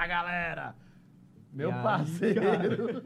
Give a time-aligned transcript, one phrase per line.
[0.00, 0.74] Fala, galera!
[1.52, 2.40] Meu aí, parceiro!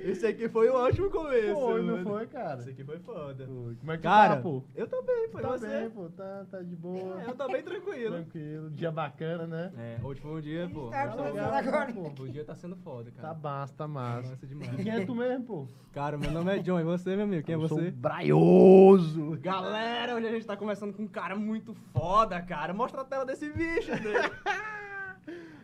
[0.00, 1.54] Esse aqui foi um ótimo começo.
[1.60, 2.08] Foi, não mano.
[2.08, 2.60] foi, cara?
[2.60, 3.46] Esse aqui foi foda.
[3.46, 4.62] Pô, Como é que Cara, tá, pô?
[4.76, 5.66] eu tô bem, foi Tá você?
[5.66, 7.20] bem, pô, tá, tá de boa.
[7.20, 8.14] É, eu tô bem tranquilo.
[8.14, 9.72] Tranquilo, dia bacana, né?
[9.76, 10.88] É, hoje foi um dia, pô.
[10.90, 11.92] Tá tá- agora.
[11.92, 12.22] pô.
[12.22, 13.34] O dia tá sendo foda, cara.
[13.34, 14.30] Tá massa, tá massa.
[14.30, 14.72] Massa demais.
[14.78, 15.68] E quem é tu mesmo, pô?
[15.92, 17.44] Cara, meu nome é John, e você, meu amigo?
[17.44, 17.90] Quem é Eu sou você?
[17.90, 19.36] braioso!
[19.40, 22.72] Galera, hoje a gente tá conversando com um cara muito foda, cara.
[22.72, 23.90] Mostra a tela desse bicho.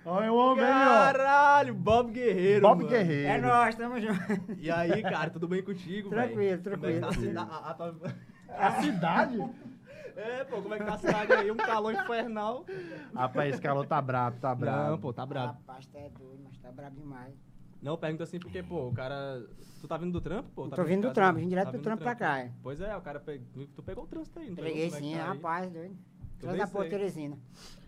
[0.05, 2.11] Olha o homem Caralho, Bob.
[2.12, 2.88] Guerreiro, Bob mano.
[2.91, 3.29] Guerreiro.
[3.29, 4.20] É nós, tamo junto.
[4.59, 6.61] E aí, cara, tudo bem contigo, velho?
[6.62, 7.28] Tranquilo, Como é que tá a tranquilo.
[7.28, 9.38] cida- a- a A cidade?
[10.15, 11.51] É, pô, como é que tá a cidade aí?
[11.51, 12.66] Um calor infernal.
[13.15, 14.91] Rapaz, esse calor tá brabo, tá brabo.
[14.91, 15.55] Não, pô, tá brabo.
[15.55, 17.33] Rapaz, tá é doido, mas tá brabo demais.
[17.80, 19.42] Não, pergunta assim porque, pô, o cara...
[19.80, 20.69] Tu tá vindo do trampo, pô?
[20.69, 22.53] Tá Tô vindo do trampo, vim direto Tá do trampo pra cá, é.
[22.62, 23.20] Pois é, o cara...
[23.20, 23.41] Pe...
[23.75, 24.56] Tu pegou o trânsito aí, não?
[24.56, 25.28] Peguei Como é sim, tá aí?
[25.28, 25.97] rapaz, doido.
[26.43, 26.89] Sei.
[26.91, 27.39] Teresina.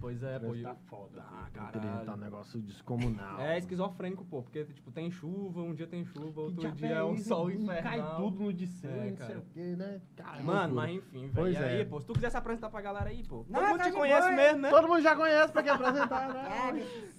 [0.00, 0.54] Pois é, pô.
[0.62, 1.22] Tá foda.
[1.22, 1.80] Ah, Caralho.
[1.80, 2.06] caralho.
[2.06, 3.40] Tá um negócio descomunal.
[3.40, 7.14] É esquizofrênico, pô, porque, tipo, tem chuva, um dia tem chuva, outro dia é um
[7.14, 7.28] isso?
[7.28, 7.82] sol E infernal.
[7.82, 9.38] Cai tudo no de cima, É, não sei cara.
[9.38, 10.00] o quê, né?
[10.16, 11.32] Cara, Mano, mas enfim, velho.
[11.34, 11.84] Pois E aí, é.
[11.84, 13.44] pô, se tu quiser se apresentar pra galera aí, pô.
[13.48, 14.70] Não, Todo mundo tá te de conhece boa, mesmo, né?
[14.70, 16.72] Todo mundo já conhece pra quem apresentar, É, né?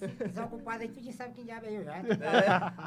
[0.08, 2.02] meu, desocupado aí, tu já sabe quem diabo é eu já.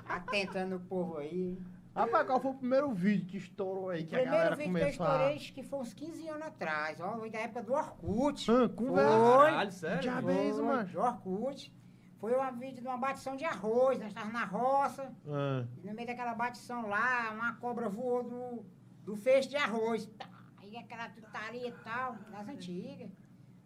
[0.08, 1.58] Tá tentando o povo aí.
[2.00, 4.04] Rapaz, qual foi o primeiro vídeo que estourou aí?
[4.04, 5.10] O Que a primeiro galera vídeo que eu começou a...
[5.10, 7.18] estourei, acho que foi uns 15 anos atrás, ó.
[7.18, 8.52] Foi da época do Orkut.
[8.52, 9.18] Ah, conversa.
[9.18, 9.46] Foi.
[9.52, 10.02] Caralho, sério?
[10.04, 10.90] Já Foi, vez, mano.
[10.90, 11.74] Do Orkut.
[12.20, 15.12] Foi um vídeo de uma batição de arroz, nós estávamos na roça.
[15.28, 18.66] Ah, E no meio daquela batição lá, uma cobra voou do,
[19.06, 20.10] do feixe de arroz.
[20.58, 23.10] Aí aquela tutaria e tal, das antigas.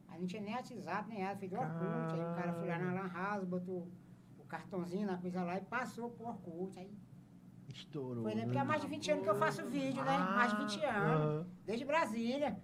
[0.07, 2.13] Aí não tinha nem WhatsApp, nem nada, fez do Orkut.
[2.13, 3.91] Aí o cara foi lá na Lan House, botou
[4.37, 6.77] o cartãozinho na coisa lá e passou pro Orkut.
[6.77, 6.91] Aí
[7.69, 8.23] estourou.
[8.23, 8.43] foi, né?
[8.43, 10.17] Porque há mais de 20 anos que eu faço vídeo, né?
[10.17, 11.45] Mais de 20 anos.
[11.45, 12.57] Ah, Desde Brasília.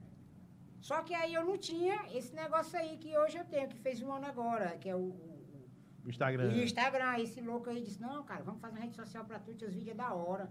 [0.81, 4.01] Só que aí eu não tinha esse negócio aí que hoje eu tenho, que fez
[4.01, 5.67] um ano agora, que é o, o-
[6.07, 6.51] Instagram.
[6.53, 9.39] e o Instagram, esse louco aí disse, não, cara, vamos fazer uma rede social pra
[9.39, 10.49] tu, teus vídeos é da hora.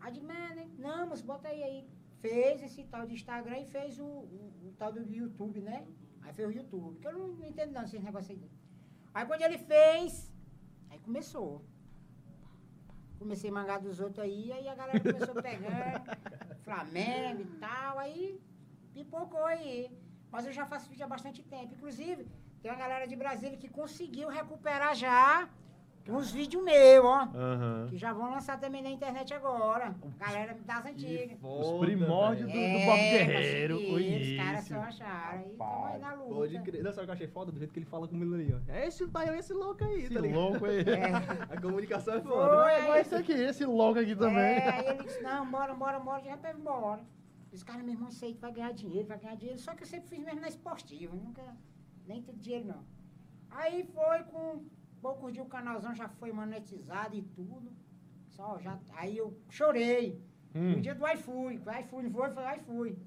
[0.00, 0.66] Aí disse, "Mas, né?
[0.78, 1.86] não, mas bota aí aí.
[2.20, 5.86] Fez esse tal de Instagram e fez o, o- o tal do YouTube, né?
[6.22, 8.50] Aí fez o YouTube, que eu não, não entendo não esses negócios aí.
[9.12, 10.32] Aí quando ele fez,
[10.90, 11.62] aí começou.
[13.24, 16.04] Comecei a mangar dos outros aí, aí a galera começou pegando,
[16.62, 18.38] Flamengo e tal, aí
[18.92, 19.90] pipocou aí.
[20.30, 21.72] Mas eu já faço vídeo há bastante tempo.
[21.74, 22.26] Inclusive,
[22.60, 25.48] tem uma galera de Brasília que conseguiu recuperar já
[26.12, 27.22] uns vídeos meus, ó.
[27.34, 27.86] Aham.
[27.88, 29.94] Que já vão lançar também na internet agora.
[30.18, 31.38] Galera das antigas.
[31.42, 33.76] Os primórdios do, do Bob É, Guerreiro.
[33.80, 35.38] consegui, Os caras só acharam.
[35.38, 36.34] Aí tamo aí na luta.
[36.34, 36.82] Pode crer.
[36.82, 37.52] Não, sabe o que eu achei foda?
[37.52, 38.72] Do jeito que ele fala com o menino ali, ó.
[38.72, 40.40] É esse pai, esse louco aí, Esse tá ligado?
[40.40, 40.80] louco aí.
[40.80, 41.14] É.
[41.56, 42.30] A comunicação é Foi.
[42.30, 42.54] foda.
[42.56, 44.42] Não é igual esse aqui, esse louco aqui também.
[44.44, 47.00] É, aí ele disse, não, bora, bora, bora, já pega embora.
[47.52, 49.60] Os caras, meu irmão, isso aí tu vai ganhar dinheiro, vai ganhar dinheiro.
[49.60, 51.42] Só que eu sempre fiz mesmo na esportiva, nunca,
[52.06, 52.84] nem tudo dinheiro não.
[53.50, 54.64] Aí foi com
[55.04, 57.70] poucos dias o canalzão já foi monetizado e tudo.
[58.36, 60.04] Só já, aí eu chorei.
[60.54, 60.70] Hum.
[60.76, 62.98] No dia do iFui, o não foi, foi iFui.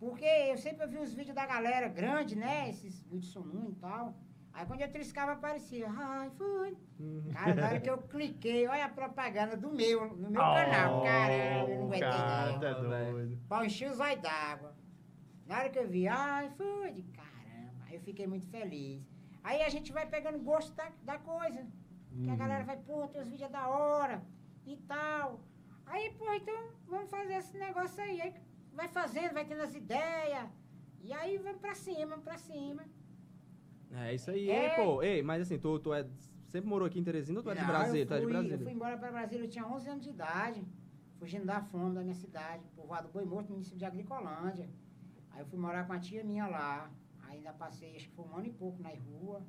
[0.00, 2.68] Porque eu sempre vi os vídeos da galera grande, né?
[2.70, 4.16] Esses vídeos soninho e tal.
[4.52, 5.86] Aí quando eu triscava aparecia,
[6.26, 6.76] iFui.
[6.98, 7.28] Uhum.
[7.32, 11.02] Cara, na hora que eu cliquei, olha a propaganda do meu, no meu Oh, canal.
[11.02, 12.60] Caramba, eu não aguentei cara, não.
[12.60, 13.12] tá velho.
[13.12, 13.38] doido.
[13.48, 14.74] Pau encheu os olhos d'água.
[15.46, 17.84] Na hora que eu vi, ai, foi de caramba.
[17.86, 19.17] Aí eu fiquei muito feliz.
[19.48, 21.60] Aí a gente vai pegando gosto da, da coisa.
[22.22, 22.38] Que a Uhum.
[22.42, 24.16] galera vai, pô, teus vídeos é da hora
[24.66, 25.40] e tal.
[25.86, 28.20] Aí, pô, então vamos fazer esse negócio aí.
[28.24, 28.34] Aí
[28.80, 30.46] vai fazendo, vai tendo as ideias.
[31.06, 32.82] E aí vamos pra cima, vamos pra cima.
[34.04, 34.76] É isso aí, É.
[34.76, 35.02] pô.
[35.02, 36.06] Ei, mas assim, tu, tu é,
[36.48, 38.02] sempre morou aqui em Teresina ou tu é de Brasília?
[38.02, 38.54] eu Tu é de Brasília?
[38.56, 40.62] Eu fui embora para Brasília, eu tinha 11 anos de idade,
[41.18, 44.68] fugindo da fome da minha cidade, povoado Boi Morto, município de Agricolândia.
[45.30, 46.90] Aí eu fui morar com a tia minha lá,
[47.38, 49.42] ainda passei, acho que foi um ano e pouco na rua,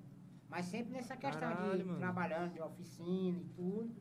[0.47, 1.99] mas sempre nessa questão Caralho, de mano.
[1.99, 3.95] trabalhando, de oficina e tudo.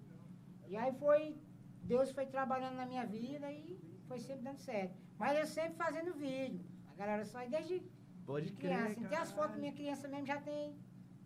[0.67, 1.37] E aí foi,
[1.83, 4.97] Deus foi trabalhando na minha vida e foi sempre dando certo.
[5.19, 7.83] Mas eu sempre fazendo vídeo, a galera só desde
[8.25, 9.09] Pode de crer, criança.
[9.09, 10.77] Tem as fotos da minha criança mesmo, já tem...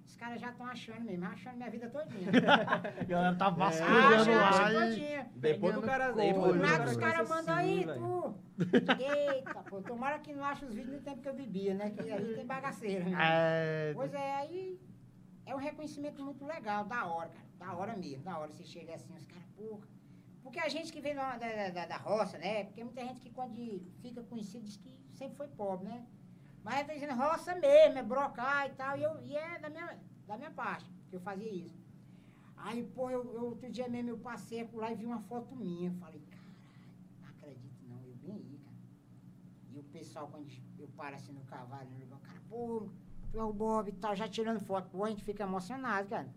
[0.06, 2.30] Os caras já estão achando mesmo, achando minha vida todinha.
[3.00, 5.30] A galera tá Ah, vasculhando já, lá todinha.
[5.36, 6.12] Depois do cara...
[6.12, 8.00] depois Do nada cara os caras mandam assim, aí, velho.
[8.00, 8.34] tu.
[9.02, 11.90] Eita, pô, tomara que não ache os vídeos no tempo que eu bebia, né?
[11.90, 13.04] Que aí tem bagaceira.
[13.04, 13.18] Né?
[13.20, 13.92] É...
[13.94, 14.80] Pois é, aí
[15.46, 17.46] é um reconhecimento muito legal, da hora, cara.
[17.58, 18.52] Da hora mesmo, da hora.
[18.52, 19.86] Você chega assim, os caras, porra.
[20.42, 22.64] Porque a gente que vem da, da, da, da roça, né?
[22.64, 26.04] Porque muita gente que quando fica conhecido diz que sempre foi pobre, né?
[26.64, 28.96] Mas tá dizendo roça mesmo, é brocar e tal.
[28.96, 31.76] E, eu, e é da minha, da minha parte que eu fazia isso.
[32.56, 35.54] Aí, pô, eu, eu- outro dia mesmo eu passei por lá e vi uma foto
[35.56, 35.90] minha.
[35.90, 36.54] Eu falei, caralho,
[37.20, 38.76] não acredito não, eu vim aí, cara.
[39.72, 40.46] E o pessoal, quando
[40.78, 42.88] eu paro assim no cavalo, no lugar, cara, pô,
[43.32, 44.88] tu é o Bob e tal, já tirando foto.
[44.90, 46.32] Pô, a gente fica emocionado, cara.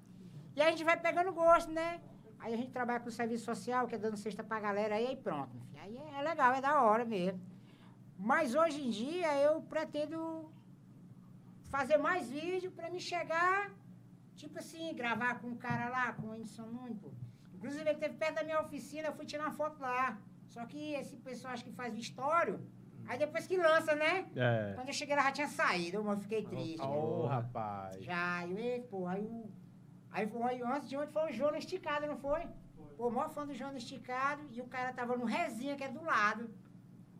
[0.55, 2.01] E a gente vai pegando gosto, né?
[2.39, 5.07] Aí a gente trabalha com o serviço social, que é dando cesta pra galera, aí,
[5.07, 5.55] aí pronto.
[5.81, 7.39] Aí é legal, é da hora mesmo.
[8.17, 10.49] Mas hoje em dia eu pretendo
[11.69, 13.71] fazer mais vídeo pra me chegar,
[14.35, 17.11] tipo assim, gravar com um cara lá, com o Anderson Nunes, pô.
[17.53, 20.17] Inclusive ele teve perto da minha oficina, eu fui tirar uma foto lá.
[20.47, 22.59] Só que esse pessoal acho que faz história,
[23.07, 24.27] aí depois que lança, né?
[24.35, 24.73] É.
[24.75, 26.81] Quando eu cheguei lá já tinha saído, eu fiquei triste.
[26.81, 28.03] Ô, rapaz.
[28.03, 29.49] Já, eu, ei, pô, aí o.
[30.11, 32.47] Aí foi aí, antes de ontem foi o Jonas Esticado, não foi?
[32.95, 35.89] Pô, o maior fã do Jonas Esticado e o cara tava no resinha que é
[35.89, 36.49] do lado.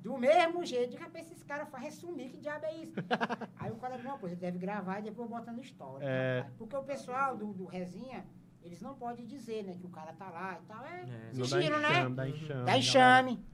[0.06, 0.92] Do mesmo jeito.
[0.92, 2.94] Diga pra esses caras fa- resumir, que diabo é isso?
[3.58, 6.04] aí o cara não, pô, você deve gravar e depois bota no story.
[6.08, 6.46] É.
[6.60, 8.24] Porque o pessoal do, do resinha,
[8.62, 10.86] eles não podem dizer, né, que o cara tá lá e tal.
[10.86, 11.34] É, É.
[11.34, 12.08] Sigilo, né?
[12.10, 12.48] dá enxame.
[12.48, 12.78] Dá galera.
[12.78, 13.46] enxame.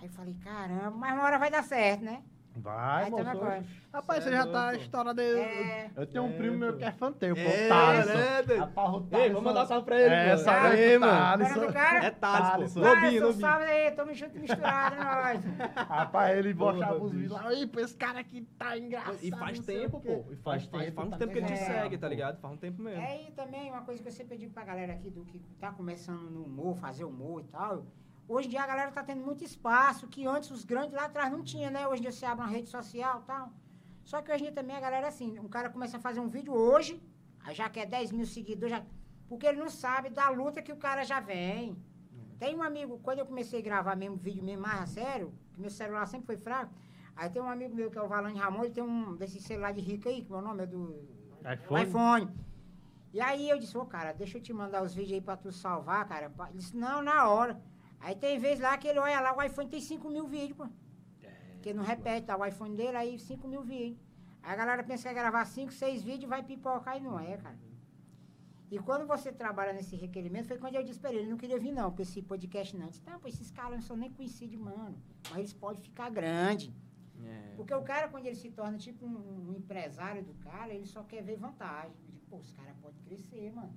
[0.00, 2.24] Aí eu falei, caramba, mas uma hora vai dar certo, né?
[2.56, 3.24] Vai, Aí moço.
[3.24, 3.64] tamo agora.
[3.92, 4.82] Rapaz, Cê você é já tá louco.
[4.82, 5.20] estourado.
[5.20, 5.90] É.
[5.96, 7.40] Eu tenho um É, primo meu que é fanteio, pô.
[7.40, 8.12] É, Thaleson.
[8.14, 8.56] né?
[8.58, 11.44] Rapaz, o Ei, vamos mandar um salve pra ele, É, salve Aí, aí, mano.
[12.02, 12.80] É Thales, pô.
[12.80, 13.32] Lobinho, lobinho.
[13.40, 15.44] salve aí, tamo junto e misturado, é nóis.
[15.88, 17.52] Rapaz, ele Porra, os vídeos lá.
[17.54, 19.18] Ih, pô, esse cara aqui tá engraçado.
[19.22, 20.32] E faz tempo, quê." pô.
[20.32, 20.92] E faz tempo.
[20.92, 22.10] Faz um tá tempo que ele te É, segue, tá pô.
[22.12, 22.40] ligado?
[22.40, 23.00] Faz um tempo mesmo.
[23.00, 25.70] É, e também uma coisa que eu sempre pedi pra galera aqui do que tá
[25.72, 27.84] começando no humor, fazer humor e tal.
[28.32, 31.32] Hoje em dia a galera tá tendo muito espaço, que antes os grandes lá atrás
[31.32, 31.88] não tinha, né?
[31.88, 33.52] Hoje em dia você abre uma rede social e tal.
[34.04, 36.20] Só que hoje em dia também a galera é assim, um cara começa a fazer
[36.20, 37.02] um vídeo hoje,
[37.40, 38.84] aí já quer 10 mil seguidores, já,
[39.28, 41.76] porque ele não sabe da luta que o cara já vem.
[42.38, 45.60] Tem um amigo, quando eu comecei a gravar mesmo vídeo mesmo mais a sério, que
[45.60, 46.72] meu celular sempre foi fraco,
[47.16, 49.72] aí tem um amigo meu que é o Valane Ramon, ele tem um desses celular
[49.72, 51.04] de rico aí, que meu nome é do
[51.52, 51.82] iPhone?
[51.82, 52.30] iPhone.
[53.12, 55.50] E aí eu disse, ô cara, deixa eu te mandar os vídeos aí pra tu
[55.50, 56.32] salvar, cara.
[56.48, 57.60] Ele disse, não, na hora.
[58.00, 60.66] Aí tem vez lá que ele olha lá, o iPhone tem 5 mil vídeos, pô.
[61.52, 62.36] Porque não repete, tá?
[62.36, 63.98] O iPhone dele aí 5 mil vídeos.
[64.42, 67.20] Aí a galera pensa que vai gravar 5, 6 vídeos e vai pipocar e não
[67.20, 67.58] é, cara.
[68.70, 71.58] E quando você trabalha nesse requerimento, foi quando eu disse pra ele, ele não queria
[71.58, 72.86] vir não, pra esse podcast não.
[72.86, 74.96] Eu disse, não, pô, esses caras não são nem conhecidos, mano.
[75.28, 76.72] Mas eles podem ficar grandes.
[77.22, 77.54] É.
[77.56, 81.02] Porque o cara, quando ele se torna tipo um, um empresário do cara, ele só
[81.02, 81.92] quer ver vantagem.
[82.04, 83.74] Eu digo, pô, os caras podem crescer, mano.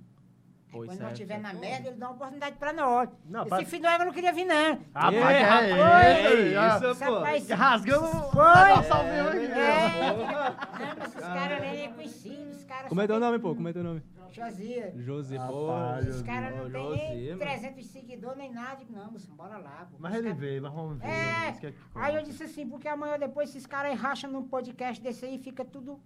[0.74, 3.08] Pô, quando isso nós é- estiver é na merda, ele dá uma oportunidade pra nós.
[3.24, 4.78] Não, Esse pra- filho do Eva não queria vir, não.
[4.92, 7.14] Rapaz, É, é, rapaz, é, é é, isso, pô.
[7.14, 8.64] rapaz- Rasgando o Foi.
[8.64, 9.44] negócio ao vivo aqui.
[9.46, 13.54] É, não, mas esses caras nem é conhecido, os caras Como é teu nome, pô?
[13.54, 14.02] Como é teu nome?
[14.32, 14.92] Josias.
[14.96, 15.68] Josi, pô.
[16.10, 17.38] Os caras não tem Josi, nem mano.
[17.38, 18.72] 300 seguidores, nem nada.
[18.82, 19.86] Eu digo, Não, moço, bora lá.
[19.88, 19.96] Pô.
[20.00, 21.06] Mas ele veio, mas vamos ver.
[21.06, 24.28] É, que é aí eu disse assim, porque amanhã ou depois esses caras aí racham
[24.28, 26.00] num podcast desse aí, fica tudo.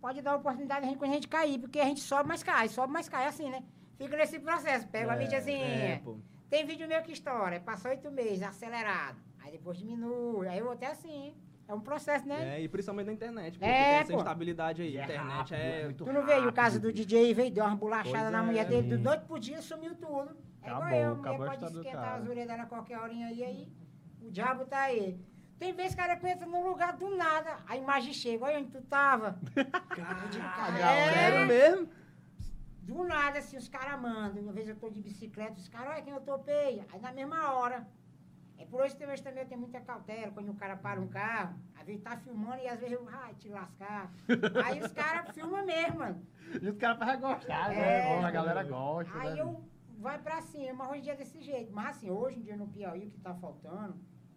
[0.00, 2.68] Pode dar oportunidade a gente quando a gente cair, porque a gente sobe, mas cai,
[2.68, 3.64] sobe, mas cai, assim, né?
[3.98, 5.64] Fica nesse processo, pega uma É, mídiazinha.
[5.64, 6.02] É.
[6.50, 9.18] Tem vídeo meu que estoura, passa oito meses, acelerado.
[9.42, 11.34] Aí depois diminui, aí eu vou até assim.
[11.68, 12.56] É um processo, né?
[12.56, 13.64] É, e principalmente na internet, pô.
[13.64, 14.18] É, tem essa pô.
[14.18, 14.96] instabilidade aí.
[14.98, 15.84] É internet rápido, é.
[15.84, 16.92] muito Tu não veio o caso do.
[16.92, 19.94] DJ veio, deu uma bolachada Pois na é, mulher dele, do noite pro dia sumiu
[19.94, 20.36] tudo.
[20.62, 22.16] É igual Acabou, eu, a acabou a mulher pode esquentar cara.
[22.16, 23.72] as orelhas dela a qualquer horinha aí, aí
[24.20, 25.18] o diabo tá aí.
[25.58, 28.68] Tem vezes que o cara entra num lugar do nada, a imagem chega, olha onde
[28.70, 29.38] tu tava.
[29.88, 31.12] Caralho, É.
[31.12, 31.88] sério mesmo?
[32.82, 34.42] Do nada, assim, os caras mandam.
[34.42, 36.84] Uma vez eu tô de bicicleta, os caras, olha quem eu topei.
[36.92, 37.86] Aí na mesma hora.
[38.58, 40.30] É por hoje também, também eu tenho muita cautela.
[40.32, 43.34] Quando o cara para um carro, às vezes tá filmando e às vezes eu, ai,
[43.34, 44.12] te lascar.
[44.64, 46.26] Aí os caras filmam mesmo, mano.
[46.60, 47.76] E os caras fazem gostar, É.
[47.76, 48.16] né?
[48.16, 49.18] Bom, a galera gosta.
[49.18, 49.40] Aí né?
[49.40, 49.64] eu
[49.98, 51.72] vai pra cima, hoje em dia é desse jeito.
[51.72, 53.96] Mas assim, hoje em dia no Piauí o que tá faltando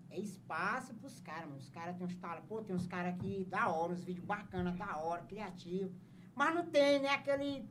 [0.09, 1.57] é espaço pros caras, mano.
[1.57, 2.47] Os caras têm uns talentos.
[2.47, 5.93] Pô, tem uns caras aqui da hora, uns vídeos bacanas, da hora, criativo.
[6.33, 7.67] Mas não tem, né, aquele,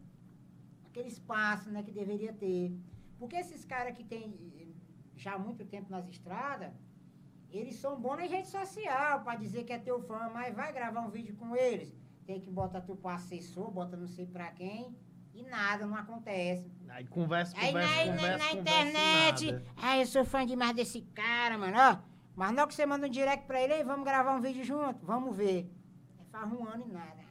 [0.94, 2.72] aquele espaço, né, que deveria ter.
[3.18, 4.22] Porque esses caras que tem
[4.60, 4.68] eh,
[5.16, 6.72] já há muito tempo nas estradas,
[7.50, 11.00] eles são bons na rede social pra dizer que é teu fã, mas vai gravar
[11.00, 11.92] um vídeo com eles.
[12.24, 14.96] Tem que botar tu pro assessor, bota não sei pra quem,
[15.34, 16.70] e nada, não acontece.
[16.88, 18.60] Aí conversa, Aí conversa, na, na- conversa, na conversa,
[18.90, 19.64] internet, nada.
[19.76, 21.98] ah, eu sou fã demais desse cara, mano, ó.
[22.36, 25.04] Mas não que você manda um direct pra ele, aí vamos gravar um vídeo junto,
[25.04, 25.70] vamos ver.
[26.18, 27.23] Aí faz um ano e nada.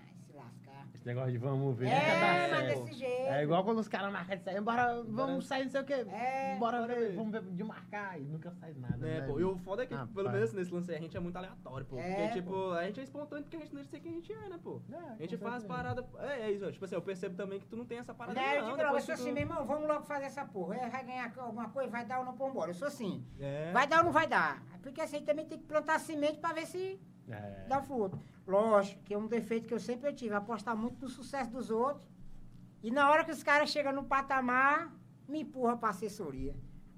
[1.04, 2.86] Esse negócio de vamos ver, É, mas certo.
[2.86, 3.28] desse jeito.
[3.28, 5.94] É igual quando os caras marcam de sair, bora, vamos sair, não sei o quê.
[6.10, 6.56] É.
[6.58, 7.16] bora ver, ver.
[7.18, 8.18] vamos ver de marcar.
[8.18, 9.28] E nunca sai nada, É, né?
[9.28, 10.12] pô, e o foda é que, Rapaz.
[10.14, 11.98] pelo menos nesse lance aí, a gente é muito aleatório, pô.
[11.98, 14.32] É, porque, tipo, a gente é espontâneo porque a gente não sei quem a gente
[14.32, 14.82] é, né, pô?
[14.94, 16.06] É, A gente faz parada.
[16.20, 16.72] É, é isso, ó.
[16.72, 18.40] Tipo assim, eu percebo também que tu não tem essa parada.
[18.40, 20.78] Não, Não, eu digo logo, eu sou assim, meu irmão, vamos logo fazer essa porra.
[20.78, 22.70] É, Vai ganhar alguma coisa, vai dar ou não, vambora.
[22.70, 23.26] Eu sou assim.
[23.42, 23.74] É.
[23.74, 24.64] Vai dar ou não vai dar?
[24.82, 26.98] Porque assim, também tem que plantar semente pra ver se
[27.30, 27.66] É.
[27.68, 28.18] dá fruto.
[28.46, 32.08] Lógico, que é um defeito que eu sempre tive, apostar muito no sucesso dos outros.
[32.82, 34.94] E na hora que os caras chegam no patamar,
[35.28, 36.56] me empurra pra assessoria.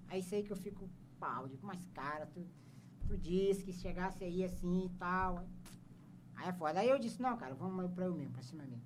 [0.08, 2.46] Aí sei que eu fico pau, digo, mas cara, tu,
[3.08, 5.46] tu disse que chegasse aí assim e tal.
[6.36, 6.80] Aí é foda.
[6.80, 8.84] Aí eu disse, não, cara, vamos pra eu mesmo, pra cima mesmo.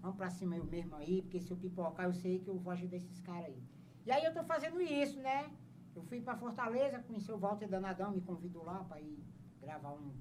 [0.00, 2.72] vamos pra cima eu mesmo aí, porque se eu pipocar, eu sei que eu vou
[2.72, 3.62] ajudar esses caras aí.
[4.04, 5.50] E aí eu tô fazendo isso, né?
[5.94, 9.16] Eu fui pra Fortaleza, conheci o Walter Danadão, me convidou lá pra ir
[9.60, 10.12] gravar um,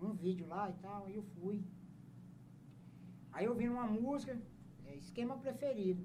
[0.00, 1.64] um, vídeo lá e tal, aí eu fui.
[3.32, 4.38] Aí eu vi uma música,
[4.84, 6.04] é, esquema preferido.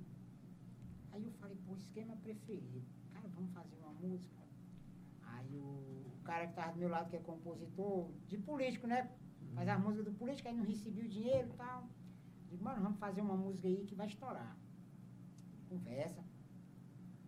[1.12, 2.88] Aí eu falei, pô, esquema preferido.
[3.14, 4.42] Cara, vamos fazer uma música.
[5.24, 9.10] Aí o, o cara que tava do meu lado, que é compositor, de político, né?
[9.54, 11.88] Faz as músicas do político, aí não recebia o dinheiro e tal.
[12.50, 14.58] Digo, mano, vamos fazer uma música aí que vai estourar.
[15.70, 16.24] Conversa.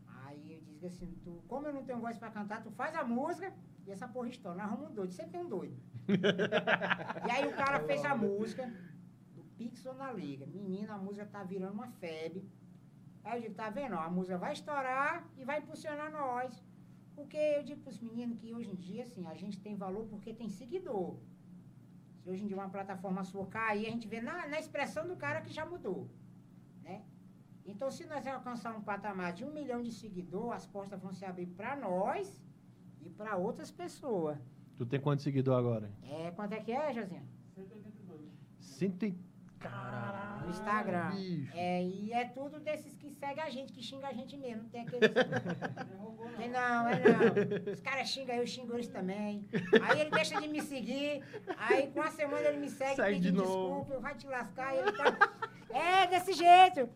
[0.07, 3.03] Aí eu disse assim, tu, como eu não tenho voz pra cantar, tu faz a
[3.03, 3.53] música
[3.85, 4.57] e essa porra estoura.
[4.57, 5.77] Nós arrumamos um doido, sempre tem um doido.
[7.27, 8.71] e aí o cara fez a música
[9.35, 10.45] do Pixel na Liga.
[10.45, 12.47] Menina, a música tá virando uma febre.
[13.23, 13.95] Aí eu digo, tá vendo?
[13.95, 16.63] a música vai estourar e vai impulsionar nós.
[17.15, 20.33] Porque eu digo pros meninos que hoje em dia, assim, a gente tem valor porque
[20.33, 21.17] tem seguidor.
[22.19, 25.15] Se hoje em dia uma plataforma sua cair, a gente vê na, na expressão do
[25.15, 26.09] cara que já mudou.
[26.81, 27.03] Né?
[27.65, 31.23] Então, se nós alcançar um patamar de um milhão de seguidores, as portas vão se
[31.23, 32.41] abrir para nós
[33.05, 34.37] e para outras pessoas.
[34.75, 35.91] Tu tem quantos seguidores agora?
[36.03, 37.23] É, quanto é que é, Josinha?
[38.59, 39.15] Cento e...
[40.43, 41.11] No Instagram.
[41.11, 41.51] bicho.
[41.55, 44.63] É, e é tudo desses que seguem a gente, que xinga a gente mesmo.
[44.63, 45.09] Não tem aqueles.
[46.37, 47.71] Tem não, é não.
[47.73, 49.45] Os caras xingam, eu xingo eles também.
[49.87, 51.23] Aí ele deixa de me seguir.
[51.57, 53.79] Aí com uma semana ele me segue, Segue de pedindo novo.
[53.81, 54.75] desculpa, vai te lascar.
[54.75, 55.33] E ele tá...
[55.69, 56.89] É desse jeito.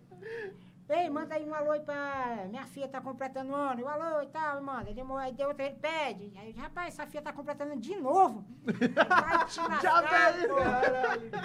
[0.90, 2.46] Ei, manda aí um alô aí pra.
[2.50, 3.84] Minha filha tá completando um ano.
[3.84, 4.84] Um alô e tal, manda.
[4.84, 6.32] Ele demora, aí deu outro, ele pede.
[6.38, 8.46] Aí, rapaz, essa filha tá completando de novo.
[8.64, 10.40] Vai te lascar.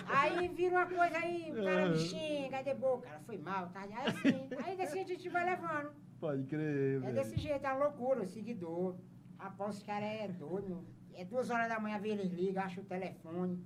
[0.08, 3.36] Aí vira uma coisa aí, o cara me xinga, aí de boa, o cara foi
[3.38, 3.80] mal, tá?
[3.80, 5.90] Aí assim, aí desse jeito a gente vai levando.
[6.20, 7.14] Pode crer, É velho.
[7.14, 8.94] desse jeito, é uma loucura, o seguidor.
[9.38, 10.86] Rapaz, os caras é doido.
[11.14, 13.60] É duas horas da manhã, vem eles ligam, acham o telefone.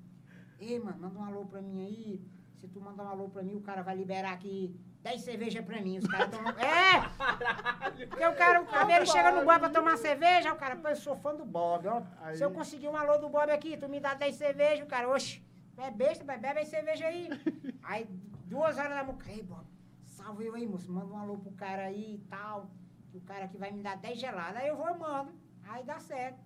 [0.58, 2.20] Ei, mano, manda um alô pra mim aí.
[2.54, 4.74] Se tu mandar um alô pra mim, o cara vai liberar aqui
[5.06, 5.98] 10 cervejas pra mim.
[5.98, 6.52] Os caras tomam.
[6.58, 8.06] É!
[8.08, 10.88] Porque o cara, o cara ele chega no bar pra tomar cerveja, o cara, pô,
[10.88, 12.02] eu sou fã do Bob, ó.
[12.20, 14.88] Aí- Se eu conseguir um alô do Bob aqui, tu me dá 10 cervejas, o
[14.88, 15.40] cara, oxe,
[15.78, 17.28] é besta, bebe aí cerveja aí.
[17.84, 18.04] Aí,
[18.46, 19.64] duas horas da manhã, ei, Bob,
[20.04, 22.68] salve eu aí, moço, manda um alô pro cara aí e tal,
[23.12, 24.56] que o cara aqui vai me dar 10 geladas.
[24.60, 25.30] Aí eu vou mando,
[25.68, 26.40] aí dá certo.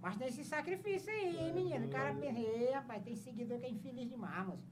[0.00, 1.86] Mas tem esse sacrifício aí, hein, menino.
[1.86, 4.62] O cara, ei, rapaz, tem seguidor que é infeliz demais, moço.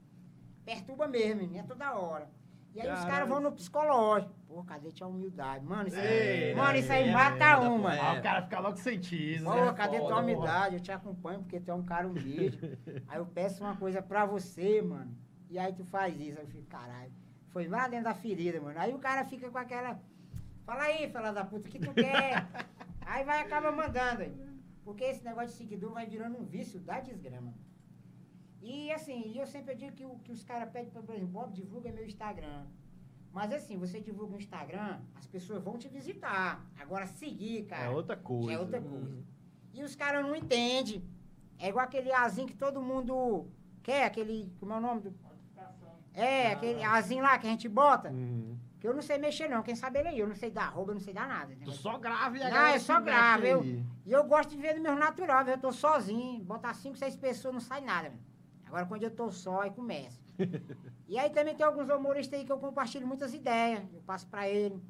[0.63, 2.29] Perturba mesmo, menino, é toda hora.
[2.73, 4.33] E aí os caras vão no psicológico.
[4.47, 5.65] Pô, cadê tua humildade?
[5.65, 7.99] Mano, isso aí, Ei, mano, isso aí é mata um, é.
[7.99, 9.43] Ah, o cara fica logo sentido.
[9.43, 9.73] Pô, né?
[9.73, 10.75] cadê tua Foda, humildade?
[10.75, 12.77] Eu te acompanho porque tu é um cara humilde.
[13.07, 15.11] aí eu peço uma coisa pra você, mano.
[15.49, 16.39] E aí tu faz isso.
[16.39, 17.11] Aí eu fico, caralho.
[17.49, 18.79] Foi lá dentro da ferida, mano.
[18.79, 19.99] Aí o cara fica com aquela.
[20.65, 22.45] Fala aí, fala da puta, o que tu quer?
[23.05, 24.21] aí vai e acaba mandando.
[24.21, 24.47] Aí.
[24.83, 27.53] Porque esse negócio de seguidor vai virando um vício da desgrama.
[28.61, 31.91] E assim, eu sempre digo que, o- que os caras pedem pra mim, Bob, divulga
[31.91, 32.65] meu Instagram.
[33.31, 36.65] Mas assim, você divulga o Instagram, as pessoas vão te visitar.
[36.79, 37.85] Agora seguir, cara.
[37.85, 38.51] É outra coisa.
[38.53, 39.23] É outra coisa.
[39.73, 41.03] E os caras não entendem.
[41.59, 43.47] É igual aquele azinho que todo mundo
[43.83, 44.51] quer, aquele.
[44.59, 45.13] Como é o nome do.
[46.13, 48.09] É, aquele azinho lá que a gente bota.
[48.09, 48.57] Uhum.
[48.79, 49.61] Que eu não sei mexer, não.
[49.61, 50.19] Quem sabe ele aí.
[50.19, 51.55] Eu não sei dar arroba, eu não sei dar nada.
[51.63, 53.63] Tu só grava e a Não, galera eu só mexe gravo, eu-.
[53.63, 55.53] E eu gosto de ver no meu natural, viu?
[55.53, 56.43] eu tô sozinho.
[56.43, 58.09] Botar cinco, seis pessoas, não sai nada.
[58.09, 58.21] velho.
[58.67, 60.21] Agora quando eu tô só, aí começa.
[61.07, 63.83] e aí também tem alguns humoristas aí que eu compartilho muitas ideias.
[63.93, 64.81] Eu passo pra ele.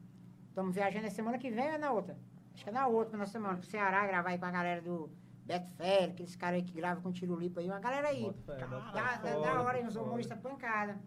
[0.49, 2.17] Estamos viajando na semana que vem ou é na outra?
[2.53, 5.11] Acho que é na outra, na semana, pro Ceará, gravar aí com a galera do
[5.45, 8.33] Beto Félix, aqueles caras aí que gravam com Tirulipa aí, uma galera aí.
[8.45, 8.57] Fé.
[8.57, 10.99] Dá, dá, da hora aí, uns humoristas pancada.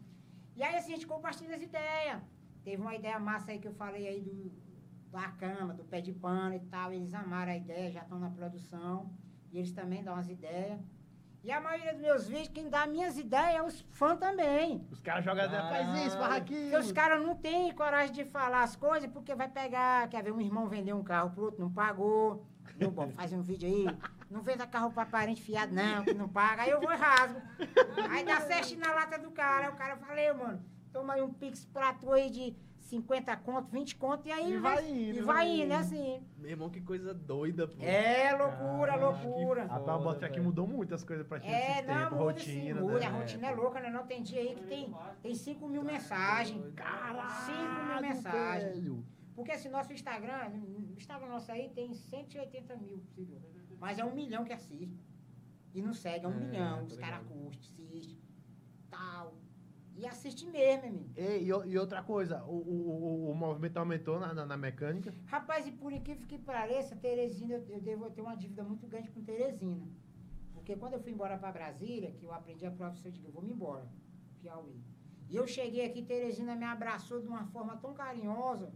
[0.54, 2.22] E aí assim, a gente compartilha as ideias.
[2.62, 4.52] Teve uma ideia massa aí que eu falei aí do,
[5.10, 6.92] da cama, do pé de pano e tal.
[6.92, 9.10] Eles amaram a ideia, já estão na produção.
[9.50, 10.80] E eles também dão as ideias.
[11.42, 14.86] E a maioria dos meus vídeos, quem dá minhas ideias é os fãs também.
[14.90, 16.70] Os caras jogam faz isso, faz aquilo.
[16.70, 20.32] Porque os caras não têm coragem de falar as coisas, porque vai pegar, quer ver,
[20.32, 22.44] um irmão vender um carro pro outro, não pagou.
[22.76, 23.98] Meu bom, faz um vídeo aí.
[24.30, 26.62] Não venda carro pra parente fiado, não, que não paga.
[26.62, 27.40] Aí eu vou e rasgo.
[28.10, 29.66] Aí dá certo na lata do cara.
[29.66, 32.54] Aí o cara fala, "Ei, mano, toma aí um pix pra tu aí de
[32.90, 35.72] 50 conto, 20 conto, e aí E vai indo, E vai vai indo, indo.
[35.72, 36.22] é assim.
[36.36, 37.82] Meu irmão, que coisa doida, pô.
[37.82, 39.62] É loucura, Caraca, loucura.
[39.62, 40.44] que Rapaz, o Foda, Botfé que velho.
[40.44, 42.98] mudou muitas coisas pra ti É, nesses não, tempos, muda rotina, sim, muda.
[42.98, 43.06] né?
[43.06, 43.90] A rotina é louca, né?
[43.90, 46.72] Não tem dia aí que tem, tem 5 mil mensagens.
[46.74, 48.74] Caralho, 5 mil mensagens.
[48.78, 49.04] velho.
[49.36, 53.00] Porque esse nosso Instagram, o Instagram nosso aí tem 180 mil.
[53.78, 55.00] Mas é um milhão que assiste.
[55.72, 56.84] E não segue, é um É, milhão.
[56.84, 58.18] Os caras curtem, assistem,
[58.90, 59.32] tal.
[60.00, 61.10] E assiste mesmo.
[61.14, 65.12] Ei, e, e outra coisa, o, o, o, o movimento aumentou na, na, na mecânica.
[65.26, 69.10] Rapaz, e por incrível que pareça, Teresina, eu, eu devo ter uma dívida muito grande
[69.10, 69.86] com Teresina.
[70.54, 73.32] Porque quando eu fui embora para Brasília, que eu aprendi a profissão, eu digo, eu
[73.32, 73.86] vou me embora,
[74.40, 74.80] Piauí.
[75.28, 78.72] E eu cheguei aqui, Teresina me abraçou de uma forma tão carinhosa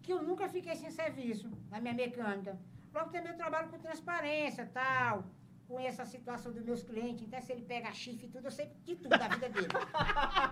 [0.00, 2.56] que eu nunca fiquei sem serviço na minha mecânica.
[2.94, 5.24] Logo também eu trabalho com transparência tal.
[5.68, 8.70] Conheço a situação dos meus clientes, até se ele pega chifre e tudo, eu sei
[8.84, 9.66] de tudo da vida dele.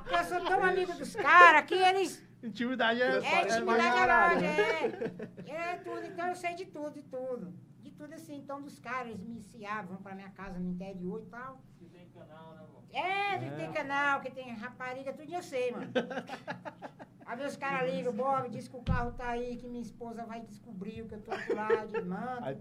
[0.02, 2.20] Porque eu sou tão amigo dos caras que eles.
[2.42, 3.06] Intimidade é.
[3.06, 4.34] É, é intimidade é caralho.
[4.34, 5.50] longe, é.
[5.72, 7.54] É tudo, então eu sei de tudo, de tudo.
[7.80, 11.22] De tudo assim, então dos caras, eles me ensiavam, vão pra minha casa no interior
[11.22, 11.60] e tal.
[11.78, 12.82] Que tem canal, né, vô?
[12.98, 15.92] É, que tem canal, que tem rapariga, tudo eu sei, mano.
[17.26, 20.40] Aí os caras ligam, Bob, diz que o carro tá aí, que minha esposa vai
[20.42, 22.44] descobrir o que eu tô do lado, de manto.
[22.44, 22.58] Aí-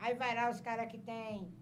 [0.00, 1.52] Aí vai lá os caras que tem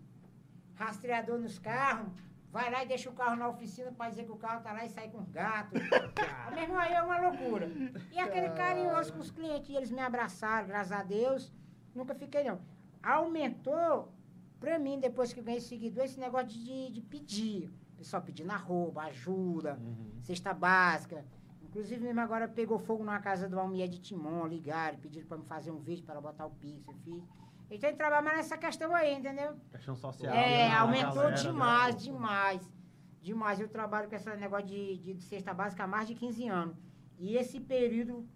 [0.76, 2.08] rastreador nos carros,
[2.52, 4.84] vai lá e deixa o carro na oficina pra dizer que o carro tá lá
[4.84, 5.74] e sai com gato.
[6.16, 7.70] Ah, Meu irmão, aí é uma loucura.
[8.12, 11.52] E aquele carinhoso com os clientes, eles me abraçaram, graças a Deus,
[11.94, 12.60] nunca fiquei não.
[13.02, 14.12] Aumentou
[14.60, 17.70] pra mim, depois que ganhei seguidor, esse negócio de, de pedir.
[17.94, 19.78] O pessoal pedindo arroba, ajuda,
[20.22, 21.24] cesta básica.
[21.62, 25.44] Inclusive, mesmo agora pegou fogo numa casa do Almier de Timon, ligaram, pediram pra me
[25.44, 27.22] fazer um vídeo para ela botar o Pix, eu fiz.
[27.70, 29.56] Então, ele trabalha mais nessa questão aí, entendeu?
[29.70, 30.32] Questão social.
[30.32, 32.00] É, né, aumentou galera, demais, né?
[32.00, 32.72] demais.
[33.20, 33.60] Demais.
[33.60, 36.76] Eu trabalho com esse negócio de, de, de cesta básica há mais de 15 anos.
[37.18, 38.26] E esse período,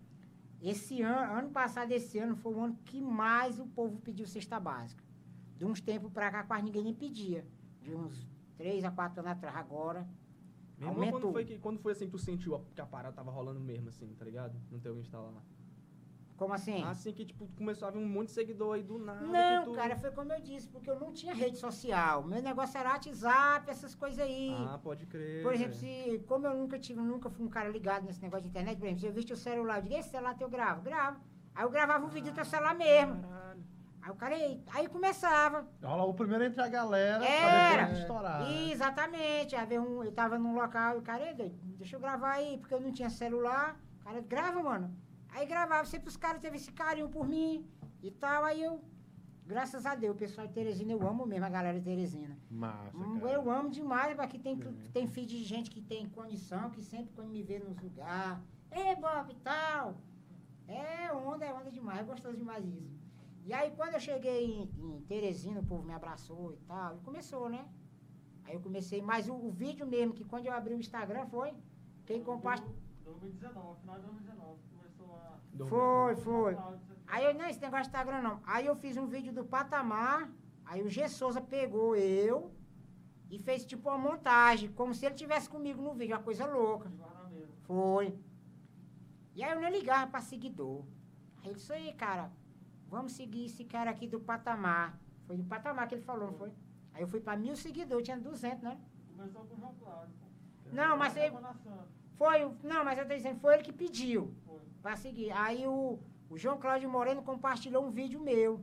[0.61, 4.59] esse ano, ano passado, esse ano, foi o ano que mais o povo pediu cesta
[4.59, 5.05] básica.
[5.57, 7.47] De uns tempos pra cá, quase ninguém nem pedia.
[7.83, 10.09] De uns 3 a 4 anos atrás, agora.
[10.77, 11.21] Meu irmão, Aumentou.
[11.21, 13.91] quando foi, que, quando foi assim que tu sentiu que a parada tava rolando mesmo,
[13.91, 14.59] assim, tá ligado?
[14.71, 15.43] No teu Insta lá.
[16.41, 16.83] Como assim?
[16.85, 19.21] Assim que, tipo, tu começou a ver um monte de seguidor aí do nada.
[19.21, 19.73] Não, tu...
[19.73, 22.25] cara, foi como eu disse, porque eu não tinha rede social.
[22.25, 24.51] Meu negócio era WhatsApp, essas coisas aí.
[24.59, 25.43] Ah, pode crer.
[25.43, 28.49] Por exemplo, se, como eu nunca tive, nunca fui um cara ligado nesse negócio de
[28.49, 31.21] internet, por exemplo, se eu visse o celular, eu digo, esse celular teu gravo, gravo.
[31.55, 33.21] Aí eu gravava um vídeo do teu celular mesmo.
[33.21, 33.61] Caralho.
[34.01, 35.69] Aí o cara, aí, aí começava.
[35.85, 37.83] Rola o primeiro entre a galera pra Era.
[37.83, 38.41] depois estourar.
[38.49, 38.71] né?
[38.73, 39.55] Exatamente.
[39.55, 42.57] Aí um, eu tava num local, e o cara, "Ei, doido, deixa eu gravar aí,
[42.57, 43.79] porque eu não tinha celular.
[44.01, 44.97] O cara, grava, mano.
[45.33, 47.67] Aí gravava, sempre os caras teve esse carinho por mim
[48.03, 48.45] e tal.
[48.45, 48.83] Aí eu,
[49.47, 52.37] graças a Deus, o pessoal de Teresina, eu amo mesmo a galera de Teresina.
[52.51, 53.33] Massa, Hum, cara.
[53.33, 54.91] Eu amo demais, porque tem, É.
[54.93, 58.39] tem filho de gente que tem condição, que sempre quando me vê nos lugares,
[58.73, 59.97] ei Bob e tal.
[60.69, 62.99] É onda, é onda demais, é gostoso demais isso.
[63.45, 67.01] E aí quando eu cheguei em, em Teresina, o povo me abraçou e tal, e
[67.01, 67.67] começou, né?
[68.45, 71.53] Aí eu comecei, mas o, o vídeo mesmo, que quando eu abri o Instagram foi,
[72.07, 72.75] quem compartilhou.
[73.05, 74.70] 2019, final de 2019, começou a...
[75.67, 76.55] Foi, foi.
[76.55, 77.01] Final de 2019.
[77.09, 78.41] Aí eu, não, esse negócio de Instagram não.
[78.45, 80.31] Aí eu fiz um vídeo do patamar,
[80.65, 82.53] aí o G Souza pegou eu
[83.31, 86.89] e fez tipo uma montagem, como se ele tivesse comigo no vídeo, uma coisa louca.
[87.63, 88.17] Foi.
[89.35, 90.85] E aí eu nem ligava pra seguidor.
[91.43, 92.31] Aí ele disse, aí, cara,
[92.89, 94.99] vamos seguir esse cara aqui do patamar.
[95.27, 96.53] Foi do patamar que ele falou, não foi?
[96.93, 98.79] Aí eu fui pra mil seguidores, tinha 200, né?
[99.17, 100.15] Começou com o João Cláudio.
[100.73, 101.37] Não, mas Aí ele,
[102.17, 104.35] foi, o- não, mas eu tô dizendo, foi ele que pediu.
[104.83, 105.31] Pra seguir.
[105.33, 108.61] Aí o, o João Cláudio Moreno compartilhou um vídeo meu.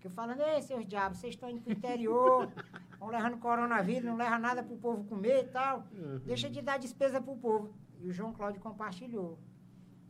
[0.00, 2.50] Que eu falando, ei, seus diabos, vocês estão indo pro interior,
[2.98, 5.84] vão levando coronavírus, não leva nada pro povo comer e tal.
[6.24, 7.74] Deixa de dar despesa pro povo.
[7.98, 9.38] E o João Cláudio compartilhou.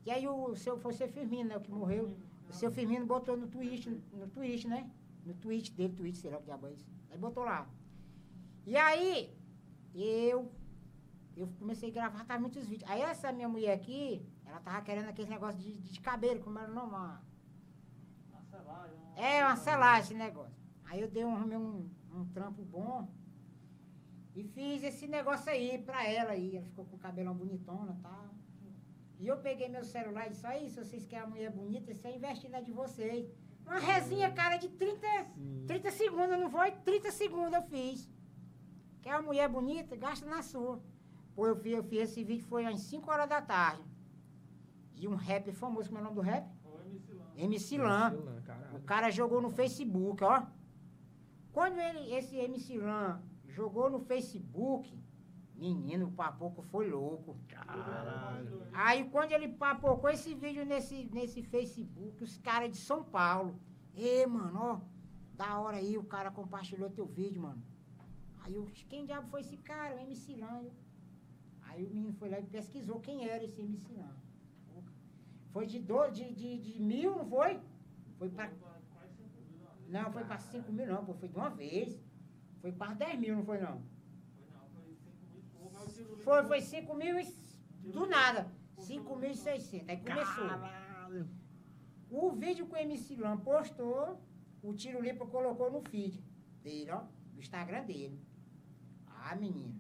[0.07, 2.17] E aí o seu, foi o seu Firmino, né, o que morreu.
[2.49, 4.89] O seu Firmino botou no Twitch, no Twitch, né?
[5.25, 6.87] No Twitch dele, Twitch, sei lá o que diabo é isso.
[7.11, 7.69] Aí botou lá.
[8.67, 9.37] E aí,
[9.95, 10.51] eu,
[11.37, 12.89] eu comecei a gravar, tava muitos vídeos.
[12.91, 16.71] Aí essa minha mulher aqui, ela tava querendo aquele negócio de, de cabelo, como era
[16.71, 16.89] o nome?
[16.91, 17.23] Uma-
[18.31, 18.97] Uma selagem.
[18.99, 20.57] uma- É, uma selagem esse negócio.
[20.87, 23.09] Aí eu dei um, um, um trampo bom
[24.35, 26.57] e fiz esse negócio aí pra ela aí.
[26.57, 28.25] Ela ficou com o cabelão bonitona e tal.
[29.21, 32.07] E eu peguei meu celular e disse, aí, se vocês querem a mulher bonita, isso
[32.07, 33.31] é investir na de vocês.
[33.67, 35.07] Uma resinha, cara, de 30,
[35.67, 36.71] 30 segundos, não foi?
[36.73, 38.09] 30 segundos eu fiz.
[39.03, 39.95] Quer uma mulher bonita?
[39.95, 40.83] Gasta na sua.
[41.37, 43.83] Pô, eu fiz, eu fiz esse vídeo, foi às 5 horas da tarde.
[45.01, 46.47] E um rap famoso, como é o nome do rap?
[46.63, 48.13] Foi o MC Lan.
[48.75, 50.47] O cara jogou no Facebook, ó.
[51.53, 54.95] Quando ele, esse MC Lan jogou no Facebook,
[55.57, 57.35] menino, o papoco foi louco.
[57.49, 58.63] Caralho.
[58.75, 63.59] Aí quando ele papocou esse vídeo nesse, nesse Facebook, os caras de São Paulo.
[63.95, 64.81] Ê, mano, ó,
[65.35, 67.63] da hora aí, o cara compartilhou teu vídeo, mano.
[68.43, 70.67] Aí eu, quem diabo foi esse cara, o MC Lan?
[71.63, 74.15] Aí o menino foi lá e pesquisou quem era esse MC Lan.
[75.53, 77.61] Foi de, do, de, de, de mil, não foi?
[78.19, 79.75] Foi pra Foi pra quase 5 mil, ó.
[79.89, 82.01] não, foi para 5 mil não, pô, foi de uma vez.
[82.61, 83.83] Foi para 10 mil, não foi não?
[84.37, 85.77] Foi não, foi 5 mil e pouco.
[85.77, 87.25] Aí o tiro Foi, livre- foi 5 mil e...
[87.91, 88.51] Do nada.
[88.79, 89.89] 5.600.
[89.89, 90.49] Aí começou.
[90.49, 91.29] Caralho.
[92.11, 94.21] O vídeo que o MC Lan postou,
[94.63, 96.23] o Tiro Lipa colocou no feed
[96.63, 97.03] dele, ó.
[97.33, 98.21] Do Instagram dele.
[99.07, 99.75] Ah, menino.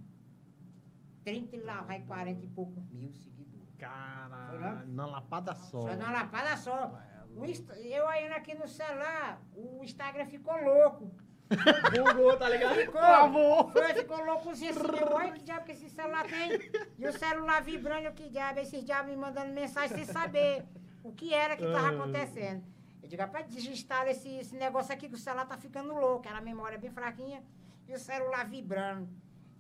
[1.24, 3.39] 30 e lá vai 40 e poucos mil seguidores.
[3.81, 5.81] Caralho, na lapada só.
[5.81, 6.99] Só numa lapada só.
[7.47, 11.11] Insta- eu ainda aqui no celular, o Instagram ficou louco.
[12.14, 12.75] Bugou, tá ligado?
[12.77, 15.05] Ficou, foi, ficou loucozinho assim.
[15.14, 16.53] Olha que diabo que esse celular tem.
[16.99, 20.64] E o celular vibrando, que diabo, esses diabos me mandando mensagem sem saber
[21.03, 22.62] o que era que tava acontecendo.
[23.03, 26.29] Eu digo, rapaz, desinstala esse, esse negócio aqui que o celular tá ficando louco.
[26.29, 27.43] Era a memória bem fraquinha
[27.88, 29.09] e o celular vibrando.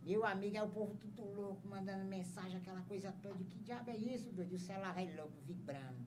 [0.04, 3.44] Meu amigo, é o povo tudo louco, mandando mensagem, aquela coisa toda.
[3.44, 4.54] Que diabo é isso, doido?
[4.54, 6.06] O celular vai louco, vibrando.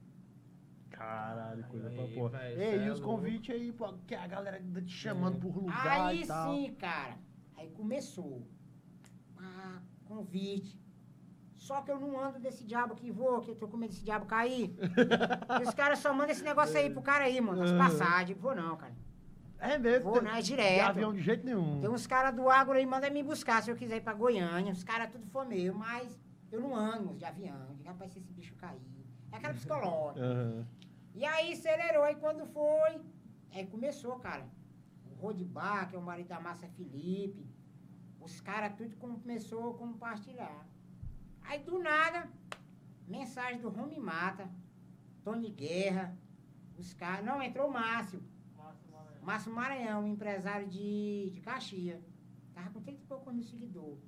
[0.90, 2.38] Caralho, coisa pra Aí, porra.
[2.38, 3.16] velho, Ei, e é os louco.
[3.16, 6.54] convites aí, pô, que a galera tá te chamando por lugar Aí e tal.
[6.54, 7.18] sim, cara.
[7.56, 8.46] Aí começou.
[9.38, 10.78] Ah, convite.
[11.56, 14.04] Só que eu não ando desse diabo que vou, que eu tô com medo desse
[14.04, 14.76] diabo cair.
[15.66, 17.62] Os caras só mandam esse negócio aí pro cara aí, mano.
[17.62, 17.78] As Uhum.
[17.78, 18.38] passagens.
[18.38, 18.94] Vou não, cara.
[19.58, 20.10] É mesmo?
[20.12, 20.88] Vou não, é De direto.
[20.88, 21.80] avião de jeito nenhum.
[21.80, 24.72] Tem uns caras do agro aí, manda me buscar se eu quiser ir pra Goiânia.
[24.72, 26.18] Os caras tudo for meu, mas
[26.52, 27.74] eu não ando de avião.
[27.76, 28.80] Digo, rapaz, se esse bicho cair.
[29.32, 30.24] É aquela psicológica.
[30.26, 30.66] Aham.
[31.14, 33.00] E aí acelerou, aí quando foi,
[33.52, 34.44] aí começou, cara.
[35.10, 37.46] O Rodibá, que é o marido da Massa Felipe,
[38.20, 40.66] os caras tudo começou a compartilhar.
[41.42, 42.28] Aí do nada,
[43.06, 44.50] mensagem do Rome Mata,
[45.22, 46.16] Tony Guerra,
[46.76, 47.24] os caras.
[47.24, 48.20] Não, entrou o Márcio.
[49.24, 50.06] Márcio Maranhão.
[50.06, 52.02] Empresário de, de Caxias.
[52.54, 54.04] Tava com 30 e poucos mil seguidores.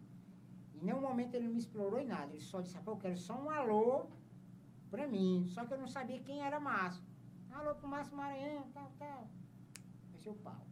[0.75, 2.33] Em nenhum momento ele me explorou em nada.
[2.33, 4.07] Ele só disse, pô, eu quero só um alô
[4.91, 5.47] pra mim.
[5.49, 7.03] Só que eu não sabia quem era Márcio.
[7.51, 9.31] Alô pro Márcio Maranhão, tal, tal.
[10.15, 10.67] Esse é o pau.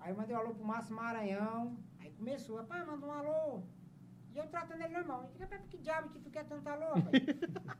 [0.00, 1.78] Aí eu mandei um alô pro Márcio Maranhão.
[2.00, 3.62] Aí começou, rapaz, manda um alô.
[4.34, 5.30] E eu tratando ele normal.
[5.38, 6.94] Eu digo, que diabo que tu quer tanto alô?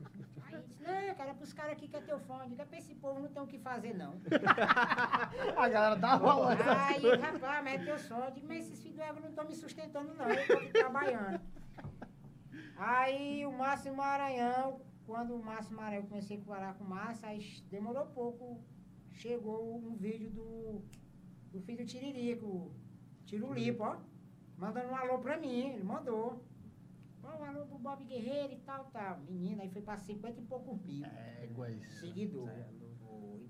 [0.72, 2.48] Disse, não, cara, é pros caras aqui que é teu fone.
[2.48, 4.14] Digo, rapaz, esse povo não tem o que fazer, não.
[5.56, 6.56] A galera dá rola.
[6.86, 8.18] Aí, rapaz, mas é teu som.
[8.18, 10.28] Eu digo, mas esses filhos do Eva não estão me sustentando, não.
[10.28, 11.40] Eu tô trabalhando.
[12.76, 17.26] Aí o Márcio Maranhão, quando o Márcio Maranhão eu comecei a falar com o Márcio,
[17.26, 18.60] aí demorou pouco.
[19.12, 20.82] Chegou um vídeo do,
[21.52, 22.74] do filho do Tiririco,
[23.26, 23.96] Tirulipo, ó.
[24.56, 26.42] Mandando um alô pra mim, ele mandou.
[27.24, 29.18] Um alô pro Bob Guerreiro e tal, tal.
[29.20, 31.80] Menina, aí foi pra 50 e poucos mil É, iguais.
[32.00, 32.48] seguidor.
[33.00, 33.48] Foi.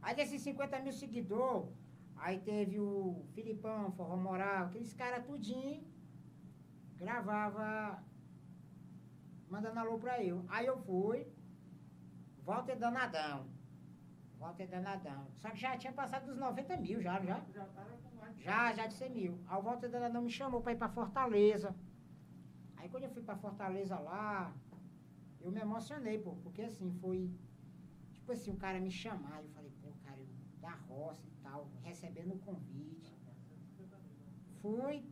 [0.00, 1.70] Aí desses 50 mil seguidores,
[2.16, 5.84] aí teve o Filipão, Forró Moral, aqueles caras tudinho,
[6.96, 8.02] gravava,
[9.48, 10.44] mandando alô pra eu.
[10.48, 11.26] Aí eu fui,
[12.44, 13.46] Walter Danadão.
[14.38, 15.28] Walter Danadão.
[15.36, 17.40] Só que já tinha passado dos 90 mil, já, já.
[17.54, 19.38] Já tava com mais de Já, já de 100 mil.
[19.46, 21.72] Aí o Walter Danadão me chamou pra ir pra Fortaleza.
[22.82, 24.52] Aí quando eu fui pra Fortaleza lá,
[25.40, 27.30] eu me emocionei, pô, porque assim, foi.
[28.12, 30.26] Tipo assim, o cara me chamar, eu falei, pô, cara, eu
[30.60, 33.16] da roça e tal, recebendo o convite.
[34.60, 35.04] Fui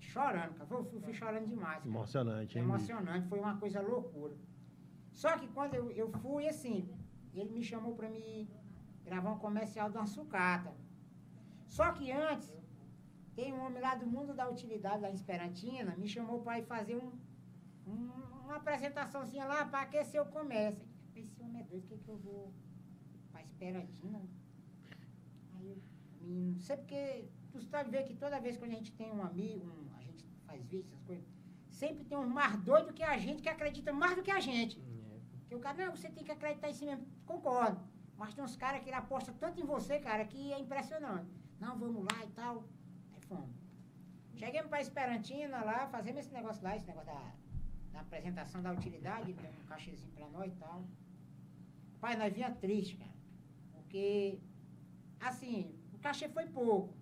[0.00, 0.66] chorando, cara.
[0.66, 1.78] Fui, fui- fui chorando demais.
[1.78, 1.88] Cara.
[1.88, 2.64] Emocionante, hein?
[2.64, 4.36] Emocionante, foi uma coisa loucura.
[5.12, 6.88] Só que quando eu, eu fui, assim,
[7.34, 8.48] ele me chamou pra me
[9.04, 10.74] gravar um comercial de uma sucata.
[11.66, 12.52] Só que antes,
[13.36, 16.64] tem um homem lá do mundo da utilidade, lá em Esperantina, me chamou para ir
[16.64, 17.12] fazer um,
[17.86, 18.10] um-
[18.44, 20.88] uma apresentaçãozinha lá para aquecer o comércio.
[21.14, 22.52] Esse homem é doido, o que, que eu vou
[23.30, 24.20] para Esperantina?
[25.54, 25.76] Aí eu,
[26.20, 29.22] menino, não sei porque, tu pode ver que toda vez que a gente tem um
[29.22, 31.24] amigo, um- a gente faz vídeo, essas coisas,
[31.70, 34.80] sempre tem um mais doido que a gente, que acredita mais do que a gente.
[35.48, 37.06] Que o cara, não, você tem que acreditar em si mesmo.
[37.24, 37.78] Concordo.
[38.16, 41.30] Mas tem uns caras que ele aposta tanto em você, cara, que é impressionante.
[41.60, 42.64] Não, vamos lá e tal.
[43.28, 43.66] Fomos.
[44.34, 47.32] Chegamos pra Esperantina lá, fazemos esse negócio lá, esse negócio da,
[47.92, 50.84] da apresentação da utilidade, deu um cachezinho pra nós e tal.
[52.00, 53.16] Pai, nós vinha triste, cara.
[53.72, 54.38] Porque,
[55.18, 56.94] assim, o cachê foi pouco.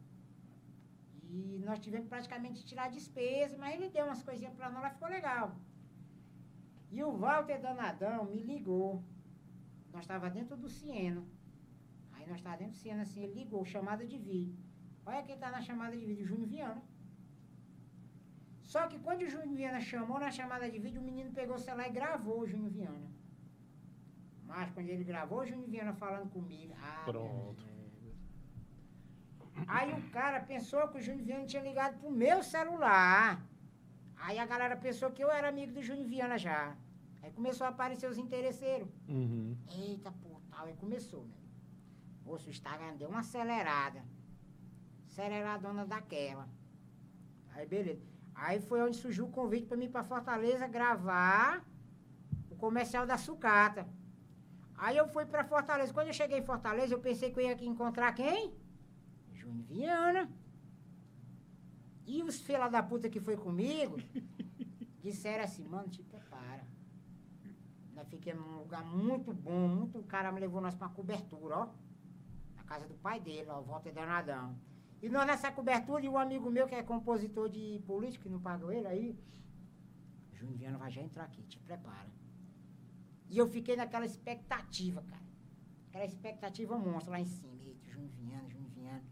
[1.29, 5.09] E nós tivemos praticamente tirar despesa, mas ele deu umas coisinhas pra nós, lá ficou
[5.09, 5.57] legal.
[6.93, 9.03] E o Walter Danadão me ligou.
[9.93, 11.25] Nós estava dentro do Siena.
[12.13, 14.64] Aí nós estávamos dentro do Siena, assim, ele ligou, chamada de vídeo.
[15.07, 16.83] Olha quem está na chamada de vídeo, Júnior Viana.
[18.63, 21.59] Só que quando o Júnior Viana chamou na chamada de vídeo, o menino pegou o
[21.59, 23.09] celular e gravou o Júnior Viana.
[24.47, 27.75] Mas quando ele gravou o Júnior Viana falando comigo, ah, Pronto.
[29.69, 33.41] Aí o cara pensou que o Júnior Viana tinha ligado pro meu celular.
[34.17, 36.77] Aí a galera pensou que eu era amigo do Júnior Viana já.
[37.23, 38.89] Aí começou a aparecer os interesseiros.
[39.09, 39.57] Uhum.
[39.71, 40.67] Eita, pô, tal.
[40.67, 41.45] Aí começou, meu.
[42.25, 44.03] Moço, o Instagram deu uma acelerada.
[45.15, 46.49] Aceleradona daquela.
[47.53, 48.03] Aí, beleza.
[48.35, 51.65] Aí foi onde surgiu o convite pra mim ir pra Fortaleza gravar
[52.51, 53.87] o comercial da sucata.
[54.77, 55.95] Aí eu fui pra Fortaleza.
[55.95, 58.53] Quando eu cheguei em Fortaleza, eu pensei que eu ia aqui encontrar quem?
[59.33, 60.29] Júnior Viana.
[62.05, 63.97] E os fila da puta que foi comigo
[65.01, 66.67] disseram assim, mano, te prepara.
[67.95, 70.01] Nós fiquemos num lugar muito bom, muito.
[70.01, 71.69] O cara me levou nós pra cobertura, ó.
[72.57, 74.59] Na casa do pai dele, ó, Walter Danadão.
[75.05, 78.41] E nós nessa cobertura, e um amigo meu que é compositor de político, que não
[78.41, 79.19] pagou ele aí,
[80.33, 82.09] Júnior Viana vai já entrar aqui, te prepara.
[83.29, 85.27] E eu fiquei naquela expectativa, cara.
[85.89, 87.53] Aquela expectativa monstra lá em cima.
[87.63, 89.05] Eita, Júnior Viana, Júnior Viana.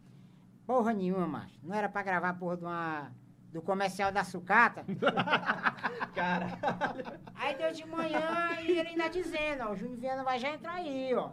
[0.66, 1.60] Porra nenhuma, macho.
[1.62, 3.12] Não era pra gravar a porra de uma,
[3.52, 4.86] do comercial da sucata.
[6.16, 6.58] Cara,
[7.34, 10.72] Aí deu de manhã e ele ainda dizendo, ó, o Júnior Viana vai já entrar
[10.72, 11.32] aí, ó.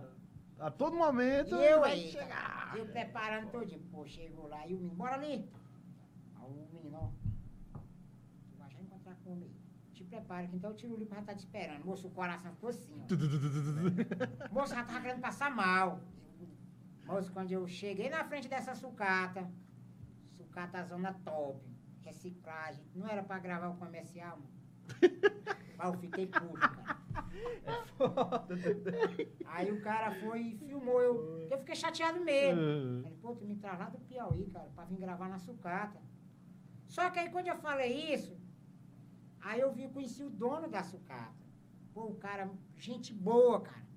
[0.60, 2.74] A todo momento E eu vai aí, chegar.
[2.78, 3.82] eu preparando todinho.
[3.92, 5.50] Pô, chegou lá e o menino, bora ali.
[6.36, 7.80] Aí o menino, ó,
[8.52, 9.94] tu vai já encontrar com o homem aí.
[9.94, 11.86] Te prepara que então o tiro limpo já tá te esperando.
[11.86, 13.06] Moço, o coração ficou assim, ó.
[14.54, 16.02] Moço, já tava querendo passar mal.
[17.06, 19.50] Moço, quando eu cheguei na frente dessa sucata,
[20.38, 21.60] sucata zona top,
[22.02, 24.60] reciclagem, não era pra gravar o comercial, mano.
[25.78, 26.99] Mas eu fiquei puto, cara.
[29.46, 32.62] Aí o cara foi e filmou, eu, eu fiquei chateado mesmo.
[33.06, 36.02] Ele, pô, tu me traz lá do Piauí, cara, pra vir gravar na sucata.
[36.88, 38.38] Só que aí quando eu falei isso,
[39.42, 41.40] aí eu vi, conheci o dono da sucata.
[41.94, 43.88] Pô, o cara, gente boa, cara.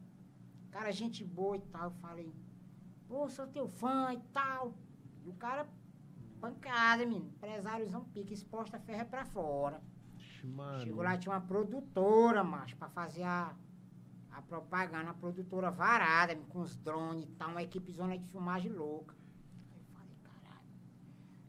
[0.70, 1.85] Cara, gente boa e tal.
[1.85, 2.33] Eu falei,
[3.09, 4.75] pô, sou teu fã e tal.
[5.25, 5.68] E o cara,
[6.40, 7.27] pancada, menino.
[7.27, 9.81] Empresáriozão pique, exposta ferro é pra fora.
[10.42, 10.81] Ixi, mano.
[10.81, 13.55] Chegou lá, tinha uma produtora, macho, pra fazer a,
[14.33, 18.72] a propaganda, uma produtora varada, com os drones e tal, uma equipe zona de filmagem
[18.72, 19.14] louca.
[19.74, 20.66] Eu falei, caralho.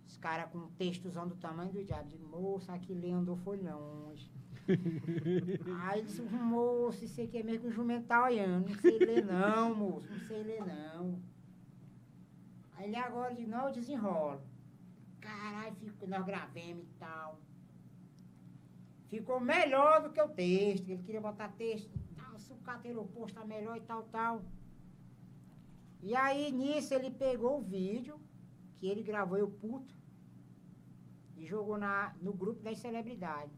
[0.07, 2.07] Os caras com um textozão do tamanho do diabo.
[2.07, 4.31] Digo, moça, aqui lê andou foi longe.
[5.81, 8.69] Aí disse, moço, isso aqui é meio que um jumental olhando.
[8.69, 11.19] Não sei ler não, moço, não sei ler não.
[12.75, 14.41] Aí ele agora, de não, eu desenrolo.
[15.19, 17.39] Caralho, fico, nós gravemos e tal.
[19.13, 20.89] Ficou melhor do que o texto.
[20.89, 21.91] Ele queria botar texto.
[22.19, 24.41] Tal, sucata aeroporto tá melhor e tal, tal.
[26.01, 28.19] E aí, nisso, ele pegou o vídeo
[28.77, 29.93] que ele gravou, eu puto,
[31.37, 33.55] e jogou na, no grupo das celebridades.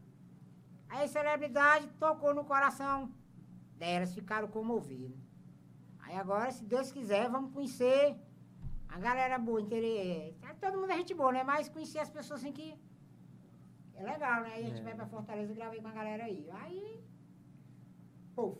[0.90, 3.10] Aí a celebridade tocou no coração
[3.78, 5.18] delas, ficaram comovidas.
[6.00, 8.14] Aí agora, se Deus quiser, vamos conhecer
[8.90, 10.38] a galera boa, interesse.
[10.60, 11.42] Todo mundo é gente boa, né?
[11.42, 12.68] Mas conhecer as pessoas assim que
[13.96, 14.50] é legal, né?
[14.54, 14.84] Aí a gente É.
[14.84, 16.46] vai pra Fortaleza e gravei com a galera aí.
[16.50, 17.00] Aí,
[18.34, 18.58] pô,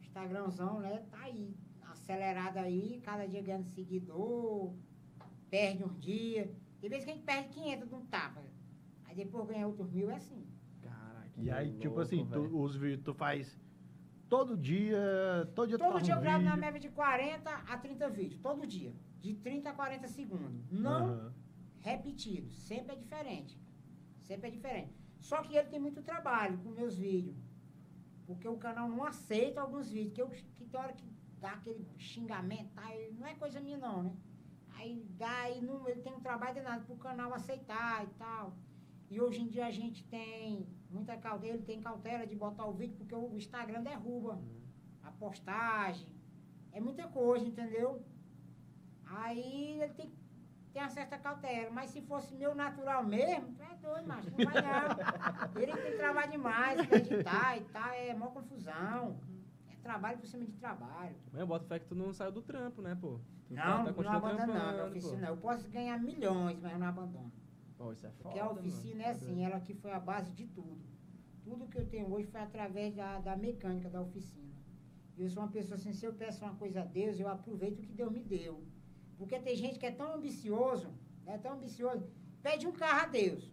[0.00, 1.04] Instagramzão, né?
[1.10, 1.54] Tá aí,
[1.90, 4.72] acelerado aí, cada dia ganhando seguidor,
[5.50, 6.50] perde um dia.
[6.80, 8.42] Tem vezes que a gente perde 500 de um tapa.
[9.04, 10.46] Aí depois ganha outros mil, é assim.
[10.82, 11.30] Caraca.
[11.36, 13.58] E aí, tipo louco, assim, tu- os vídeos tu faz
[14.28, 14.98] todo dia,
[15.54, 18.40] todo dia tu Todo dia um eu gravo na média de 40 a 30 vídeos,
[18.40, 18.92] todo dia.
[19.20, 20.70] De 30 a 40 segundos.
[20.70, 21.32] Não Aham.
[21.80, 22.52] repetido.
[22.52, 23.58] Sempre é diferente.
[24.26, 24.92] Sempre é diferente.
[25.20, 27.36] Só que ele tem muito trabalho com meus vídeos.
[28.26, 30.14] Porque o canal não aceita alguns vídeos.
[30.14, 31.04] Que, eu, que tem hora que
[31.40, 32.88] dá aquele xingamento, tá?
[33.18, 34.16] Não é coisa minha não, né?
[34.74, 38.56] Aí dá e não, ele tem um trabalho danado pro canal aceitar e tal.
[39.08, 42.72] E hoje em dia a gente tem muita cautela, ele tem cautela de botar o
[42.72, 44.42] vídeo, porque o Instagram derruba
[45.02, 46.08] a postagem.
[46.72, 48.04] É muita coisa, entendeu?
[49.06, 50.25] Aí ele tem que
[50.76, 51.70] ter uma certa cautela.
[51.70, 54.30] Mas se fosse meu natural mesmo, tu é doido, macho.
[54.30, 55.62] Não vai não.
[55.62, 57.90] Ele tem trabalho demais pra editar e tal.
[57.92, 59.18] É mó confusão.
[59.72, 61.16] É trabalho por cima de trabalho.
[61.32, 63.18] Mas eu boto fé que tu não saiu do trampo, né, pô?
[63.48, 64.88] Tu Não, tá- tá não abandono não, trampando, na pô.
[64.90, 65.26] oficina.
[65.28, 67.32] Eu posso ganhar milhões, mas eu não abandono.
[67.78, 69.16] Pô, isso é foda, Porque a oficina é mano.
[69.18, 70.84] assim, ela que foi a base de tudo.
[71.44, 74.54] Tudo que eu tenho hoje foi através da, da mecânica da oficina.
[75.16, 77.82] Eu sou uma pessoa assim, se eu peço uma coisa a Deus, eu aproveito o
[77.82, 78.62] que Deus me deu.
[79.18, 80.92] Porque tem gente que é tão ambicioso,
[81.26, 82.08] é tão ambicioso,
[82.42, 83.50] pede um carro a Deus.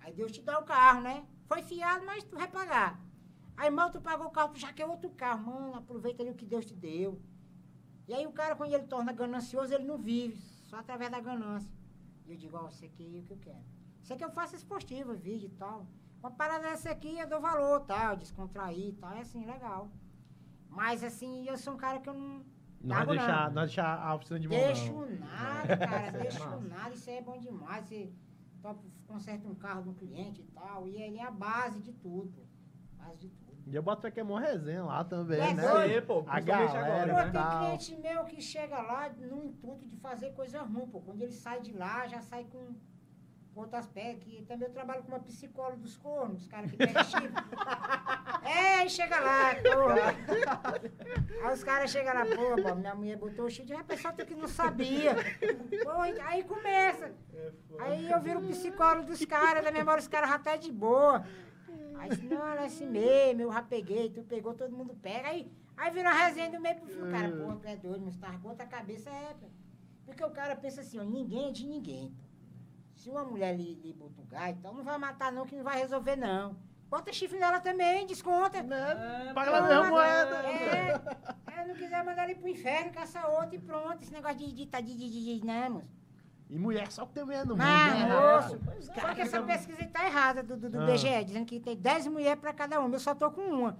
[0.00, 1.26] Aí Deus te dá o carro, né?
[1.46, 3.00] Foi fiado, mas tu vai pagar.
[3.56, 5.46] Aí mal tu pagou o carro, tu já quer outro carro.
[5.46, 7.20] Mano, aproveita ali o que Deus te deu.
[8.06, 11.70] E aí o cara, quando ele torna ganancioso, ele não vive, só através da ganância.
[12.26, 13.64] E eu digo, ó, isso aqui é o que eu quero.
[14.02, 15.86] Isso aqui eu faço esportiva, vídeo e tal.
[16.20, 19.90] Uma parada dessa aqui eu dou valor, tal, descontrair e tal, é assim, legal.
[20.68, 22.44] Mas assim, eu sou um cara que eu não
[22.80, 25.08] Não vai Pago deixar, vai deixar a oficina de mão, deixo não.
[25.18, 27.84] nada, cara, Isso é deixo nada, isso aí é bom demais.
[27.84, 28.10] Você
[29.06, 32.30] conserta um carro de um cliente e tal, e ele é a base de tudo,
[32.30, 32.42] pô.
[32.96, 33.48] Base de tudo.
[33.66, 35.66] E eu boto fé que é mó resenha lá também, É né?
[35.66, 37.22] Aí, pô, A galera, agora, Pô, né?
[37.24, 37.58] tem Tal.
[37.60, 41.00] cliente meu que chega lá no intuito de fazer coisa ruim, pô.
[41.00, 42.74] Quando ele sai de lá, já sai com,
[43.60, 47.04] outras pegam, que também eu trabalho com uma psicóloga dos cornos, os caras que pegam
[47.04, 47.32] chifre.
[48.44, 51.44] É, chega lá, porra.
[51.44, 54.48] Aí os caras chegam lá, pô, minha mulher botou o chifre, ah, pessoal que não
[54.48, 55.14] sabia.
[55.84, 55.90] Pô,
[56.24, 57.12] aí começa.
[57.78, 61.24] Aí eu viro psicólogo dos caras, da memória os caras já tá de boa.
[61.98, 65.28] Aí não, é assim mesmo, eu já peguei, tu pegou, todo mundo pega.
[65.28, 67.02] Aí, aí vira uma resenha do meio pro fim.
[67.02, 69.46] O cara, porra, tu é doido, mas tá com outra cabeça, é, pô.
[70.06, 72.27] Porque o cara pensa assim, ó, ninguém é de ninguém, pô.
[72.98, 75.62] Se uma mulher lhe, lhe bota o gás, então não vai matar não, que não
[75.62, 76.56] vai resolver não.
[76.90, 78.60] Bota chifre nela também, desconta.
[78.60, 79.28] Né?
[79.28, 80.36] É, Paga mesma Pronto, moeda.
[80.48, 84.02] É, é, não quiser mandar ele pro inferno, caça outro e pronto.
[84.02, 85.86] Esse negócio de, de, de, de, de, de não, moço.
[86.50, 87.58] E mulher só que tem mulher no mundo.
[87.62, 88.06] Mas, né?
[88.08, 89.00] moço, Pois é.
[89.00, 90.86] só que essa pesquisa aí tá errada do, do, do Ah.
[90.86, 92.94] BGE, dizendo que tem 10 mulheres pra cada homem.
[92.94, 93.76] Eu só tô com uma.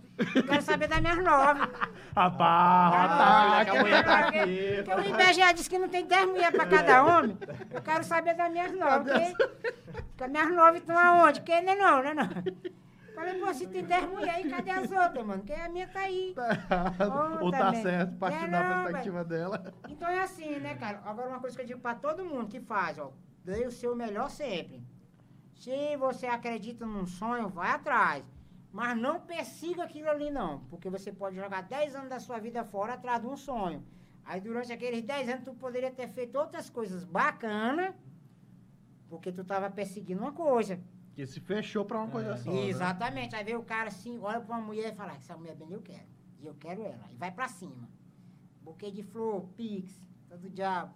[0.47, 1.61] Quero saber das minhas nove.
[2.15, 3.65] Rapaz, Ah, tá.
[3.65, 4.83] que a mulher tá aqui.
[4.85, 7.39] Porque o IBGE diz que não tem 10 mulheres pra cada homem.
[7.71, 9.11] Eu quero saber das minhas nove.
[9.13, 9.73] Porque,
[10.09, 11.41] porque as minhas nove estão aonde?
[11.41, 12.29] Porque não é não, não é não.
[13.19, 15.41] Falei, pô, se tem 10 mulheres aí, cadê as outras, mano?
[15.41, 16.37] Porque a minha tá aí.
[17.43, 19.75] Ou tá certo, partindo É, da perspectiva dela.
[19.89, 21.03] Então é assim, né, cara?
[21.05, 23.13] Agora uma coisa que eu digo pra todo mundo que faz, ó.
[23.45, 24.85] Dê o seu melhor sempre.
[25.53, 28.25] Se você acredita num sonho, vai atrás.
[28.71, 30.61] Mas não persiga aquilo ali, não.
[30.71, 33.85] Porque você pode jogar 10 anos da sua vida fora atrás de um sonho.
[34.25, 37.93] Aí durante aqueles 10 anos tu poderia ter feito outras coisas bacanas,
[39.09, 40.79] porque tu tava perseguindo uma coisa.
[41.19, 42.37] Que se fechou pra uma coisa É.
[42.37, 42.49] só.
[42.49, 42.69] né?
[42.69, 43.35] Exatamente.
[43.35, 45.83] Aí vem o cara assim, olha pra uma mulher e fala, essa mulher bem eu
[45.83, 46.07] quero.
[46.39, 47.09] E eu quero ela.
[47.11, 47.89] E vai pra cima.
[48.63, 49.93] Buquê de flor, pix,
[50.29, 50.95] todo diabo.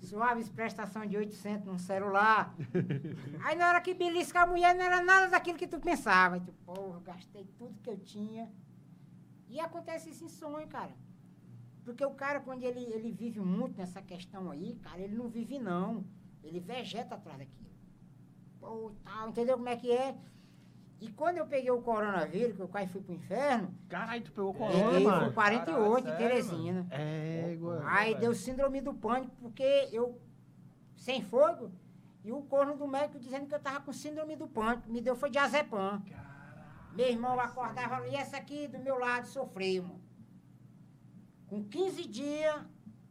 [0.00, 2.54] Suaves prestação de 800 num celular.
[3.44, 6.36] Aí na hora que belisca a mulher não era nada daquilo que tu pensava.
[6.36, 8.48] Aí tu, porra, gastei tudo que eu tinha.
[9.48, 10.94] E acontece isso em sonho, cara.
[11.84, 15.58] Porque o cara, quando ele, ele vive muito nessa questão aí, cara, ele não vive
[15.58, 16.04] não.
[16.44, 17.67] Ele vegeta atrás daquilo.
[18.60, 20.16] Pô, tal, entendeu como é que é?
[21.00, 24.50] E quando eu peguei o coronavírus, que eu quase fui pro inferno, Caralho, tu pegou
[24.50, 25.32] peguei corona, foi mano.
[25.32, 26.86] 48 Caralho, em sério, Teresina.
[26.90, 27.80] É, igual.
[27.84, 30.20] Aí deu síndrome do pânico, porque eu,
[30.96, 31.70] sem fogo,
[32.24, 34.90] e o corno do médico dizendo que eu tava com síndrome do pânico.
[34.90, 36.02] Me deu foi diazepam.
[36.92, 40.02] Meu irmão acordava e essa aqui do meu lado sofreu, mano.
[41.46, 42.60] Com 15 dias,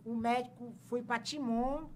[0.04, 1.88] o médico foi pra Timon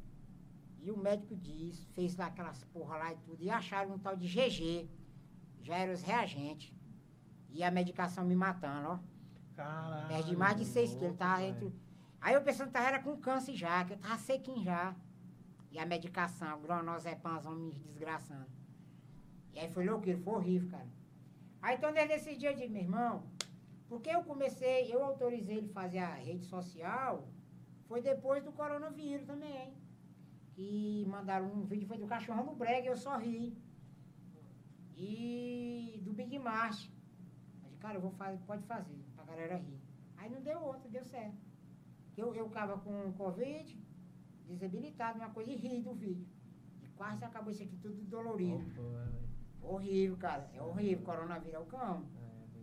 [0.81, 4.15] e o médico disse, fez lá aquelas porra lá e tudo, e acharam um tal
[4.15, 4.89] de GG.
[5.61, 6.73] Já eram os reagentes.
[7.49, 8.99] E a medicação me matando, ó.
[9.55, 10.07] Caralho.
[10.07, 11.45] Perde mais de 6 quilos, velho.
[11.45, 11.73] entre...
[12.19, 14.95] Aí eu pensando que tava era com câncer já, que eu tava sequinho já.
[15.71, 18.47] E a medicação, o gronozepamzão me desgraçando.
[19.53, 20.87] E aí foi louco, foi horrível, cara.
[21.61, 23.23] Aí então desde esse dia eu digo, meu irmão,
[23.87, 27.27] porque eu comecei, eu autorizei ele fazer a rede social,
[27.87, 29.73] foi depois do coronavírus também.
[30.51, 33.57] Que mandaram um vídeo, foi do cachorro no brega, eu só ri.
[34.95, 36.89] E do Big March.
[37.63, 39.79] Eu disse, cara, eu vou fazer, pode fazer, pra galera rir.
[40.17, 41.37] Aí não deu outro, deu certo.
[42.17, 43.79] Eu, eu ficava com Covid,
[44.45, 46.27] desabilitado, uma coisa, e ri do vídeo.
[46.83, 48.63] E quase acabou isso aqui tudo dolorido.
[49.61, 50.49] Horrível, cara.
[50.53, 51.05] É horrível.
[51.05, 52.05] Coronavírus é o cão.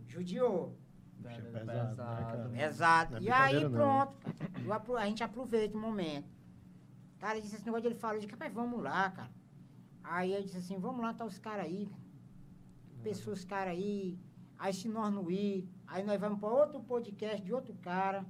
[0.07, 0.77] Judiou.
[1.17, 2.65] Bicho, é pesado, né?
[2.65, 3.11] Exato.
[3.13, 3.71] Não é e aí não.
[3.71, 4.97] pronto.
[4.97, 6.38] a gente aproveita o momento.
[7.19, 9.31] Cara, disse esse negócio, ele falou, disse, rapaz, vamos lá, cara.
[10.03, 11.85] Aí eu disse assim, vamos lá, tá os caras aí.
[11.85, 12.01] cara.
[13.03, 14.17] Pessoas, caras aí.
[14.57, 18.25] Aí se nós não ir, aí nós vamos para outro podcast de outro cara.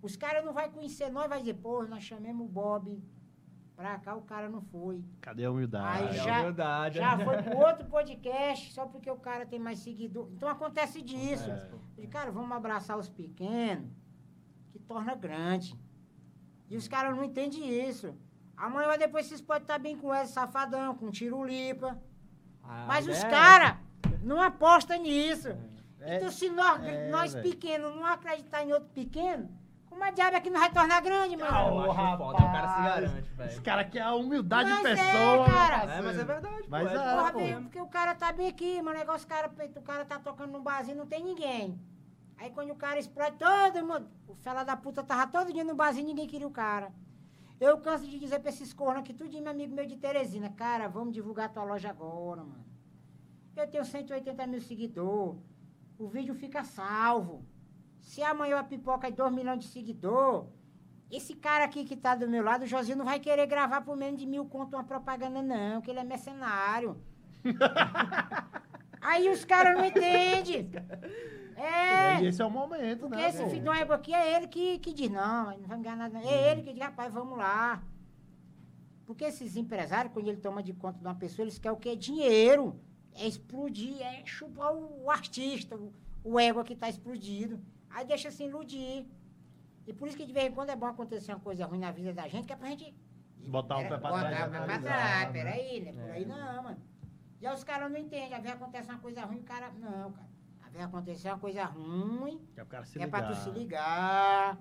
[0.00, 3.02] Os caras não vão conhecer nós, vai dizer, pô, nós chamamos o Bob
[3.76, 5.04] pra cá, o cara não foi.
[5.20, 6.08] Cadê a humildade?
[6.08, 6.98] Aí já- humildade.
[6.98, 10.28] Já foi pro outro podcast, só porque o cara tem mais seguidor.
[10.32, 11.48] Então acontece disso.
[11.50, 11.68] É.
[11.72, 13.88] Eu digo, cara, vamos abraçar os pequenos,
[14.72, 15.78] que torna grande.
[16.68, 18.14] E os caras não entendem isso.
[18.58, 21.96] Amanhã depois vocês podem estar bem com esse safadão, com tirulipa.
[22.64, 23.28] Ah, Mas os é.
[23.30, 23.76] caras
[24.22, 25.48] não apostam nisso.
[26.00, 29.48] É, então se nós, é, nós pequenos não acreditar em outro pequeno,
[29.88, 31.50] como a diabo é que não vai tornar grande, mano?
[31.76, 32.84] Ô, acho foda, o cara se rapaz.
[32.94, 33.62] garante, Esse velho.
[33.62, 35.46] cara aqui é a humildade Mas de é, pessoa.
[35.46, 35.86] cara.
[35.86, 36.98] meu É, mas é verdade, Mas pô.
[36.98, 37.38] é, Porra, pô.
[37.38, 38.96] bem, porque o cara tá bem aqui, mano.
[38.96, 41.80] O negócio, o cara, o cara tá tocando num barzinho, não tem ninguém.
[42.36, 44.08] Aí quando o cara explode, todo mundo.
[44.28, 46.92] O fela da puta tava todo dia no barzinho ninguém queria o cara.
[47.60, 50.48] Eu canso de dizer pra esses cornos aqui, tudinho, meu amigo meu de Teresina.
[50.50, 52.64] Cara, vamos divulgar tua loja agora, mano.
[53.56, 55.40] Eu tenho 180 mil seguidores.
[55.98, 57.44] O vídeo fica salvo.
[58.00, 60.46] Se amanhã a pipoca é 2 milhões de seguidor,
[61.10, 63.96] esse cara aqui que tá do meu lado, o Josinho, não vai querer gravar por
[63.96, 67.02] menos de mil conto uma propaganda, não, que ele é mercenário.
[69.00, 70.70] Aí os caras não entendem.
[71.58, 72.22] É.
[72.22, 73.28] E esse é o momento, Porque né?
[73.28, 73.48] esse pô?
[73.50, 76.18] filho de uma égua aqui é ele que, que diz, não, não vamos ganhar nada.
[76.20, 77.82] É ele que diz, rapaz, vamos lá.
[79.04, 81.96] Porque esses empresários, quando ele toma de conta de uma pessoa, eles querem o quê?
[81.96, 82.78] Dinheiro.
[83.14, 85.92] É explodir, é chupar o, artista, o,
[86.22, 87.60] o ego que está explodido.
[87.90, 89.06] Aí deixa se iludir.
[89.86, 91.90] E por isso que de vez em quando é bom acontecer uma coisa ruim na
[91.90, 92.94] vida da gente, que é pra gente.
[93.48, 95.32] Botar o pé pra botar trás e o pé pra trás.
[95.32, 95.92] Peraí, né?
[95.92, 96.12] Por É.
[96.12, 96.78] aí não, mano.
[97.40, 98.34] E aí os caras não entendem.
[98.34, 99.70] Às vezes acontece uma coisa ruim, o cara.
[99.80, 100.28] Não, cara.
[100.70, 103.42] Vezes acontecer uma coisa ruim, é se é pra tu ligar.
[103.42, 104.58] se ligar.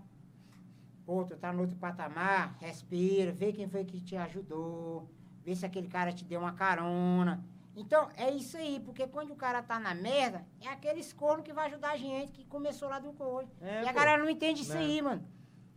[1.06, 5.10] Pô, tu tá no outro patamar, respira, vê quem foi que te ajudou,
[5.44, 7.44] vê se aquele cara te deu uma carona.
[7.76, 11.54] Então, é isso aí, porque quando o cara tá na merda, é aquele escorno que
[11.54, 13.52] vai ajudar a gente, que começou lá do coisa.
[13.62, 14.00] É, e a pô.
[14.00, 14.80] galera não entende isso Né?
[14.80, 15.24] aí, mano.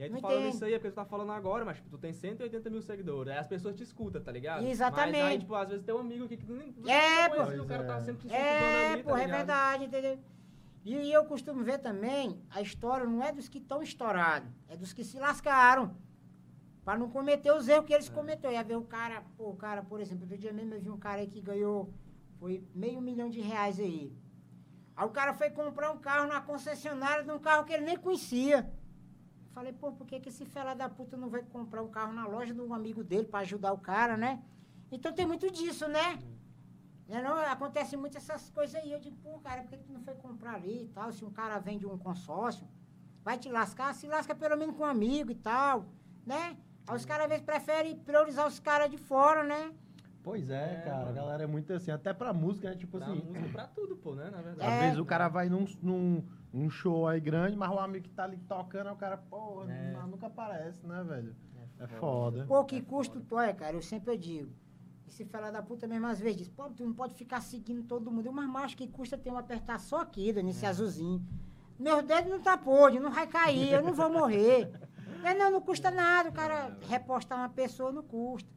[0.01, 0.55] E aí tu Não falando entendo.
[0.55, 3.31] isso aí é porque tu tá falando agora, mas tipo, tu tem 180 mil seguidores.
[3.35, 4.65] Aí as pessoas te escutam, tá ligado?
[4.67, 5.19] Exatamente.
[5.19, 7.57] Mas aí, tipo, às vezes tem um amigo aqui que tu nem tu É, conhece,
[7.59, 7.63] pô.
[7.63, 8.01] o cara tá é.
[8.01, 10.19] sempre te É, ali, pô, tá é verdade, entendeu?
[10.87, 14.75] E, e eu costumo ver também, a história não é dos que estão estourados, é
[14.75, 15.95] dos que se lascaram.
[16.83, 18.13] Pra não cometer os erros que eles É.
[18.15, 18.55] cometeram.
[18.55, 20.97] Ia ver o cara, pô, o cara, por exemplo, outro dia mesmo eu vi um
[20.97, 21.93] cara aí que ganhou,
[22.39, 24.11] foi meio milhão de reais aí.
[24.97, 27.99] Aí o cara foi comprar um carro na concessionária de um carro que ele nem
[27.99, 28.67] conhecia.
[29.61, 32.27] Falei, pô, por que, que esse fela da puta não vai comprar um carro na
[32.27, 34.43] loja de um amigo dele pra ajudar o cara, né?
[34.91, 36.19] Então tem muito disso, né?
[37.07, 38.91] Né, não, acontece muito essas coisas aí.
[38.91, 41.13] Eu digo, pô, cara, por que que tu não foi comprar ali e tal?
[41.13, 42.67] Se um cara vende um consórcio,
[43.23, 45.85] vai te lascar, se lasca pelo menos com um amigo e tal,
[46.25, 46.57] né?
[46.89, 49.75] Aí os caras às vezes preferem priorizar os caras de fora, né?
[50.23, 50.99] Pois é, É, cara.
[50.99, 51.11] mano.
[51.11, 51.91] A galera é muito assim.
[51.91, 52.77] Até pra música, né?
[52.77, 53.23] Tipo Pra assim.
[53.23, 54.31] música, pra tudo, pô, né?
[54.31, 54.69] Na verdade.
[54.71, 54.81] Às É.
[54.85, 58.25] vezes o cara vai num, num, num show aí grande, mas o amigo que tá
[58.25, 59.93] ali tocando, aí o cara, pô, É.
[59.93, 61.35] nu- nunca aparece, né, velho?
[61.79, 61.99] É foda.
[62.41, 62.45] foda.
[62.47, 63.75] Pô, que custo tu é, cara?
[63.75, 64.51] Eu sempre digo.
[65.09, 68.11] Esse fela da puta mesmo às vezes diz, pô, tu não pode ficar seguindo todo
[68.13, 68.27] mundo.
[68.27, 71.25] Eu, Mas macho, que custa ter um apertar só aqui, Dani, esse azulzinho.
[71.79, 74.71] Meus dedos não tá podre, não vai cair, eu não vou morrer.
[75.23, 78.49] Não, não, não custa nada, o cara repostar uma pessoa não custa.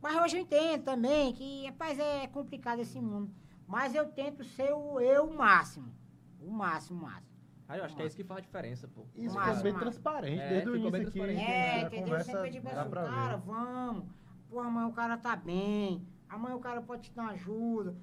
[0.00, 3.30] Mas hoje eu entendo também que, rapaz, é complicado esse mundo.
[3.66, 5.92] Mas eu tento ser o eu o máximo.
[6.40, 7.28] O máximo, o máximo.
[7.68, 9.04] Aí eu acho que é isso que faz a diferença, pô.
[9.14, 9.84] Isso Massa, ficou bem massa.
[9.84, 11.00] transparente, É, desde o início aqui.
[11.10, 11.36] transparente.
[11.44, 12.02] que É, entendeu?
[12.04, 13.42] conversa Sempre digo dá assim, cara, ver.
[13.44, 14.04] vamos.
[14.48, 16.06] Pô, amanhã o cara tá bem.
[16.30, 17.94] Amanhã o cara pode te dar uma ajuda.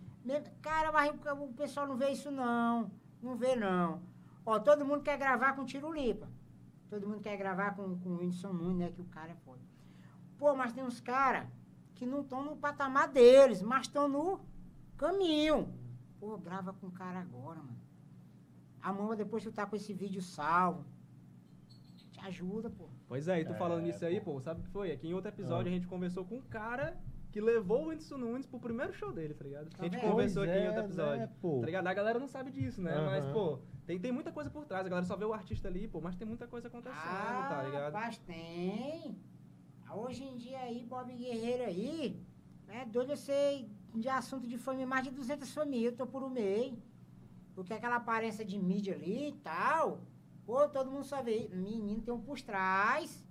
[0.61, 2.91] Cara, mas o pessoal não vê isso não.
[3.21, 4.01] Não vê não.
[4.45, 6.27] Ó, todo mundo quer gravar com Tiro Lipa.
[6.87, 8.91] Todo mundo quer gravar com, com o Whindersson Nunes, né?
[8.91, 9.61] Que o cara é foda.
[10.37, 11.47] Pô, mas tem uns caras
[11.95, 14.39] que não estão no patamar deles, mas estão no
[14.97, 15.73] caminho.
[16.19, 17.79] Pô, grava com o cara agora, mano.
[18.81, 20.85] Amanhã depois tu tá com esse vídeo salvo.
[22.11, 22.87] Te ajuda, pô.
[23.07, 24.91] Pois é, e tu É, falando nisso aí, pô, sabe o que foi?
[24.91, 25.71] Aqui em outro episódio Ah.
[25.71, 26.95] a gente conversou com um cara
[27.31, 29.69] que levou o Whindersson Nunes pro primeiro show dele, tá ligado?
[29.69, 31.17] Tá a gente conversou Pois aqui em é, outro episódio.
[31.19, 31.59] né, pô?
[31.59, 31.87] Tá ligado?
[31.87, 32.93] A galera não sabe disso, né?
[33.05, 34.85] Mas, pô, tem, tem muita coisa por trás.
[34.85, 37.93] A galera só vê o artista ali, pô, mas tem muita coisa acontecendo, tá ligado?
[37.93, 39.17] Rapaz, tem.
[39.93, 42.19] Hoje em dia aí, Bob Guerreiro aí,
[42.67, 46.21] é doido eu sei de assunto de família, mais de 200 famílias, eu tô por
[46.23, 46.77] um meio.
[47.53, 50.01] Porque aquela aparência de mídia ali e tal,
[50.45, 53.25] pô, todo mundo só vê, menino, tem um por trás,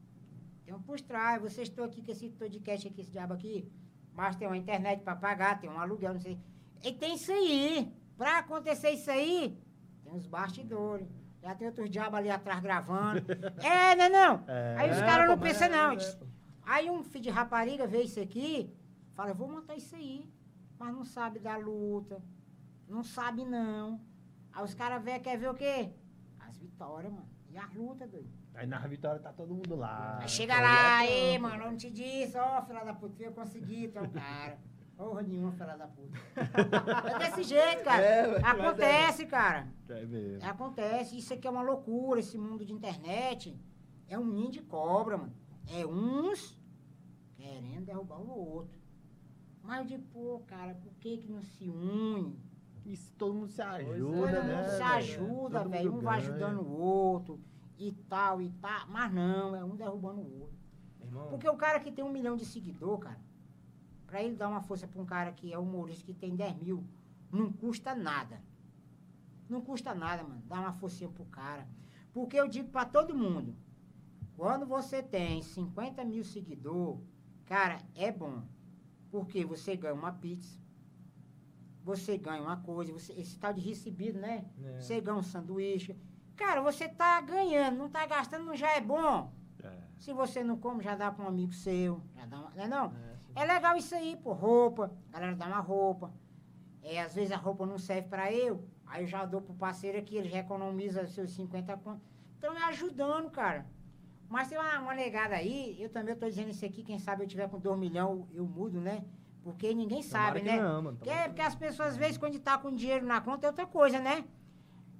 [0.64, 3.70] tem um por trás, vocês estão aqui com esse podcast aqui, esse diabo aqui,
[4.14, 6.38] mas tem uma internet pra pagar, tem um aluguel, não sei.
[6.82, 9.58] E tem isso aí, pra acontecer isso aí,
[10.02, 11.06] tem os bastidores.
[11.42, 13.20] Já tem outros diabos ali atrás gravando.
[13.62, 14.44] é, não é não?
[14.48, 14.76] É.
[14.78, 15.92] Aí os É, caras não mas pensam, é, não.
[15.92, 16.33] é.
[16.66, 18.72] Aí um filho de rapariga vê isso aqui,
[19.14, 20.28] fala, eu vou montar isso aí.
[20.78, 22.22] Mas não sabe da luta.
[22.88, 24.00] Não sabe, não.
[24.52, 25.90] Aí os caras vê, quer ver o quê?
[26.38, 27.28] As vitórias, mano.
[27.50, 28.28] E as lutas, doido.
[28.54, 30.18] Aí na vitória tá todo mundo lá.
[30.20, 31.42] Aí chega Pô, lá, é aí, campo.
[31.42, 34.58] mano, eu não te disse, ó, filha da puta, eu consegui, tu é um cara.
[34.96, 36.18] Porra nenhuma, filha da puta.
[37.10, 38.02] É desse jeito, cara.
[38.04, 38.44] É, é.
[38.44, 39.68] Acontece, cara.
[39.88, 40.48] É mesmo.
[40.48, 43.58] Acontece, isso aqui é uma loucura, esse mundo de internet.
[44.08, 45.32] É um ninho de cobra, mano.
[45.68, 46.58] É uns
[47.36, 48.78] querendo derrubar o outro.
[49.62, 52.38] Mas eu digo, pô, cara, por que que não se une?
[52.84, 53.96] E se todo mundo se é, ajuda,
[54.36, 54.56] Todo né?
[54.56, 55.94] mundo se ajuda, Todo velho.
[55.94, 56.30] Um vai ganha.
[56.34, 57.40] ajudando o outro
[57.78, 58.86] e tal e tal.
[58.88, 60.58] Mas não, é um derrubando o outro.
[61.00, 63.18] Irmão, Porque o cara que tem um milhão de seguidor, cara,
[64.06, 66.84] pra ele dar uma força pra um cara que é humorista que tem 10 mil,
[67.32, 68.42] não custa nada.
[69.48, 70.42] Não custa nada, mano.
[70.46, 71.66] Dá uma forcinha pro cara.
[72.12, 73.56] Porque eu digo pra todo mundo,
[74.36, 77.00] quando você tem 50 mil seguidor,
[77.46, 78.42] cara, é bom.
[79.10, 80.58] Porque você ganha uma pizza,
[81.84, 84.44] você ganha uma coisa, você, esse tal de recebido, né?
[84.62, 84.80] É.
[84.80, 85.96] Você ganha um sanduíche.
[86.34, 89.32] Cara, você tá ganhando, não tá gastando, não já é bom.
[89.62, 89.78] É.
[89.98, 92.00] Se você não come, já dá para um amigo seu.
[92.16, 92.86] Já dá uma, não é não?
[93.36, 93.42] É.
[93.42, 94.32] É legal isso aí, pô.
[94.32, 94.92] Roupa.
[95.12, 96.12] A galera dá uma roupa.
[96.82, 98.66] É, às vezes a roupa não serve para eu.
[98.86, 102.02] Aí eu já dou pro parceiro aqui, ele já economiza seus 50 contos.
[102.38, 103.66] Então é ajudando, cara.
[104.28, 107.28] Mas tem uma, uma negada aí, eu também tô dizendo isso aqui, quem sabe eu
[107.28, 109.04] tiver com 2 milhões, eu mudo, né?
[109.42, 110.56] Porque ninguém sabe, né?
[110.56, 110.96] que não, mano.
[110.96, 114.00] Porque, porque as pessoas, às vezes, quando tá com dinheiro na conta, é outra coisa,
[114.00, 114.24] né?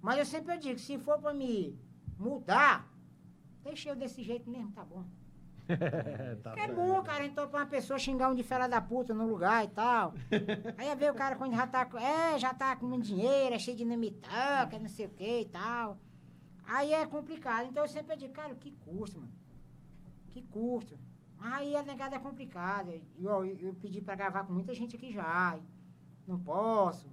[0.03, 1.79] Mas eu sempre digo, se for pra me
[2.19, 2.87] mudar,
[3.63, 5.03] deixa eu desse jeito mesmo, tá bom.
[6.43, 6.75] tá É certo.
[6.75, 9.69] bom, cara, então pra uma pessoa xingar um de fera da puta no lugar e
[9.69, 10.13] tal.
[10.77, 13.59] Aí vê o cara quando já tá, com- é, já tá com muito dinheiro, é
[13.59, 13.85] cheio de
[14.69, 15.99] que não sei o que e tal.
[16.67, 17.67] Aí é complicado.
[17.69, 19.33] Então eu sempre digo, cara, que custa, mano?
[20.33, 20.97] Que custa.
[21.39, 22.93] Mas aí a negada é complicada.
[23.19, 25.59] E, ó, Eu, eu pedi pra gravar com muita gente aqui já.
[26.27, 27.07] Não posso,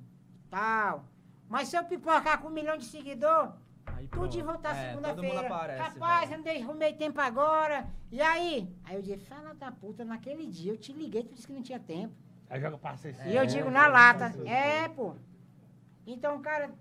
[0.49, 1.05] tal.
[1.49, 3.53] Mas se eu pipocar com um milhão de seguidor,
[3.85, 5.49] Aí tudo de voltar É, segunda-feira.
[5.77, 6.47] Rapaz, velho.
[6.47, 7.89] eu não arrumei tempo agora.
[8.11, 8.73] E aí?
[8.85, 11.61] Aí eu disse, fala da puta, naquele dia eu te liguei, tu disse que não
[11.61, 12.13] tinha tempo.
[12.49, 15.15] Aí joga pra ser e eu É, digo na lata, é, é, pô.
[16.05, 16.71] Então, cara,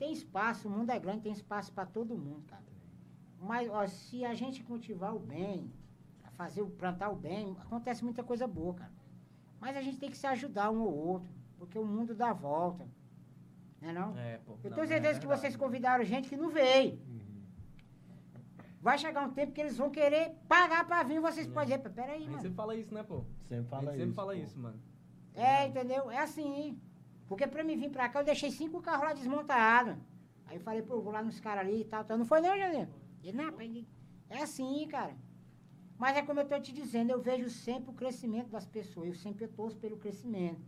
[0.00, 2.64] tem espaço, o mundo é grande, tem espaço pra todo mundo, cara.
[3.38, 5.70] Mas, ó, se a gente cultivar o bem,
[6.38, 8.92] fazer o plantar o bem, acontece muita coisa boa, cara.
[9.60, 12.88] Mas a gente tem que se ajudar um ou outro, porque o mundo dá volta.
[13.78, 14.16] Né não?
[14.18, 14.52] É, pô.
[14.64, 15.40] Eu não, tenho é certeza que verdade.
[15.42, 16.94] vocês convidaram gente que não veio.
[17.06, 17.20] Uhum.
[18.80, 21.50] Vai chegar um tempo que eles vão querer pagar pra vir, vocês É.
[21.50, 22.40] podem dizer, peraí, mano.
[22.40, 23.22] sempre fala isso, né, pô?
[23.46, 24.14] Sempre a fala gente sempre isso.
[24.14, 24.38] fala pô.
[24.42, 24.80] isso, mano.
[25.34, 26.10] É, entendeu?
[26.10, 26.80] É assim.
[27.30, 29.96] Porque pra mim vir pra cá, eu deixei cinco carros lá desmontados.
[30.46, 32.18] Aí eu falei, pô, eu vou lá nos caras ali e tal, tal.
[32.18, 32.88] Não foi não, Janine?
[33.22, 33.54] Ele, não,
[34.28, 35.14] é assim, cara.
[35.96, 39.06] Mas é como eu tô te dizendo, eu vejo sempre o crescimento das pessoas.
[39.06, 40.60] Eu sempre torço pelo crescimento.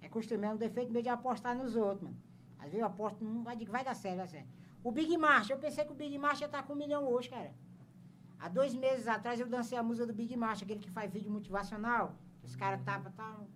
[0.00, 2.16] É costume, é um defeito meu de apostar nos outros, mano.
[2.58, 4.48] Às vezes eu aposto, não vai, vai dar certo, vai dar certo.
[4.82, 7.28] O Big Marcha, eu pensei que o Big Marcha ia estar com um milhão hoje,
[7.28, 7.54] cara.
[8.40, 11.30] Há dois meses atrás eu dancei a música do Big Marcha, aquele que faz vídeo
[11.30, 12.16] motivacional.
[12.42, 13.46] Os caras tava, tal.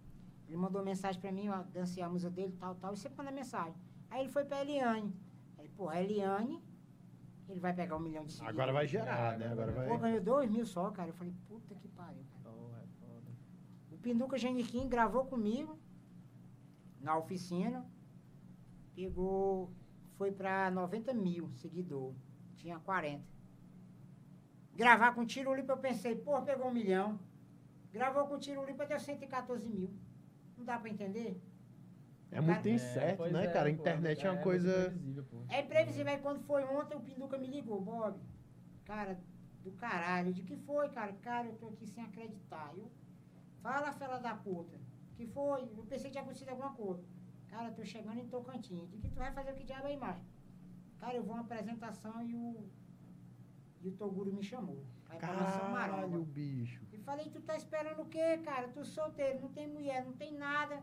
[0.46, 3.30] Ele mandou mensagem pra mim, ó, dancei a música dele, tal, tal, e sempre manda
[3.32, 3.74] mensagem.
[4.10, 5.12] Aí ele foi pra Eliane.
[5.58, 6.62] Aí, porra, a Eliane,
[7.48, 8.56] ele vai pegar um milhão de seguidores.
[8.58, 9.48] Agora vai gerar, né?
[9.50, 9.98] Agora Pô, vai.
[9.98, 11.08] ganhou dois mil só, cara.
[11.10, 12.22] Eu falei, puta que pariu.
[12.30, 12.54] cara.
[12.54, 13.30] Porra, é foda.
[13.90, 15.76] O Pinduca Geniquim gravou comigo
[17.00, 17.84] na oficina.
[18.94, 19.70] Pegou,
[20.16, 22.14] foi pra 90 mil seguidor.
[22.54, 23.22] Tinha 40.
[24.74, 27.18] Gravar com tiro limpo, eu pensei, pô, pegou um milhão.
[27.92, 29.90] Gravou com tiro limpo, deu 114 mil.
[30.56, 31.40] Não dá pra entender?
[32.30, 33.68] É muito incerto, pois né, é, cara?
[33.68, 34.72] A pô, internet é uma coisa.
[34.72, 35.44] previsível, pô.
[35.48, 36.12] É imprevisível.
[36.12, 38.18] Aí quando foi ontem, o Pinduca me ligou, Bob.
[38.84, 39.18] Cara,
[39.62, 40.32] do caralho.
[40.32, 41.12] De que foi, cara?
[41.14, 42.72] Cara, eu tô aqui sem acreditar.
[42.76, 42.90] Eu,
[43.62, 44.78] fala, fela da puta.
[45.16, 45.62] Que foi?
[45.62, 47.04] Eu pensei que tinha acontecido alguma coisa.
[47.48, 48.90] Cara, eu tô chegando em Tocantins.
[48.90, 50.24] De que tu vai fazer o que diabo aí, macho?
[50.98, 52.68] Cara, eu vou uma apresentação e o.
[53.82, 54.84] E o Toguro me chamou.
[55.08, 56.84] Mansão Caralho, bicho.
[57.06, 58.66] Falei, tu tá esperando o quê, cara?
[58.68, 60.82] Tu solteiro, não tem mulher, não tem nada.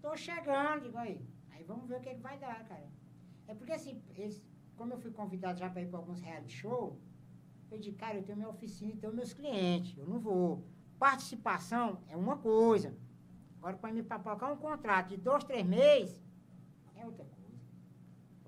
[0.00, 1.20] Tô chegando, digo aí.
[1.50, 2.88] Aí vamos ver o que, que vai dar, cara.
[3.48, 4.40] É porque assim, eles,
[4.76, 7.00] como eu fui convidado já para ir para alguns reality show,
[7.68, 10.64] eu disse, cara, eu tenho minha oficina e tenho meus clientes, eu não vou.
[11.00, 12.96] Participação é uma coisa.
[13.58, 16.22] Agora, para me papocar um contrato de dois, três meses,
[16.94, 17.27] é outra.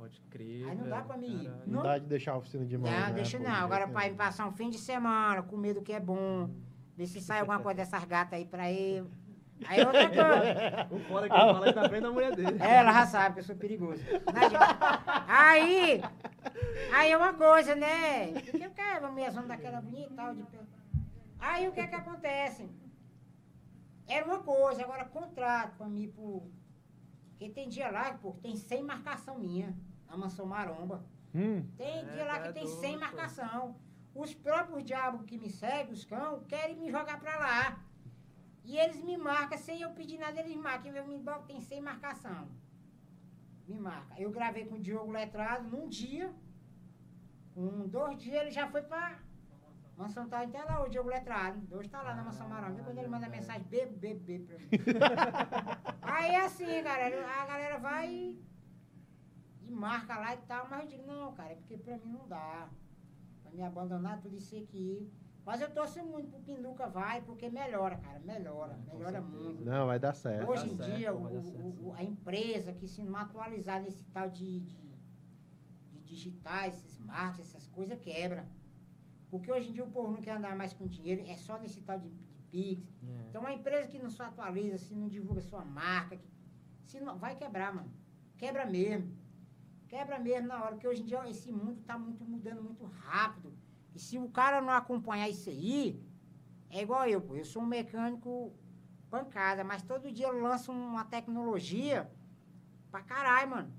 [0.00, 0.66] Pode crer.
[0.66, 1.48] Aí não dá pra mim ir.
[1.66, 2.90] Não, Não- dá de deixar a oficina de mão.
[2.90, 3.52] Não, né, deixa pô, não.
[3.54, 4.16] Agora, para nenhum.
[4.16, 6.48] passar um fim de semana, comer do que é bom,
[6.96, 9.10] ver se sai alguma coisa dessas gatas aí pra eu.
[9.68, 10.08] Aí é outra
[10.88, 10.88] coisa.
[10.90, 12.62] O foda é que ele fala isso na frente da mulher dele.
[12.62, 14.02] É, ela já sabe que eu sou perigoso.
[15.28, 16.00] Aí,
[16.94, 18.30] aí é uma coisa, né?
[18.54, 20.34] Eu quero uma mulherzona daquela bonita e tal.
[20.34, 20.44] De...
[21.38, 22.66] Aí o que é que acontece?
[24.08, 26.42] Era uma coisa, agora contrato pra mim por.
[27.32, 29.74] Porque tem dia lá, pô, que tem 100 marcação minha,
[30.10, 31.02] na mansão maromba.
[31.34, 33.00] Hum, Tem É, dia lá que tem doido, 100 pô.
[33.00, 33.76] marcação.
[34.14, 37.78] Os próprios diabos que me seguem, os cão, querem me jogar pra lá.
[38.64, 40.92] E eles me marcam, sem eu pedir nada, eles marcam.
[40.92, 42.48] Eu me boto, tem 100 marcação.
[43.68, 44.20] Me marca.
[44.20, 46.32] Eu gravei com o Diogo Letrado num dia.
[47.54, 49.18] Com dois dias ele já foi pra
[49.96, 51.60] Mansão tá até lá, o Diogo Letrado.
[51.76, 52.74] Hoje tá lá na Mansão Marão.
[52.74, 54.66] Viu quando ele manda mensagem, bebo, bebo, bebo pra mim.
[56.02, 57.16] Aí é assim, galera.
[57.42, 58.42] A galera vai e
[59.70, 62.68] marca lá e tal, mas eu digo, não, cara, é porque pra mim não dá.
[63.42, 65.10] Pra me abandonar tudo isso aqui.
[65.44, 69.64] Mas eu torço muito pro Pinduca vai, porque melhora, cara, melhora, Com melhora muito.
[69.64, 70.48] não, vai dar certo.
[70.48, 74.04] Hoje dar em certo, dia, o- certo, o- a empresa que se não atualizar nesse
[74.04, 74.76] tal de, de,
[75.90, 78.46] de digitais, esses marketing, essas coisas, quebra.
[79.30, 81.80] Porque hoje em dia o povo não quer andar mais com dinheiro, é só nesse
[81.80, 82.86] tal de, de Pix.
[83.02, 83.26] É.
[83.28, 86.28] Então, uma empresa que não se atualiza, se não divulga sua marca, que-
[86.84, 87.90] se não, vai quebrar, mano.
[88.36, 89.16] Quebra mesmo.
[89.90, 93.52] Quebra mesmo na hora, porque hoje em dia esse mundo está muito mudando muito rápido.
[93.92, 96.00] E se o cara não acompanhar isso aí,
[96.70, 97.34] é igual eu, pô.
[97.34, 98.52] Eu sou um mecânico
[99.10, 102.08] pancada, mas todo dia eu lanço uma tecnologia
[102.88, 103.74] pra caralho, mano.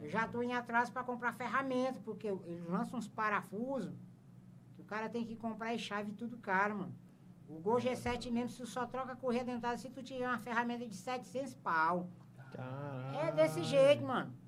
[0.00, 3.94] Eu já tô em atraso para comprar ferramenta, porque eles lançam uns parafusos
[4.74, 6.94] que o cara tem que comprar chave tudo caro, mano.
[7.48, 10.40] O Gol G7 mesmo, se tu só troca a correia dentada se tu tiver uma
[10.40, 12.10] ferramenta de 700 pau.
[12.52, 13.28] Caralho.
[13.28, 14.41] É desse jeito, mano.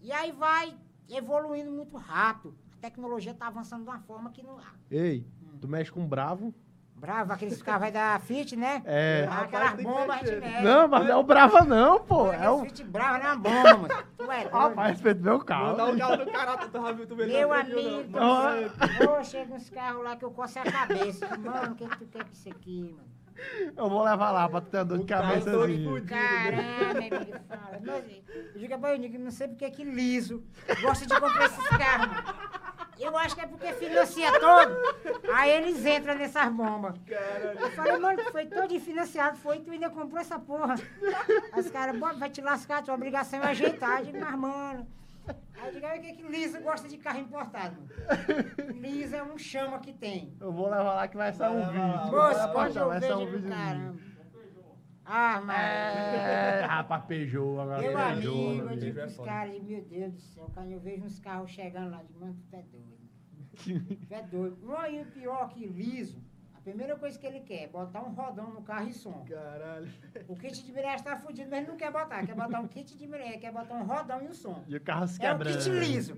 [0.00, 0.74] E aí vai
[1.08, 2.54] evoluindo muito rápido.
[2.74, 4.58] A tecnologia tá avançando de uma forma que não.
[4.90, 5.26] Ei,
[5.60, 6.54] tu mexe com bravo?
[6.94, 8.82] Bravo, aqueles carros vai dar fit, né?
[8.84, 9.28] É.
[9.30, 10.26] Aquelas bombas a mexer.
[10.26, 10.64] gente mexe.
[10.64, 12.32] Não, mas não é o brava não, pô.
[12.32, 12.64] É o...
[12.64, 14.04] fit bravo, não é uma bomba, mano.
[14.16, 14.52] Tu é doido.
[14.52, 15.94] Rapaz, respeita meu Mandar carro.
[15.94, 19.18] o carro do cara, tu tava tu vendo Meu amigo, Não.
[19.20, 21.28] ô, chega uns carros lá que eu coço a cabeça.
[21.38, 23.17] Mano, o que, que tu quer com isso aqui, mano?
[23.76, 26.06] Eu vou levar lá pra tu ter dor de cabeça fudido.
[26.06, 27.80] Caramba, meu amigo, fala.
[28.54, 30.42] Eu digo, "Rapaz, eu digo, não sei porque é que liso
[30.82, 32.34] gosta de comprar esses carros.
[32.98, 34.76] Eu acho que é porque financia todo.
[35.32, 36.94] Aí eles entram nessas bombas.
[37.60, 40.74] Eu falei, mano, tu foi todo financiado, foi, tu ainda comprou essa porra.
[41.56, 44.00] Os caras, "Bom, vai te lascar, tua obrigação é ajeitar.
[44.00, 44.86] Eu digo, mas mano.
[45.54, 47.76] Aí eu digo, "Aí, o que, que liso gosta de carro importado?
[48.74, 50.36] Liso é um chama que tem.
[50.40, 52.12] Eu vou levar lá que vai sair um vídeo.
[52.12, 53.48] Moço, quando eu vejo, um vídeo.
[53.48, 53.98] caramba.
[55.10, 55.58] Ah, mas...
[55.58, 57.80] É, rapaz, Peugeot agora.
[57.80, 59.28] Meu Peugeot, amigo, eu digo é foda.
[59.28, 62.54] caras, meu Deus do céu, quando eu vejo uns carros chegando lá, digo, mano, tu
[62.56, 62.98] é doido.
[64.06, 64.58] Tu é doido.
[64.62, 66.22] Não, e o pior que liso,
[66.68, 69.24] primeira coisa que ele quer é botar um rodão no carro e som.
[69.28, 69.88] Caralho.
[70.28, 72.24] O kit de embreagem tá fudido, mas ele não quer botar.
[72.26, 74.62] Quer botar um kit de embreagem, quer botar um rodão e um som.
[74.68, 75.58] E o carro se É o quebrando.
[75.58, 76.14] kit liso.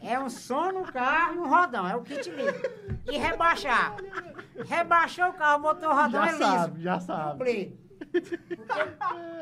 [0.00, 2.62] É um som no carro e um rodão, é o kit liso.
[3.10, 3.96] E rebaixar.
[4.66, 6.38] Rebaixou o carro, botou o rodão, Já é liso.
[6.44, 7.32] sabe, já sabe.
[7.38, 7.72] Dublê.
[8.10, 8.80] Porque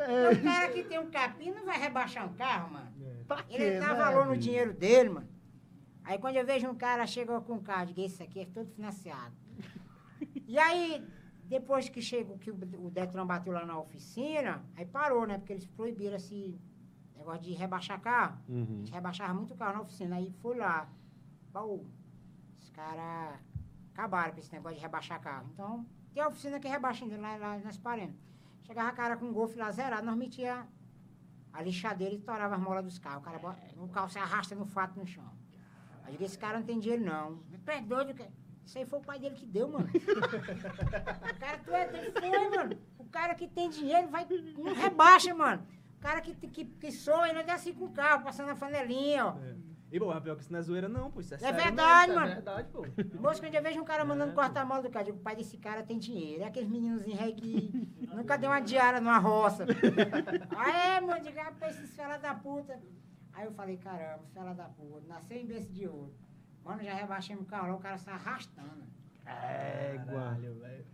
[0.09, 2.91] É, o cara que tem um capim não vai rebaixar um carro, mano.
[3.29, 5.29] pra quê, Ele dá né, valor no dinheiro dele, mano.
[6.05, 8.69] Aí quando eu vejo um cara chegou com um carro, digo, esse aqui é todo
[8.71, 9.35] financiado.
[10.47, 11.05] E aí,
[11.45, 15.39] depois que chegou, que o Detran bateu lá na oficina, aí parou, né?
[15.39, 16.59] Porque eles proibiram esse
[17.17, 18.39] negócio de rebaixar carro.
[18.49, 18.67] A Uhum.
[18.79, 20.17] gente rebaixava muito carro na oficina.
[20.17, 20.89] Aí foi lá.
[21.53, 21.85] Baú.
[22.61, 23.41] Os caras
[23.93, 25.49] acabaram com esse negócio de rebaixar carro.
[25.53, 28.15] Então, tem a oficina que rebaixa ainda lá, lá nós paremos.
[28.63, 30.67] Chegava cara com um golfe lá zerado, nós metia
[31.53, 33.21] a lixadeira e torava as molas dos carros.
[33.21, 35.25] O cara bota, o carro se arrasta no fato no chão.
[36.05, 37.39] Aí eu digo, esse cara não tem dinheiro não.
[37.65, 38.31] Tu é doido, cara.
[38.67, 39.89] Isso aí foi o pai dele que deu, mano.
[39.89, 42.77] o cara, tu é foi, mano.
[42.99, 44.27] O cara que tem dinheiro vai,
[44.59, 45.65] não rebaixa, mano.
[45.97, 49.27] O cara que, que, que soa, ele anda assim com o carro, passando a flanelinha,
[49.27, 49.37] ó.
[49.91, 51.21] E, bom, é pior que isso não é zoeira, não, pô.
[51.21, 52.27] Isso é, É sério verdade, mano.
[52.27, 52.85] É verdade, pô.
[53.21, 55.21] Moço, quando eu vejo um cara mandando É, cortar a mola do eu digo, o
[55.21, 56.43] pai desse cara tem dinheiro.
[56.43, 59.65] É aqueles meninozinhos aí que nunca deu uma diária numa roça.
[60.57, 62.79] Aí, mano, diga, rapaz, esses fela da puta.
[63.33, 66.13] Aí eu falei, caramba, fela da puta, nasceu em berço de ouro.
[66.67, 68.83] Mano, já rebaixei o carro lá, o cara se arrastando.
[69.25, 70.35] Égua.
[70.35, 70.85] Velho.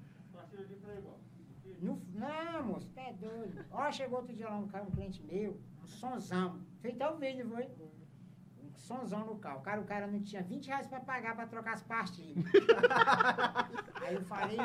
[1.81, 3.64] No, não, moço, tá é doido.
[3.70, 6.61] Ó, chegou outro dia lá um cara, um cliente meu, um sonzão.
[6.83, 7.64] Fez até o vídeo, foi?
[8.62, 9.61] Um sonzão no carro.
[9.61, 12.45] O cara, o cara não tinha 20 reais pra pagar pra trocar as pastilhas.
[14.03, 14.59] Aí eu falei,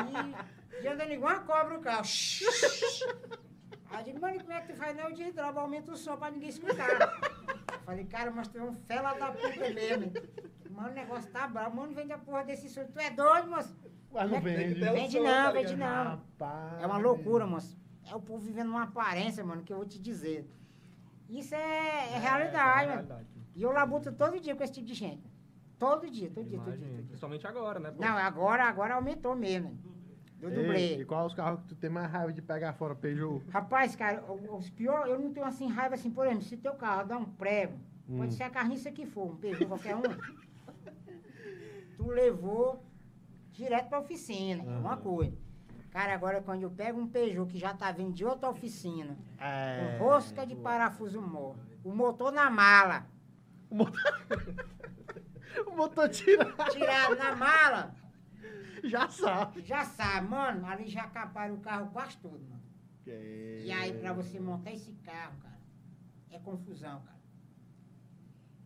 [0.83, 2.03] e, andando igual uma cobra o carro.
[3.89, 4.95] Aí eu digo, mano, como é que tu faz?
[4.95, 6.89] Não, o de droga, aumenta o som pra ninguém escutar.
[6.89, 10.11] Eu falei, cara, mas tu é um fela da puta mesmo.
[10.77, 11.75] Mano, o negócio tá bravo.
[11.75, 12.85] Mano, vende a porra desse som.
[12.85, 13.75] Tu é doido, moço?
[14.11, 14.73] Mas não vende.
[14.79, 16.03] o Vende som, não, tá vende não.
[16.03, 16.83] Rapaz.
[16.83, 17.75] É uma loucura, moço.
[18.09, 20.47] É o povo vivendo uma aparência, mano, que eu vou te dizer.
[21.27, 23.07] Isso é, é realidade, é mano.
[23.07, 23.27] realidade.
[23.55, 25.23] E eu labuto todo dia com esse tipo de gente.
[25.79, 26.77] Todo dia, todo dia, todo dia.
[26.77, 27.03] Todo dia.
[27.07, 28.01] Principalmente agora, né, pô?
[28.01, 29.77] Não, agora, agora aumentou mesmo.
[30.39, 31.01] Do dublê.
[31.01, 33.43] E qual os carros que tu tem mais raiva de pegar fora, Peugeot?
[33.49, 36.75] Rapaz, cara, o- os piores, eu não tenho assim raiva assim, por exemplo, se teu
[36.75, 37.73] carro dá um prego,
[38.07, 38.17] Hum.
[38.17, 40.01] pode ser a carniça que for, um Peugeot qualquer um,
[41.97, 42.83] tu levou
[43.51, 45.35] direto pra oficina, é uma coisa.
[45.91, 49.97] Cara, agora quando eu pego um Peugeot que já tá vindo de outra oficina, É.
[49.97, 53.07] com rosca de parafuso mor, o motor na mala,
[53.69, 53.99] O motor...
[55.67, 56.45] o motor tira.
[56.71, 57.95] tirado na mala,
[58.83, 59.61] Já sabe.
[59.63, 62.61] já sabe, mano, ali já caparam o carro quase todo, mano.
[63.07, 65.57] E aí, pra você montar esse carro, cara,
[66.29, 67.16] é confusão, cara.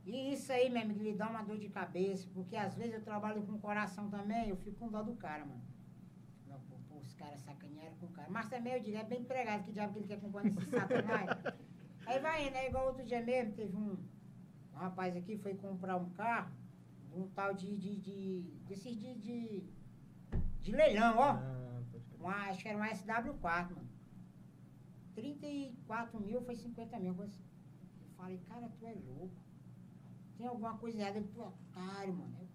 [0.05, 3.01] E isso aí, meu amigo, lhe dá uma dor de cabeça, porque às vezes eu
[3.03, 5.61] trabalho com coração também, eu fico com dó do cara, mano.
[6.47, 8.29] Não, pô, pô, os caras sacanearam com o cara.
[8.29, 11.29] Mas também eu digo, é bem empregado, que diabo que ele quer comprar nesse satanás.
[12.07, 13.97] aí vai indo, é igual outro dia mesmo, teve um,
[14.73, 16.51] um rapaz aqui, foi comprar um carro,
[17.13, 19.63] um tal de, de, de desses de, de,
[20.61, 21.31] de leilão, ó.
[21.33, 21.61] Ah.
[22.21, 23.89] Uma, acho que era uma SW4, mano.
[25.15, 27.19] 34 mil foi 50 mil.
[27.21, 27.43] assim.
[28.03, 29.40] Eu falei, cara, tu é louco.
[30.41, 31.19] Tem alguma coisa errada.
[31.19, 32.35] É otário, mano.
[32.39, 32.47] Eu,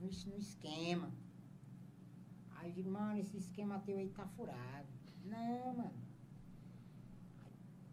[0.00, 1.08] no, es- no esquema.
[2.56, 4.88] Aí eu digo, mano, esse esquema teu aí tá furado.
[5.24, 5.94] Não, mano.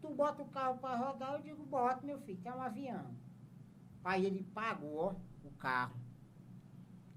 [0.00, 3.14] Tu bota o carro pra rodar, eu digo, bota, meu filho, tem um avião.
[4.04, 5.14] Aí ele pagou ó,
[5.46, 5.94] o carro.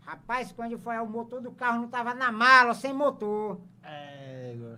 [0.02, 3.60] Rapaz, quando foi o motor do carro não tava na mala, sem motor.
[3.82, 4.78] É.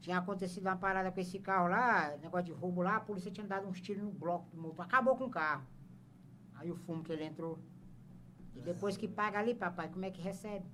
[0.00, 3.46] Tinha acontecido uma parada com esse carro lá, negócio de roubo lá, a polícia tinha
[3.46, 4.84] dado uns tiros no bloco do motor.
[4.84, 5.64] Acabou com o carro.
[6.58, 7.58] Aí o fumo que ele entrou.
[8.54, 10.66] E depois que paga ali, papai, como é que recebe?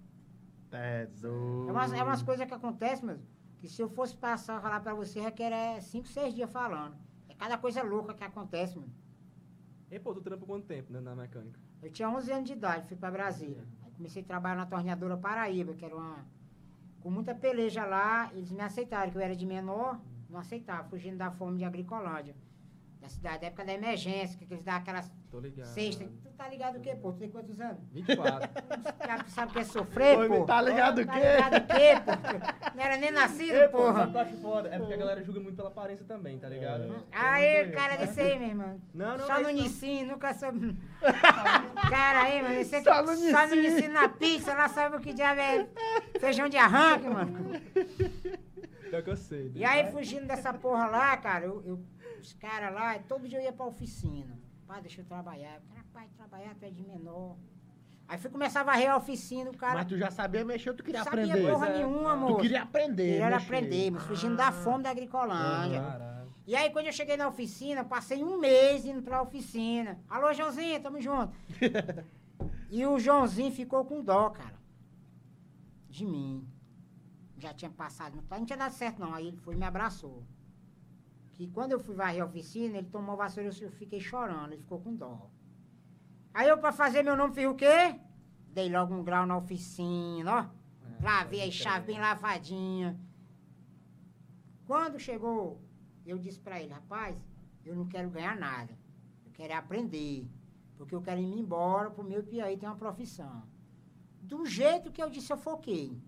[0.73, 1.69] É doido.
[1.69, 3.19] É umas, é umas coisas que acontecem, meu,
[3.59, 6.97] que se eu fosse passar falar pra você, requer é cinco, seis dias falando.
[7.29, 8.93] É cada coisa louca que acontece, mano.
[9.91, 11.61] E, pô, tu trampa quanto tempo, né, na mecânica?
[11.83, 13.65] Eu tinha 11 anos de idade, fui pra Brasília.
[13.85, 16.25] Aí comecei a trabalhar na torneadora Paraíba, que era uma.
[17.01, 21.19] Com muita peleja lá, eles me aceitaram, que eu era de menor, não aceitavam, fugindo
[21.19, 22.35] da fome de Agricolândia.
[23.05, 25.67] Da cidade, da época da emergência, que eles davam aquelas Tô ligado.
[25.67, 26.09] cestas.
[26.23, 27.13] Tu tá ligado o quê, pô?
[27.13, 27.79] Tu tem quantos anos?
[27.93, 28.49] 24.
[29.27, 30.45] Tu sabe o que é sofrer, Oi, pô?
[30.47, 31.19] tá ligado o Tá quê?
[31.21, 32.71] ligado o quê, pô?
[32.75, 34.11] Não era nem nascido, Ei, pô, porra.
[34.41, 34.69] foda?
[34.71, 36.85] É porque a galera julga muito pela aparência também, tá ligado?
[36.85, 36.97] É.
[37.13, 38.81] Aí, cara desse aí, meu irmão.
[38.95, 39.51] Não, não, Só não no.
[39.53, 40.75] Nissin, nunca soube.
[41.91, 42.55] cara aí, mano.
[42.55, 43.89] Esse Só no Só no Nissin.
[43.89, 45.69] Na pizza, lá sabe o que diabo é
[46.19, 47.61] feijão de arranque, mano.
[49.05, 49.53] Que eu sei.
[49.57, 51.85] E aí, fugindo dessa porra lá, cara, eu, eu-
[52.25, 54.39] os caras lá, todo dia eu ia pra oficina.
[54.67, 55.61] Pai, deixa eu trabalhar.
[55.93, 57.37] Pai, trabalhar, tu é de menor.
[58.09, 60.83] Aí fui começar a varrer a oficina, o cara Mas tu já sabia mexer tu
[60.83, 61.51] queria sabia aprender?
[61.51, 61.79] porra Pois é.
[61.79, 62.37] nenhuma, Tu moço.
[62.39, 63.13] queria aprender.
[63.13, 63.45] Queria mexer.
[63.45, 65.81] aprender, mas fugindo da fome da Agricolândia.
[65.83, 66.33] Caralho.
[66.47, 69.99] E aí, quando eu cheguei na oficina, passei um mês indo pra oficina.
[70.09, 71.35] Alô, Joãozinho, tamo junto.
[72.71, 74.59] e o Joãozinho ficou com dó, cara.
[75.89, 76.47] De mim.
[77.39, 79.15] Já tinha passado, não, não tinha dado certo não.
[79.15, 80.23] Aí ele foi e me abraçou.
[81.35, 84.53] Que quando eu fui varrer a oficina, ele tomou vassoura e eu fiquei chorando.
[84.53, 85.31] Ele ficou com dó.
[86.33, 88.01] Aí eu, pra fazer meu nome, fiz o quê?
[88.49, 90.65] Dei logo um grau na oficina, ó.
[91.03, 92.99] Lavei as chaves bem lavadinha.
[94.67, 95.61] Quando chegou,
[96.07, 97.17] eu disse pra ele, rapaz,
[97.65, 98.79] eu não quero ganhar nada.
[99.25, 100.27] Eu quero aprender.
[100.77, 103.43] Porque eu quero ir embora pro meu Piauí ter uma profissão.
[104.21, 106.01] Do jeito que eu disse, eu foquei.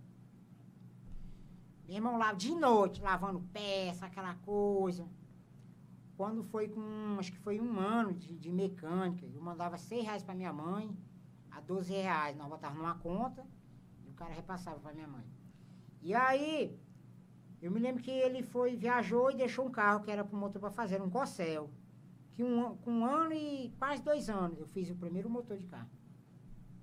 [1.87, 5.07] Meu irmão lá de noite, lavando peça, aquela coisa.
[6.17, 10.23] Quando foi com, acho que foi um ano de, de mecânica, eu mandava seis reais
[10.23, 10.97] pra minha mãe,
[11.51, 13.47] a 12 reais nós botávamos numa conta
[14.05, 15.25] e o cara repassava pra minha mãe.
[16.01, 16.79] E aí,
[17.61, 20.61] eu me lembro que ele foi, viajou e deixou um carro que era pro motor
[20.61, 21.71] para fazer, um Cossel.
[22.33, 25.67] Que um, com um ano e quase dois anos eu fiz o primeiro motor de
[25.67, 25.91] carro.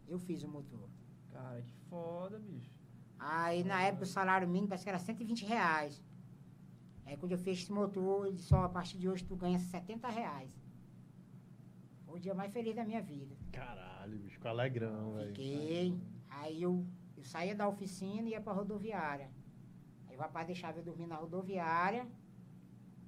[0.08, 0.90] Eu fiz o motor.
[1.32, 2.72] Cara, que foda, bicho.
[3.18, 6.04] Aí na época o salário mínimo parece que era 120 reais.
[7.14, 9.60] Aí quando eu fiz esse motor, ele disse, ó, a partir de hoje tu ganha
[9.60, 10.50] 70 reais.
[12.08, 13.36] Foi o dia mais feliz da minha vida.
[13.52, 15.28] Caralho, bicho, ficou alegrão, velho.
[15.28, 16.02] Fiquei.
[16.28, 16.84] Aí eu,
[17.16, 19.30] eu saía da oficina e ia pra rodoviária.
[20.08, 22.08] Aí o rapaz deixava eu dormir na rodoviária,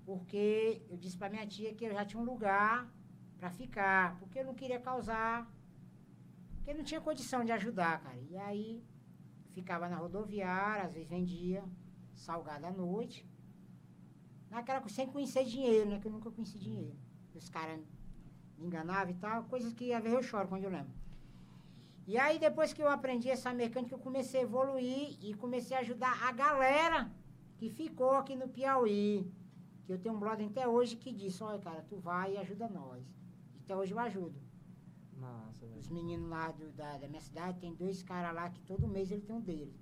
[0.06, 2.88] porque eu disse pra minha tia que eu já tinha um lugar
[3.39, 5.51] pra ficar, porque eu não queria causar,
[6.58, 8.20] porque eu não tinha condição de ajudar, cara.
[8.30, 8.84] E aí
[9.56, 11.64] ficava na rodoviária, às vezes vendia
[12.14, 13.28] salgado à noite.
[14.50, 16.00] Naquela sem conhecer dinheiro, né?
[16.00, 16.96] Que eu nunca conheci dinheiro.
[17.34, 17.80] Os caras
[18.58, 20.93] me enganavam e tal, coisas que às vezes eu choro quando eu lembro.
[22.08, 25.80] E aí, depois que eu aprendi essa mecânica, eu comecei a evoluir e comecei a
[25.80, 27.12] ajudar a galera
[27.58, 29.30] que ficou aqui no Piauí.
[29.86, 32.68] Que eu tenho um brother até hoje que disse, olha, cara, tu vai e ajuda
[32.70, 33.04] nós.
[33.64, 34.39] Até hoje eu ajudo.
[35.60, 35.78] Velho.
[35.80, 39.12] Os meninos lá do- da, da minha cidade, tem dois caras lá que todo mês
[39.12, 39.76] ele tem um deles.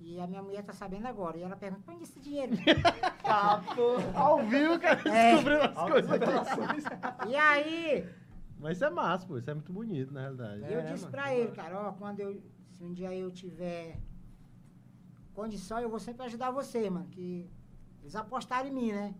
[0.00, 1.36] E a minha mulher tá sabendo agora.
[1.36, 2.52] E ela pergunta, onde é esse dinheiro?
[3.32, 3.96] Ah, pô.
[4.18, 5.34] Ao vivo, cara, É.
[5.34, 7.28] descobrindo as coisas aqui.
[7.28, 8.08] e aí,
[8.58, 9.38] Mas isso é massa, pô.
[9.38, 10.64] Isso é muito bonito, na realidade.
[10.64, 12.42] É, eu disse mano, pra ele, cara, ó, quando eu,
[12.72, 13.98] se um dia eu tiver
[15.32, 17.48] condição, eu vou sempre ajudar você, mano, que
[18.02, 19.14] eles apostaram em mim, né?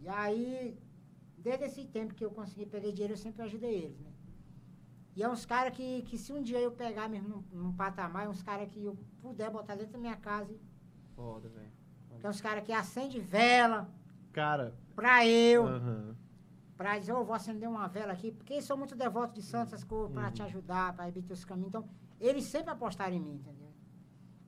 [0.00, 0.78] E aí,
[1.38, 4.09] desde esse tempo que eu consegui pegar dinheiro, eu sempre ajudei eles, né?
[5.16, 8.26] E é uns caras que, que se um dia eu pegar mesmo num, num patamar,
[8.26, 10.54] é uns caras que eu puder botar dentro da minha casa,
[11.14, 11.70] Foda, velho.
[12.20, 13.92] que é uns caras que acende vela
[14.32, 16.16] Cara, pra eu, aham.
[16.76, 19.84] pra dizer, ô, vou acender uma vela aqui, porque são muito devotos de santos, essas
[19.84, 20.30] coisas, pra Uhum.
[20.32, 21.68] te ajudar, pra abrir teus caminhos.
[21.68, 21.88] Então,
[22.20, 23.72] eles sempre apostaram em mim, entendeu?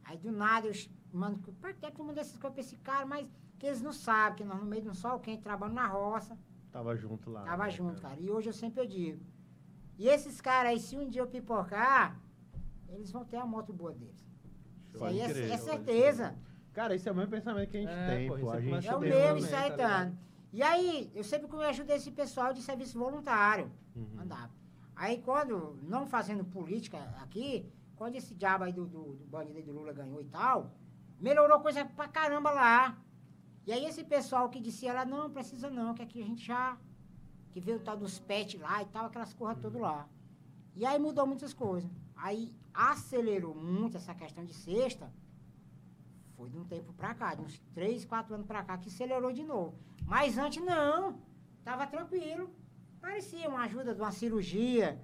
[0.04, 0.72] Aí, do nada, eu
[1.12, 3.04] mando, por que tu manda essas coisas pra esse cara?
[3.04, 5.86] Mas que eles não sabem, que nós no meio de um sol quente, trabalhando na
[5.86, 6.38] roça,
[6.70, 7.42] Tava junto lá.
[7.42, 8.18] tava né, junto, cara.
[8.18, 9.20] E hoje eu sempre eu digo.
[10.02, 12.20] E esses caras aí, se um dia eu pipocar,
[12.88, 14.20] eles vão ter a moto boa deles.
[14.92, 16.34] Isso aí é, crer, é certeza.
[16.72, 18.88] Cara, esse é o mesmo pensamento que a gente É, tem, pô, A é gente
[18.88, 20.10] É o também, isso aí, tá?
[20.52, 23.70] E aí, eu sempre que eu ajudei esse pessoal de serviço voluntário.
[23.94, 24.22] Uhum.
[24.22, 24.50] andava.
[24.96, 29.62] Aí quando, não fazendo política aqui, quando esse diabo aí do, do, do bandido aí
[29.62, 30.72] do Lula ganhou e tal,
[31.20, 32.98] melhorou coisa pra caramba lá.
[33.64, 36.76] E aí esse pessoal que dizia lá, não, precisa não, que aqui a gente já,
[37.52, 40.08] que veio o tal dos pets lá e tal, aquelas coisas todas lá.
[40.74, 41.90] E aí mudou muitas coisas.
[42.16, 45.12] Aí acelerou muito essa questão de cesta.
[46.36, 49.32] Foi de um tempo pra cá, de uns 3, 4 anos pra cá, que acelerou
[49.32, 49.74] de novo.
[50.06, 51.20] Mas antes não.
[51.62, 52.50] Tava tranquilo.
[53.00, 55.00] Parecia uma ajuda de uma cirurgia.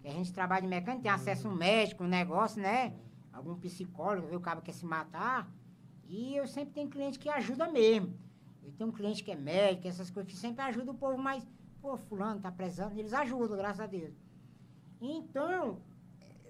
[0.00, 2.94] Que a gente trabalha de mecânica, tem acesso a um médico, um negócio, né?
[3.32, 5.50] Algum psicólogo, vê o cara quer se matar.
[6.06, 8.18] E eu sempre tenho cliente que ajuda mesmo.
[8.62, 11.46] Eu tenho um cliente que é médico, essas coisas que sempre ajuda o povo, mas,
[11.84, 14.14] pô, fulano tá precisando, eles ajudam, graças a Deus.
[14.98, 15.82] Então,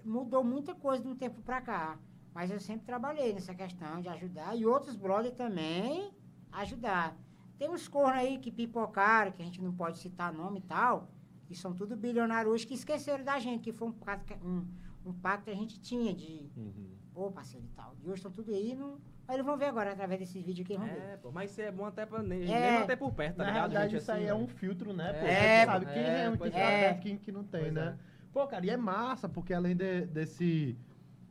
[0.05, 1.99] mudou muita coisa de um tempo pra cá.
[2.33, 4.55] Mas eu sempre trabalhei nessa questão de ajudar.
[4.55, 6.09] E outros brothers também
[6.53, 7.17] ajudar.
[7.57, 11.09] Tem uns cornos aí que pipocaram, que a gente não pode citar nome e tal,
[11.47, 14.65] que são tudo bilionários hoje, que esqueceram da gente, que foi um, pacto que- um,
[15.05, 16.95] um pacto que a gente tinha de, Uhum.
[17.13, 17.93] ô parceiro e tal.
[18.01, 18.99] E hoje estão tudo aí, não...
[19.27, 20.97] mas eles vão ver agora através desses vídeos aqui, vão ver.
[20.99, 22.71] É, pô, mas isso é bom até pra nem, É.
[22.71, 23.61] nem manter por perto, tá Na ligado?
[23.71, 24.43] realidade, gente, isso aí assim, é velho?
[24.43, 25.13] um filtro, né?
[25.13, 26.79] Pô, É, Você sabe quem é, realmente pois tá é.
[26.89, 27.97] perto, quem que não tem, Pois né?
[27.99, 28.15] é.
[28.31, 30.77] Pô, cara, e é massa, porque além de- desse...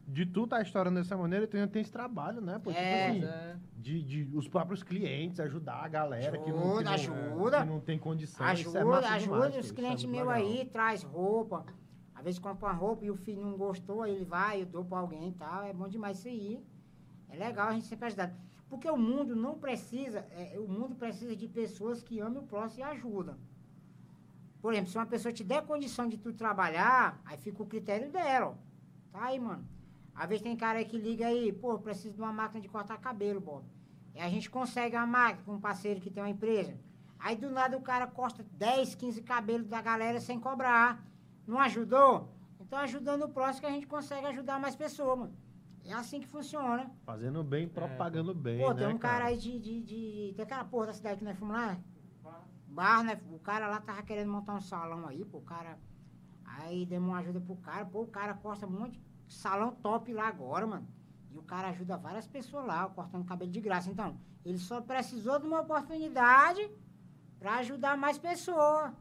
[0.06, 2.60] De tu tá estourando dessa maneira, tem, tem esse trabalho, né?
[2.62, 2.74] Pô, É.
[2.74, 3.56] tipo Pois assim, é.
[3.78, 7.60] de, de os próprios clientes ajudar a galera que, não, que, Ajuda, não, ajuda.
[7.62, 8.44] que não tem condição.
[8.52, 11.64] Isso é Ajuda, massa ajuda demais, os é clientes muito meus aí, traz roupa.
[12.14, 14.84] Às vezes compra uma roupa e o filho não gostou, aí ele vai, eu dou
[14.84, 15.62] pra alguém e tal.
[15.64, 16.62] É bom demais isso aí.
[17.34, 18.32] É legal a gente sempre ajudar.
[18.68, 22.80] Porque o mundo não precisa, é, o mundo precisa de pessoas que amem o próximo
[22.80, 23.36] e ajudam.
[24.62, 28.10] Por exemplo, se uma pessoa te der condição de tu trabalhar, aí fica o critério
[28.10, 28.54] dela, ó.
[29.12, 29.66] Tá aí, mano.
[30.14, 33.40] Às vezes tem cara que liga aí, pô, preciso de uma máquina de cortar cabelo,
[33.40, 33.64] Bob.
[34.14, 36.78] E a gente consegue uma máquina com um parceiro que tem uma empresa.
[37.18, 41.04] Aí do nada o cara corta 10, 15 cabelos da galera sem cobrar.
[41.46, 42.28] Não ajudou?
[42.60, 45.43] Então ajudando o próximo que a gente consegue ajudar mais pessoas, mano.
[45.84, 46.90] É assim que funciona.
[47.04, 50.32] Fazendo bem, propagando bem, Pô, né, tem um cara aí de, de, de.
[50.34, 51.78] Tem aquela porra da cidade que nós fomos lá.
[52.66, 53.20] Bar, né?
[53.30, 55.78] O cara lá tava querendo montar um salão aí, pô, o cara.
[56.44, 60.28] Aí demos uma ajuda pro cara, pô, o cara corta um monte salão top lá
[60.28, 60.86] agora, mano.
[61.30, 63.90] E o cara ajuda várias pessoas lá, cortando cabelo de graça.
[63.90, 66.70] Então, ele só precisou de uma oportunidade
[67.38, 68.92] pra ajudar mais pessoas.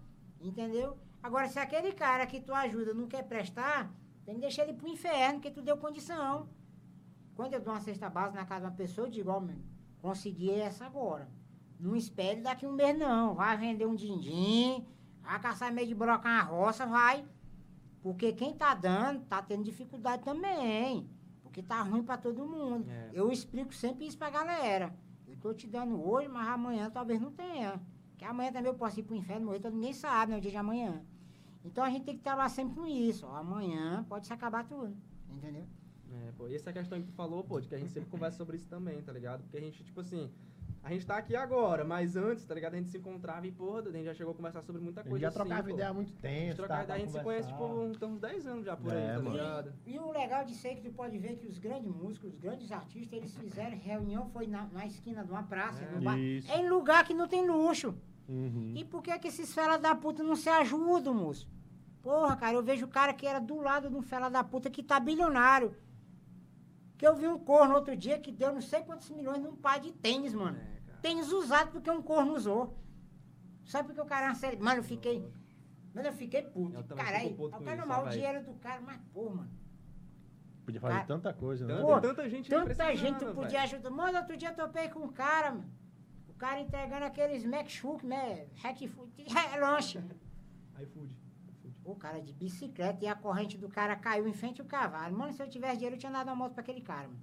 [0.41, 0.97] Entendeu?
[1.21, 3.89] Agora, se aquele cara que tu ajuda não quer prestar,
[4.25, 6.49] tem que deixar ele pro inferno, porque tu deu condição.
[7.36, 9.57] Quando eu dou uma cesta base na casa de uma pessoa, eu digo, ó, meu,
[10.01, 11.29] consegui essa agora.
[11.79, 13.34] Não espere daqui um mês, não.
[13.36, 14.86] Vai vender um din-din,
[15.21, 17.25] vai caçar meio de broca na roça, vai.
[18.01, 21.09] Porque quem tá dando, tá tendo dificuldade também.
[21.41, 22.89] Porque tá ruim pra todo mundo.
[22.89, 23.09] É.
[23.13, 24.93] Eu explico sempre isso pra galera.
[25.27, 27.81] Eu tô te dando hoje, mas amanhã talvez não tenha.
[28.17, 30.38] Que amanhã também eu posso ir pro inferno morrer, todo ninguém sabe, né?
[30.38, 31.01] O dia de amanhã.
[31.65, 33.25] Então a gente tem que trabalhar sempre com isso.
[33.25, 34.95] Ó, amanhã pode se acabar tudo.
[35.29, 35.65] Entendeu?
[36.28, 38.38] É, pô, e essa questão que tu falou, pô, de que a gente sempre conversa
[38.38, 39.41] sobre isso também, tá ligado?
[39.41, 40.30] Porque a gente, tipo assim,
[40.84, 42.74] a gente tá aqui agora, mas antes, tá ligado?
[42.76, 45.03] A gente se encontrava e, porra, a gente já chegou a conversar sobre muita A
[45.03, 45.76] gente coisa já trocava assim, pô.
[45.76, 46.36] ideia há muito A tempo.
[46.45, 49.16] gente, trocava tá, ideia, a gente se conhece, tipo, uns 10 anos já por É,
[49.16, 49.74] aí, tá ligado?
[49.88, 52.39] E o legal disso aí é que tu pode ver que os grandes músicos, os
[52.39, 55.91] grandes artistas, eles fizeram reunião, foi na, na esquina de uma praça, É.
[55.95, 56.20] no bar.
[56.20, 56.51] Isso.
[56.51, 57.95] É em lugar que não tem luxo.
[58.30, 58.74] Uhum.
[58.76, 61.47] E por que que esses fela da puta não se ajudam, moço?
[62.01, 64.70] Porra, cara, eu vejo o cara que era do lado de um fela da puta
[64.70, 65.74] que tá bilionário.
[67.04, 69.78] Que eu vi um corno outro dia que deu não sei quantos milhões num par
[69.78, 70.58] de tênis, mano.
[70.58, 71.01] É.
[71.01, 72.80] Tênis usado porque um corno usou.
[73.66, 74.56] Sabe porque o cara é uma série.
[74.56, 75.30] Mano, eu fiquei.
[75.93, 76.82] Mano, eu fiquei puto.
[76.95, 79.51] Caralho, o cara normal, o dinheiro do cara, mas porra, mano.
[80.64, 81.76] Podia fazer Cara, tanta coisa, né?
[81.76, 83.89] Tanta, Pô, tanta gente Tanta gente podia ajudar.
[83.89, 85.70] Mano, outro dia eu topei com um cara, mano.
[86.30, 88.47] O cara entregando aqueles Mac Shook, né?
[88.64, 90.01] Hack food, é, lanche.
[90.82, 91.14] iFood.
[91.86, 95.17] O cara de bicicleta e a corrente do cara caiu em frente ao cavalo.
[95.17, 97.21] Mano, se eu tivesse dinheiro, eu tinha dado uma moto pra aquele cara, mano.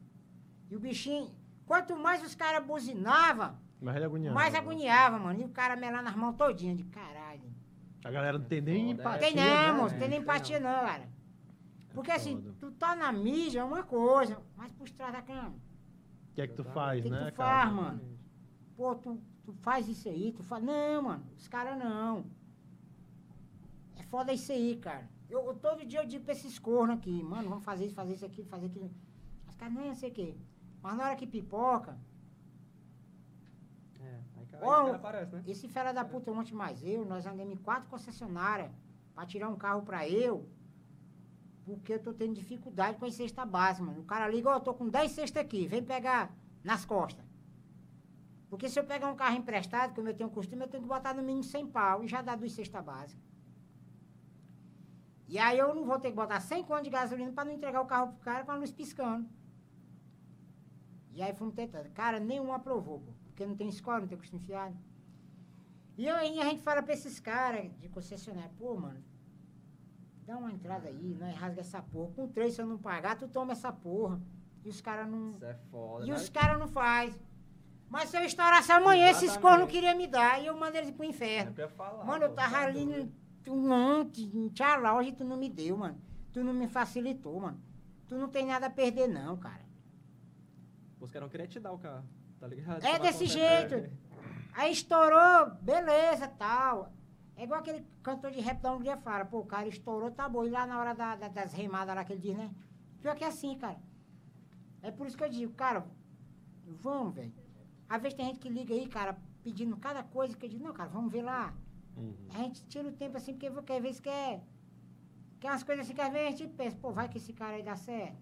[0.71, 1.31] E o bichinho,
[1.67, 4.35] quanto mais os caras buzinavam, Mas ele é agoniado.
[4.35, 4.59] mais né?
[4.59, 5.41] agoniava, mano.
[5.41, 7.43] E o cara melando as mãos todinhas, de caralho.
[8.05, 8.91] A galera não tem nem é.
[8.91, 9.19] empatia.
[9.21, 9.73] Tem não, né?
[9.73, 11.09] moço, É, tem nem tem empatia não, cara.
[11.95, 12.55] Porque assim, foda.
[12.61, 15.55] tu tá na mídia é uma coisa, mas por trás da cama.
[16.31, 17.63] O que é que tu faz, O que, que né, tu cara?
[17.63, 18.19] faz, mano?
[18.77, 20.63] Pô, tu, tu faz isso aí, tu faz.
[20.63, 22.25] Não, mano, os caras não.
[24.11, 25.09] É foda isso aí, cara.
[25.29, 28.15] Eu, eu- todo dia eu digo pra esses cornos aqui, mano, vamos fazer isso, fazer
[28.15, 28.91] isso aqui, fazer aquilo.
[29.49, 30.35] Os caras, não, sei o quê.
[30.83, 31.97] Mas na hora que pipoca,
[34.01, 35.43] É, aí, cara, Ó, aparece, né?
[35.47, 38.71] esse fera da puta ontem mais eu, nós andamos em quatro concessionárias
[39.15, 40.49] pra tirar um carro pra eu,
[41.65, 44.01] porque eu tô tendo dificuldade com a cesta base, mano.
[44.01, 46.35] O cara liga, ó, eu tô com 10 cestas aqui, vem pegar
[46.65, 47.25] nas costas.
[48.49, 51.15] Porque se eu pegar um carro emprestado, como eu tenho costume, eu tenho que botar
[51.15, 53.30] no mínimo 100 pau e já dá duas cestas básicas.
[55.31, 57.81] E aí eu não vou ter que botar 100 conto de gasolina pra não entregar
[57.81, 59.29] o carro pro cara com a luz piscando.
[61.13, 61.89] E aí fomos tentando.
[61.91, 64.77] Cara, nenhum aprovou, porque não tem escola, não tem costume fiado.
[65.97, 69.05] E aí a gente fala pra esses caras de concessionária, pô, mano,
[70.27, 72.11] dá uma entrada aí, nós rasga essa porra.
[72.11, 74.21] Com três, se eu não pagar, tu toma essa porra.
[74.65, 75.31] E os caras não.
[75.31, 76.07] Isso é foda.
[76.07, 76.17] E né?
[76.17, 77.17] os caras não faz.
[77.89, 79.43] Mas se eu estourasse amanhã, esses Exatamente.
[79.43, 80.43] cornos não queriam me dar.
[80.43, 81.53] E eu mandei eles pro É inferno.
[81.53, 82.05] pra falar.
[82.05, 83.13] Mano, eu tava tá ali
[83.49, 86.01] ontem, em tchau hoje tu não me deu, mano.
[86.33, 87.61] Tu não me facilitou, mano.
[88.09, 89.65] Tu não tem nada a perder, não, cara.
[91.01, 92.05] Os caras não queriam te dar o carro,
[92.39, 92.85] tá ligado?
[92.85, 93.75] É desse jeito.
[94.53, 96.93] Aí estourou, beleza, tal.
[97.37, 100.45] É igual aquele cantor de rap da Hungria fala, pô, o cara estourou, tá bom.
[100.45, 102.51] E lá na hora da- da- das remadas lá que ele diz, né?
[103.01, 103.79] Pior que é assim, cara.
[104.83, 105.87] É por isso que eu digo, cara,
[106.67, 107.33] vamos, velho.
[107.89, 110.73] Às vezes tem gente que liga aí, cara, pedindo cada coisa que eu digo, não,
[110.75, 111.55] cara, vamos ver lá.
[112.35, 114.43] A gente tira o tempo assim, porque, às vezes quer.
[115.41, 117.57] Quer umas coisas assim que às vezes a gente pensa, pô, vai que esse cara
[117.57, 118.19] aí dá certo.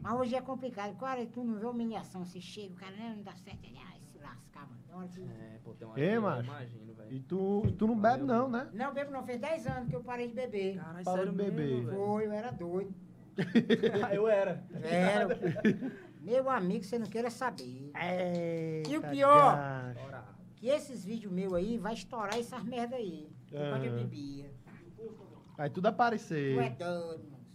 [0.00, 0.96] Mas hoje é complicado.
[0.96, 3.98] Cara, tu não vê humilhação, você chega, o cara não, não dá certo, ele, ai,
[4.12, 4.80] se lascar, mano.
[4.86, 6.42] Tem hora que- É, pô, tem uma Ei, eu macho.
[6.44, 7.12] imagino, velho.
[7.12, 8.68] E tu, e tu não bebe não, né?
[8.72, 10.76] Não, bebo não, fez 10 anos que eu parei de beber.
[10.76, 11.82] Caralho, Parou sério de beber.
[11.82, 11.90] mesmo?
[11.90, 12.94] Foi, eu era doido.
[14.14, 14.64] eu era.
[14.82, 15.28] Era.
[16.20, 17.90] Meu amigo, você não queira saber.
[18.88, 19.58] E o pior?
[20.06, 20.24] Ora.
[20.60, 23.30] Que esses vídeos meus aí vai estourar essas merda aí.
[23.50, 24.52] Quando eu bebia.
[25.56, 26.76] Aí tudo Tu é aparecer.
[26.76, 27.46] doido, mano.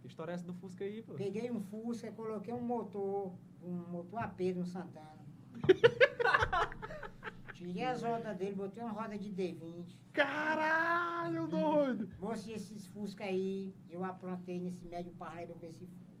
[0.00, 1.12] Que história é essa do Fusca aí, pô?
[1.14, 5.26] Peguei um Fusca, coloquei um motor, um motor AP no Santana.
[7.52, 9.94] Tirei as rodas dele, botei uma roda de D20.
[10.14, 12.08] Caralho, doido!
[12.18, 16.16] Moço, esses Fusca aí, eu aprontei nesse médio paralelo com esse Fusca.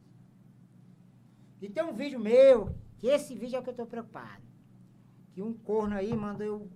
[1.62, 4.44] E tem um vídeo meu, que esse vídeo é o que eu tô preocupado.
[5.36, 6.70] Que um corno aí mandou eu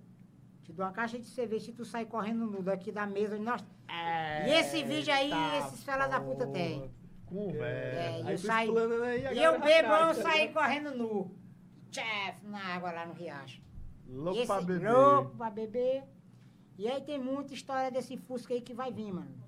[0.63, 3.35] te dou uma caixa de cerveja se tu sair correndo nu daqui da mesa.
[3.39, 3.59] Nós...
[4.45, 6.91] E esse vídeo aí, esses fela da puta tem.
[7.25, 7.65] Conversa.
[7.65, 11.35] É, Aí eu saí- a E eu bebão atrás, tá saí correndo nu.
[11.89, 13.63] Tchef, na água lá no riacho.
[14.07, 14.91] Louco Esse pra beber.
[14.93, 16.03] Louco pra beber.
[16.77, 19.41] E aí tem muita história desse Fusca aí que vai vir, mano.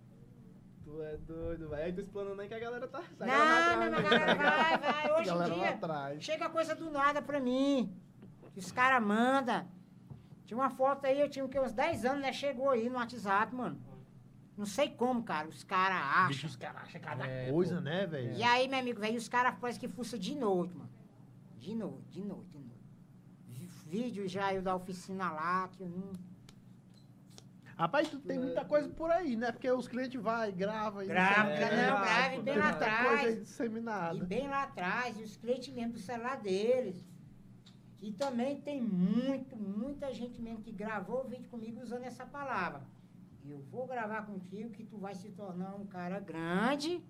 [0.84, 1.84] Tu é doido, velho.
[1.84, 2.98] Aí tu explanando aí que a galera tá.
[3.00, 4.78] essa Não, galera não, vai a atrás, galera né?
[4.92, 5.12] vai, vai.
[5.22, 6.24] Hoje em dia, atrás.
[6.24, 7.96] chega coisa do nada pra mim.
[8.54, 9.68] Que os caras mandam.
[10.46, 12.32] Tinha uma foto aí, eu tinha o quê, uns 10 anos, né?
[12.34, 13.80] Chegou aí no WhatsApp, mano.
[14.56, 15.48] Não sei como, cara.
[15.48, 16.50] Os caras Bicho, acham.
[16.52, 17.82] os caras acham cada É, coisa, pô.
[17.82, 18.34] né, velho?
[18.34, 20.90] E aí, meu amigo, velho, os caras parecem que fuça de noite, mano.
[21.58, 22.74] De noite, de noite, de noite.
[23.88, 26.12] Vídeo já eu da oficina lá, que eu não.
[27.76, 29.52] Rapaz, tu tem muita coisa por aí, né?
[29.52, 33.08] Porque os clientes vai, grava e Grava, não, é, grave pô, bem tem lá atrás.
[33.08, 34.26] coisa aí E disseminada.
[34.26, 37.04] bem lá atrás, e os clientes mesmo do celular deles.
[38.04, 42.82] E também tem muito, muita gente mesmo que gravou o vídeo comigo usando essa palavra.
[43.46, 47.02] Eu vou gravar contigo que tu vai se tornar um cara grande.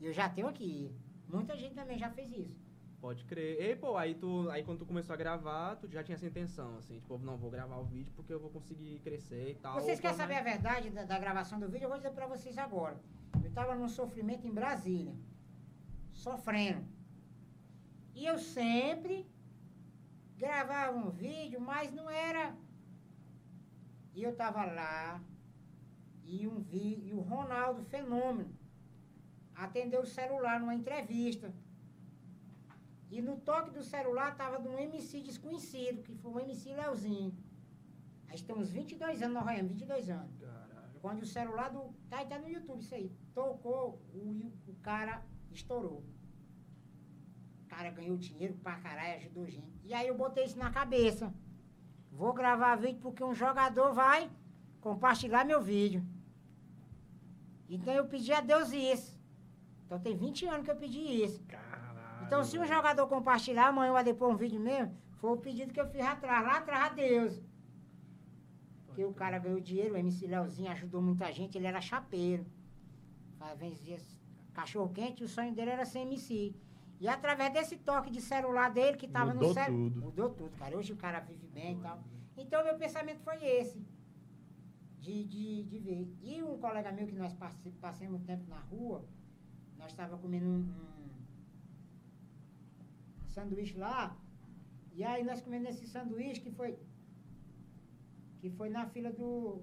[0.00, 0.90] E eu já tenho aqui.
[1.28, 2.58] Muita gente também já fez isso.
[2.98, 3.60] Pode crer.
[3.60, 4.48] E, pô, aí tu.
[4.48, 7.50] Aí quando tu começou a gravar, tu já tinha essa intenção, assim, tipo, não, vou
[7.50, 9.74] gravar o vídeo porque eu vou conseguir crescer e tal.
[9.74, 11.84] Vocês querem saber a verdade da, da gravação do vídeo?
[11.84, 12.98] Eu vou dizer pra vocês agora.
[13.44, 15.14] Eu tava num sofrimento em Brasília.
[16.14, 16.86] Sofrendo.
[18.14, 19.26] E eu sempre
[20.38, 22.56] gravava um vídeo, mas não era.
[24.14, 25.20] E eu tava lá.
[26.24, 28.54] E, um vi, e o Ronaldo Fenômeno
[29.54, 31.52] atendeu o celular numa entrevista.
[33.10, 37.34] E no toque do celular tava de um MC desconhecido, que foi o MC Leozinho.
[38.28, 40.38] Aí estamos 22 anos, nós roemos 22 anos.
[40.38, 41.00] Caralho.
[41.00, 41.94] Quando o celular do.
[42.10, 43.10] Tá, tá no YouTube isso aí.
[43.34, 46.04] Tocou, o, o cara estourou.
[47.68, 49.78] O cara ganhou dinheiro pra caralho, ajudou gente.
[49.84, 51.30] E aí eu botei isso na cabeça.
[52.10, 54.30] Vou gravar vídeo porque um jogador vai
[54.80, 56.02] compartilhar meu vídeo.
[57.68, 59.20] Então eu pedi a Deus isso.
[59.84, 61.44] Então tem 20 anos que eu pedi isso.
[61.44, 62.24] Caralho.
[62.24, 65.80] Então se um jogador compartilhar, amanhã vai depois um vídeo mesmo, foi o pedido que
[65.80, 67.42] eu fiz atrás, lá atrás a Deus.
[68.86, 72.46] Porque o cara ganhou dinheiro, o MC Leozinho ajudou muita gente, ele era chapeiro.
[73.38, 73.98] Fazia
[74.54, 76.56] cachorro quente, o sonho dele era ser MC.
[77.00, 79.90] E através desse toque de celular dele, que tava Mudou no cérebro.
[79.90, 80.00] tudo.
[80.00, 80.76] Mudou tudo, cara.
[80.76, 82.02] Hoje o cara vive bem e tal.
[82.36, 83.78] Então meu pensamento foi esse.
[84.98, 86.12] De, de, de ver.
[86.20, 87.32] E um colega meu que nós
[87.80, 89.04] passamos tempo na rua,
[89.78, 90.60] nós estávamos comendo um,
[93.24, 94.16] um sanduíche lá.
[94.92, 96.76] E aí nós comendo esse sanduíche que foi.
[98.40, 99.62] Que foi na fila do.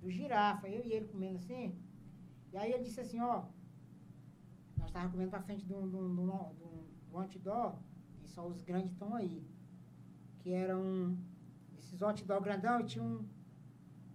[0.00, 1.78] Do girafa, eu e ele comendo assim.
[2.52, 3.44] E aí ele disse assim, ó.
[4.80, 7.78] Nós estávamos comendo pra frente de um, de um, de um, de um, outdoor,
[8.24, 9.46] e só os grandes estão aí.
[10.40, 11.16] Que eram
[11.76, 13.28] esses outdoor grandão e tinha um,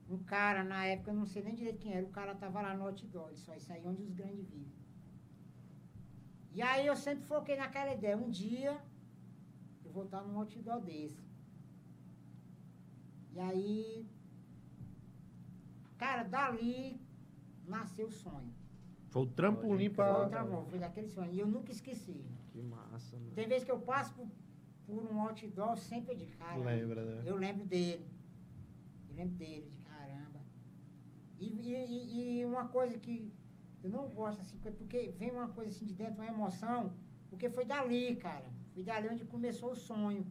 [0.09, 2.75] um cara na época, eu não sei nem direito quem era, o cara tava lá
[2.75, 4.73] no outdoor, ele só isso aí onde os grandes vivem.
[6.51, 8.81] E aí eu sempre foquei naquela ideia, um dia
[9.83, 11.23] eu vou estar num outdoor desse.
[13.35, 14.07] E aí.
[15.97, 16.99] Cara, dali
[17.67, 18.53] nasceu o sonho.
[19.15, 21.31] Foi o trampolim Pode Foi, outra volta, foi daquele sonho.
[21.31, 22.21] E eu nunca esqueci.
[22.51, 23.31] Que massa, mano.
[23.33, 24.27] Tem vezes que eu passo por,
[24.85, 26.57] por um outdoor, sempre de cara.
[26.57, 27.23] Lembra, né?
[27.25, 28.05] Eu lembro dele.
[29.09, 30.41] Eu lembro dele, de caramba.
[31.39, 33.31] E, e- e- uma coisa que
[33.81, 36.91] eu não gosto, assim, porque vem uma coisa assim de dentro, uma emoção,
[37.29, 38.49] porque foi dali, cara.
[38.73, 40.25] Foi dali onde começou o sonho.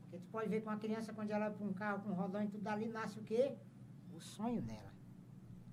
[0.00, 2.14] Porque tu pode ver que uma criança, quando ela vai pra um carro com um
[2.14, 3.56] rodão e tudo, dali nasce o quê?
[4.14, 4.90] O sonho dela.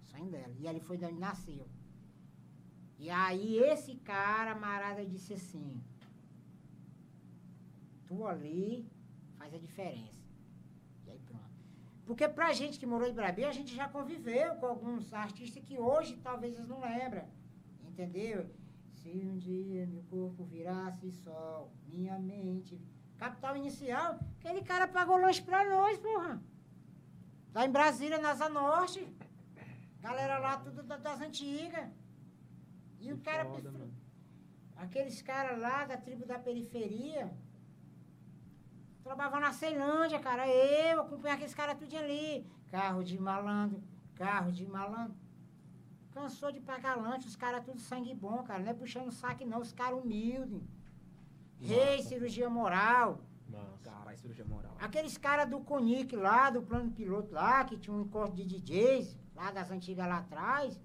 [0.04, 0.54] O sonho dela.
[0.60, 1.66] E ali foi de onde nasceu.
[2.98, 5.82] E aí esse cara, marada, disse assim,
[8.08, 8.88] tu ali
[9.38, 10.24] faz a diferença.
[11.06, 11.44] E aí pronto.
[12.06, 15.78] Porque pra gente que morou em Brabia, a gente já conviveu com alguns artistas que
[15.78, 17.26] hoje talvez eles não lembram.
[17.88, 18.50] Entendeu?
[18.94, 22.80] Se um dia meu corpo virasse sol, minha mente.
[23.18, 26.42] Capital inicial, aquele cara pagou lanche pra nós, porra.
[27.54, 29.08] Lá em Brasília, na Asa Norte.
[30.02, 31.88] Galera lá, tudo da- das antigas.
[33.06, 33.46] E o Que cara.
[33.46, 33.94] foda, mano.
[34.76, 37.32] Aqueles caras lá da tribo da periferia.
[39.04, 40.48] Trabalhavam na Ceilândia, cara.
[40.48, 42.46] Eu acompanhava aqueles caras tudo ali.
[42.72, 43.82] Carro de malandro,
[44.16, 45.16] carro de malandro.
[46.12, 48.64] Cansou de pagar lanche, os caras tudo sangue bom, cara.
[48.64, 49.60] Não é puxando saque, não.
[49.60, 50.62] Os caras humildes.
[51.60, 53.22] Rei, cirurgia moral.
[53.84, 54.76] Caralho, cirurgia moral.
[54.80, 59.16] Aqueles caras do Conic lá, do plano piloto lá, que tinha um encontro de DJs,
[59.36, 60.80] lá das antigas lá atrás,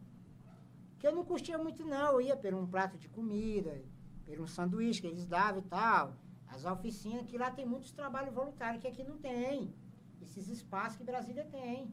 [1.01, 2.13] que eu não curtia muito não.
[2.13, 3.83] Eu ia por um prato de comida,
[4.27, 6.15] por um sanduíche que eles davam e tal.
[6.47, 9.75] As oficinas, que lá tem muitos trabalhos voluntários que aqui não tem.
[10.21, 11.91] Esses espaços que Brasília tem.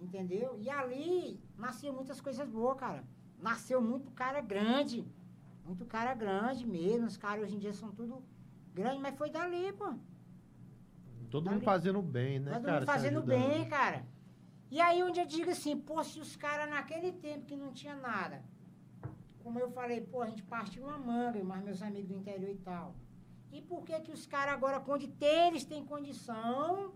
[0.00, 0.56] Entendeu?
[0.58, 3.02] E ali nasciam muitas coisas boas, cara.
[3.38, 5.04] Nasceu muito cara grande.
[5.64, 7.06] Muito cara grande mesmo.
[7.06, 8.22] Os caras hoje em dia são tudo
[8.74, 9.94] grande, mas foi dali, pô.
[11.30, 12.72] Todo Ali- mundo fazendo bem, né, Todo cara?
[12.80, 14.04] mundo se fazendo bem, cara.
[14.70, 17.96] E aí onde eu digo assim, pô, se os caras naquele tempo que não tinha
[17.96, 18.42] nada,
[19.42, 22.58] como eu falei, pô, a gente partiu uma manga, mas meus amigos do interior e
[22.58, 22.94] tal.
[23.50, 26.94] E por que que os caras agora, quando eles têm condição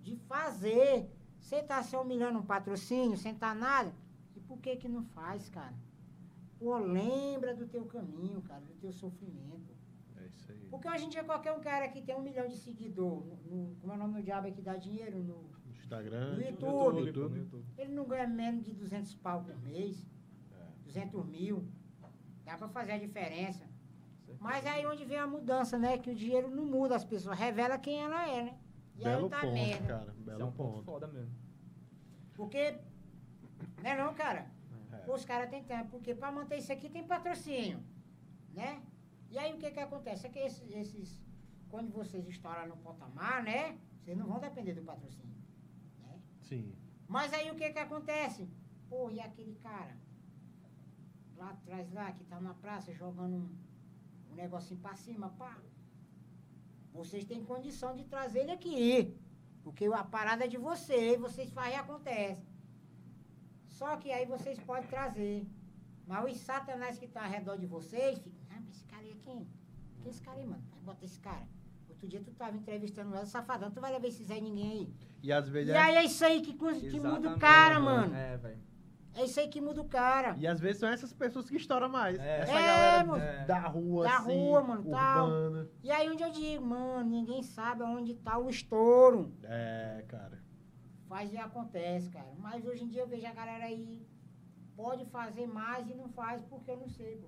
[0.00, 3.92] de fazer, sem estar se humilhando um patrocínio, sem estar nada,
[4.34, 5.74] e por que que não faz, cara?
[6.58, 9.74] Pô, lembra do teu caminho, cara, do teu sofrimento.
[10.22, 10.66] É isso aí.
[10.70, 13.76] Porque hoje em dia qualquer um cara que tem um milhão de seguidor, no, no-
[13.80, 17.06] como é o nome do diabo que dá dinheiro, no, Instagram, No YouTube.
[17.06, 17.64] YouTube.
[17.76, 20.06] ele não ganha menos de 200 pau por mês,
[20.52, 20.64] É.
[20.84, 21.66] 200 mil.
[22.44, 23.68] Dá pra fazer a diferença.
[24.38, 25.98] Mas aí onde vem a mudança, né?
[25.98, 28.58] Que o dinheiro não muda as pessoas, revela quem ela é, né?
[28.96, 29.86] E Belo aí tá ponto, merda.
[29.86, 30.12] cara.
[30.12, 30.84] Isso Belo é um ponto ponto.
[30.84, 31.34] foda mesmo.
[32.34, 32.78] Porque,
[33.82, 34.46] né não, cara?
[34.92, 35.10] É.
[35.12, 37.80] Os caras têm tempo, porque para manter isso aqui tem patrocínio,
[38.54, 38.80] né?
[39.30, 40.26] E aí o que que acontece?
[40.26, 41.22] É que esses, esses
[41.70, 43.78] quando vocês estouram no patamar, né?
[44.00, 45.36] Vocês não vão depender do patrocínio,
[46.00, 46.20] né?
[46.42, 46.74] Sim.
[47.06, 48.48] Mas aí o que que acontece?
[48.88, 49.96] Pô, e aquele cara
[51.36, 53.48] lá atrás lá, que tá na praça jogando um,
[54.30, 55.56] um negocinho pra cima, pá.
[56.92, 59.16] Vocês têm condição de trazer ele aqui.
[59.62, 62.46] Porque a parada é de vocês, vocês fazem e acontece.
[63.68, 65.46] Só que aí vocês podem trazer.
[66.06, 69.10] Mas os satanás que estão ao redor de vocês ficam, ah, mas esse cara aí
[69.10, 69.46] é quem?
[69.96, 70.62] Quem é esse cara aí, mano?
[70.72, 71.46] Vai botar esse cara.
[71.88, 74.94] Outro dia tu tava entrevistando ela, safadão, tu vai levar esse Zé ninguém aí.
[75.22, 78.14] E às vezes E aí é isso aí que, que muda o cara, mano.
[78.14, 78.58] É, velho.
[79.12, 80.36] É isso aí que muda o cara.
[80.38, 82.18] E às vezes são essas pessoas que estouram mais.
[82.18, 82.40] É.
[82.40, 83.46] Essa É, galera mano.
[83.46, 85.26] da rua, Da assim, rua, mano, tal.
[85.28, 85.68] urbana.
[85.82, 89.34] E aí onde eu digo, mano, ninguém sabe aonde tá o estouro.
[89.42, 90.40] É, cara.
[91.08, 92.32] Faz e acontece, cara.
[92.38, 94.06] Mas hoje em dia eu vejo a galera aí,
[94.76, 97.26] pode fazer mais e não faz porque eu não sei, pô.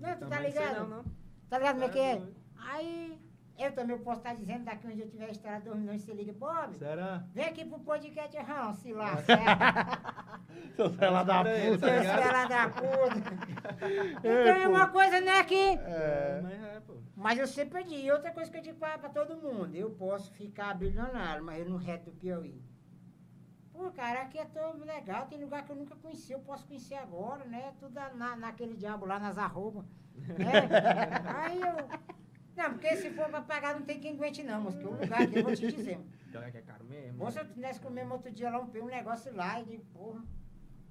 [0.00, 0.80] Não, tu tá ligado?
[0.80, 1.04] Não, não.
[1.50, 2.22] Tá ligado como é que é?
[2.70, 3.18] Aí,
[3.58, 6.76] eu também posso estar dizendo, daqui onde eu tiver estourado 2 milhões, você liga, Bob,
[6.76, 7.24] Será?
[7.34, 10.76] vem aqui pro podcast, Rão, se lá, certo?
[10.76, 11.78] Seu celular da puta.
[11.78, 13.58] tá Seu fela da puta.
[14.18, 14.70] Então É, é pô.
[14.70, 15.54] uma coisa, né, que...
[15.54, 16.40] É.
[16.42, 16.94] Mas é, pô.
[17.16, 20.32] Mas eu sempre digo, outra coisa que eu digo pra, pra todo mundo, eu posso
[20.34, 22.60] ficar bilionário, mas eu não reto do Piauí.
[23.78, 26.96] Pô, cara, aqui é todo legal, tem lugar que eu nunca conheci, eu posso conhecer
[26.96, 27.72] agora, né?
[27.78, 29.84] Tudo na, naquele diabo lá, nas arrobas.
[30.16, 30.66] Né?
[31.36, 31.88] Aí eu.
[32.56, 34.78] Não, porque se for pra pagar, não tem quem aguente não, moço.
[34.78, 36.00] Porque o lugar aqui, eu vou te dizer.
[36.28, 37.18] Pior que é caro mesmo.
[37.18, 40.24] Moço, eu tivesse comendo outro dia lá, um, um negócio lá, e digo, porra,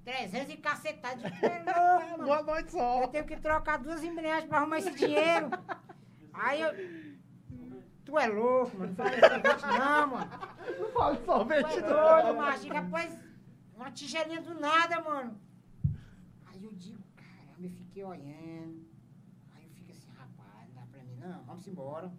[0.02, 2.24] 300 e cacetado, de é louco, mano.
[2.24, 3.02] Boa noite, sol.
[3.02, 5.50] Eu tenho que trocar duas embreagens pra arrumar esse dinheiro.
[6.32, 7.07] Aí eu.
[8.08, 8.88] Tu é louco, mano.
[8.88, 10.30] Não fala esse negócio, não, mano.
[10.80, 12.36] Não fala de sorvete, é não.
[12.36, 12.68] macho.
[12.68, 13.18] Rapaz,
[13.76, 15.38] uma tigelinha do nada, mano.
[16.46, 18.82] Aí eu digo, caramba, eu fiquei olhando.
[19.54, 21.44] Aí eu fico assim, rapaz, não dá pra mim, não.
[21.44, 22.10] Vamos embora.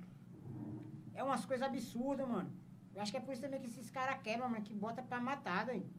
[1.16, 2.54] É umas coisas absurdas, mano.
[2.94, 5.20] Eu acho que é por isso também que esses caras quebram, mano, que bota pra
[5.20, 5.90] matar, velho.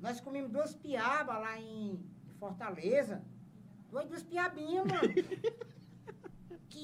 [0.00, 2.04] Nós comemos duas piabas lá em
[2.40, 3.22] Fortaleza.
[3.92, 5.02] Duas, duas piabinhas, mano.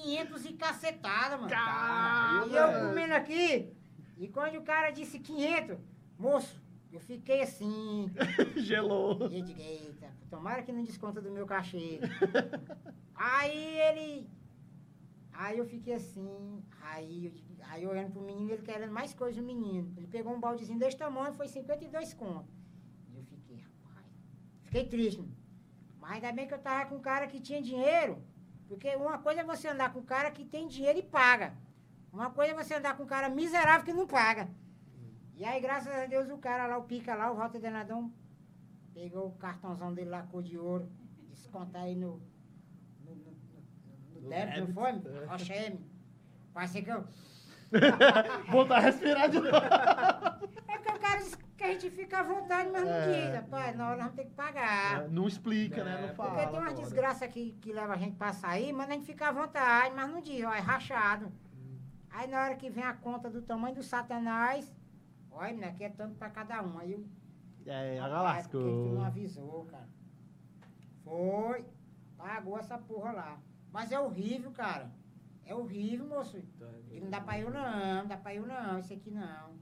[0.02, 1.48] 500 e cacetada, mano.
[1.48, 3.72] Caralho, E eu comendo aqui,
[4.16, 5.78] e quando o cara disse 500,
[6.18, 6.60] moço,
[6.92, 8.10] eu fiquei assim.
[8.56, 9.28] Gelou.
[9.30, 12.00] E eu digo, eita, tomara que não desconta do meu cachê.
[13.14, 14.28] aí ele.
[15.32, 17.32] Aí eu fiquei assim, aí eu,
[17.68, 19.92] aí eu olhando pro menino, ele querendo mais coisa do menino.
[19.96, 22.48] Ele pegou um baldezinho desse tamanho, foi 52 conto.
[23.12, 24.06] E eu fiquei, rapaz.
[24.62, 25.20] Fiquei triste.
[25.20, 25.34] mano.
[26.00, 28.22] Mas ainda bem que eu tava com um cara que tinha dinheiro.
[28.74, 31.54] Porque uma coisa é você andar com um cara que tem dinheiro e paga.
[32.12, 34.48] Uma coisa é você andar com um cara miserável que não paga.
[35.36, 38.12] E aí, graças a Deus, o cara lá, o pica lá, o Walter Denadão,
[38.92, 40.88] pegou o cartãozão dele lá, cor de ouro,
[41.30, 42.20] descontar aí no,
[43.04, 44.92] no, no, no, débito, não foi?
[45.26, 45.80] Rocheme.
[46.52, 47.04] Parece que eu...
[48.50, 49.56] Voltar a respirar de novo.
[49.56, 51.20] É porque o cara
[51.64, 53.26] que a gente fica à vontade, mas não É.
[53.26, 55.08] diz, rapaz, na hora nós vamos ter que pagar.
[55.08, 55.98] Não explica, né?
[56.04, 56.30] É, Não fala.
[56.34, 56.82] Porque tem umas foda.
[56.82, 60.10] desgraças que, que leva a gente pra sair, mas a gente fica à vontade, mas
[60.10, 61.32] não diz, ó, é rachado.
[62.10, 64.72] Aí na hora que vem a conta do tamanho do satanás,
[65.30, 66.78] olha, menina, aqui é tanto pra cada um.
[66.78, 67.04] Aí eu,
[67.66, 69.04] É, agora que tu não lascou.
[69.04, 69.88] avisou, cara?
[71.02, 71.64] Foi,
[72.16, 73.38] pagou essa porra lá.
[73.72, 74.90] Mas é horrível, cara.
[75.44, 76.38] É horrível, moço.
[76.90, 79.52] E não dá pra eu não, não dá pra eu não, isso aqui não.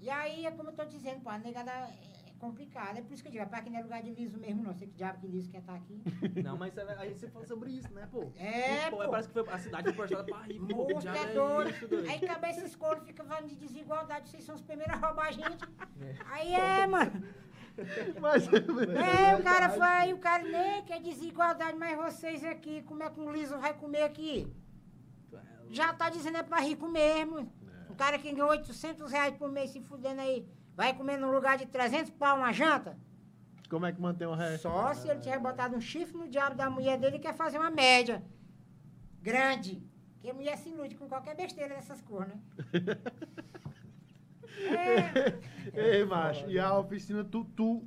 [0.00, 1.92] E aí, é como eu tô dizendo, pô, a negada é
[2.38, 2.98] complicada.
[2.98, 4.74] É por isso que eu digo, rapaz, aqui não é lugar de liso mesmo, não.
[4.74, 6.00] Sei que diabo que liso quer estar aqui.
[6.42, 8.30] Não, mas aí você fala sobre isso, né, pô?
[8.36, 9.08] É, E, pô, pô.
[9.08, 10.88] Parece que foi, a cidade postada pra rir, pô.
[10.88, 12.08] Moço, é é doido.
[12.08, 15.32] Aí cabeça esses coros ficam falando de desigualdade, vocês são os primeiros a roubar a
[15.32, 15.64] gente.
[16.00, 16.14] É.
[16.30, 17.12] Aí é, mano.
[18.20, 23.04] Mas, É, o cara foi, aí o cara nem quer desigualdade, mas vocês aqui, como
[23.04, 24.52] é que um liso vai comer aqui?
[25.70, 27.52] Já tá dizendo é pra rico mesmo.
[27.98, 30.46] O cara que ganha 800 reais por mês se fudendo aí,
[30.76, 32.96] vai comer no lugar de 300 pau uma janta?
[33.68, 34.62] como é que mantém o resto?
[34.62, 37.58] Só se ele tiver botado um chifre no diabo da mulher dele e quer fazer
[37.58, 38.22] uma média.
[39.20, 39.82] Grande.
[40.14, 42.40] Porque mulher se ilude com qualquer besteira dessas cores, né?
[45.74, 47.84] É, Ei, macho, e a oficina, tu, tu,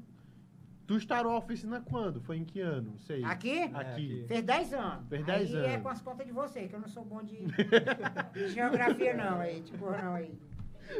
[0.92, 2.20] tu estarou a oficina quando?
[2.20, 2.92] Foi em que ano?
[2.92, 3.24] Não sei.
[3.24, 3.62] aqui?
[3.74, 4.26] Aqui.
[4.28, 5.08] Fez 10 anos.
[5.08, 5.84] Fez 10 aí é anos.
[5.84, 7.38] com as contas de vocês, que eu não sou bom de,
[8.34, 10.38] de geografia não aí, tipo não aí.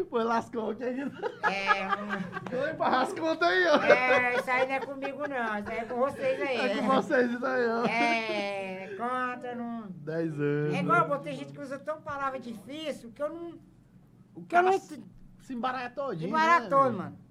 [0.10, 1.02] Foi lascou, que é que...
[1.44, 3.84] É, um- Foi pra as contas aí, ó.
[3.84, 6.58] é, isso aí não é comigo não, isso aí é com vocês aí.
[6.58, 7.86] É com vocês isso aí, ó.
[7.86, 9.90] É, conta, não...
[9.90, 10.74] 10 anos.
[10.74, 13.60] É igual, pô, tem gente que usa tão palavra difícil que eu não...
[14.34, 15.04] O Que eu não se
[15.54, 17.18] embaratou todinho, Embaratou, né, mano.
[17.18, 17.31] É,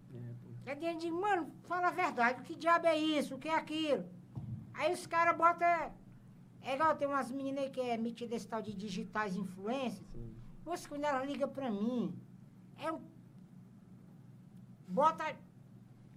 [0.67, 3.55] É dentro de, mano, fala a verdade, o que diabo é isso, o que é
[3.55, 4.05] aquilo?
[4.75, 5.93] Aí os caras botam.
[6.63, 10.07] É igual, tem umas meninas aí que é metida esse tal de digitais influências.
[10.65, 12.15] Moça, quando ela liga pra mim,
[12.77, 13.01] é um.
[14.87, 15.25] Bota.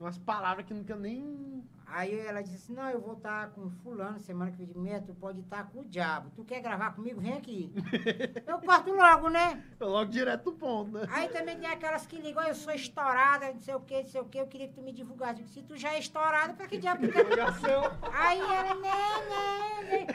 [0.04, 1.64] Umas palavras que nunca nem...
[1.86, 5.00] Aí ela disse assim: Não, eu vou estar com fulano semana que vem de meia,
[5.00, 6.32] tu pode estar com o diabo.
[6.36, 7.22] Tu quer gravar comigo?
[7.22, 7.72] Vem aqui.
[8.48, 9.64] eu corto logo, né?
[9.80, 11.06] Logo direto do ponto, né?
[11.10, 14.08] Aí também tem aquelas que ligam, "Ó, eu sou estourada, não sei o que, não
[14.08, 15.42] sei o que, eu queria que tu me divulgasse.
[15.42, 17.14] Eu Se tu já é estourada, pra que diabo tu
[18.12, 18.92] Aí ela, né,
[19.30, 20.08] né, né.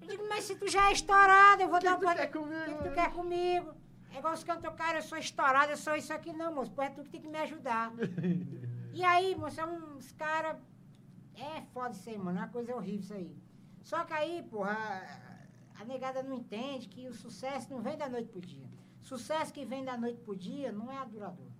[0.00, 2.12] Eu digo, mas se tu já é estourada, eu vou dar tu uma.
[2.12, 2.94] O que tu né?
[2.94, 3.74] quer comigo?
[4.14, 6.70] É igual os cantores, cara, eu sou estourada, eu sou isso aqui, não, moço.
[6.70, 7.92] Pô, é tu que tem que me ajudar.
[8.94, 10.56] E aí, moço, é uns caras.
[11.34, 12.38] É foda isso aí, mano.
[12.38, 13.36] É uma coisa horrível isso aí.
[13.82, 14.72] Só que aí, porra,
[15.76, 18.68] a, a negada não entende que o sucesso não vem da noite pro dia.
[19.00, 21.52] Sucesso que vem da noite pro dia não é duradouro.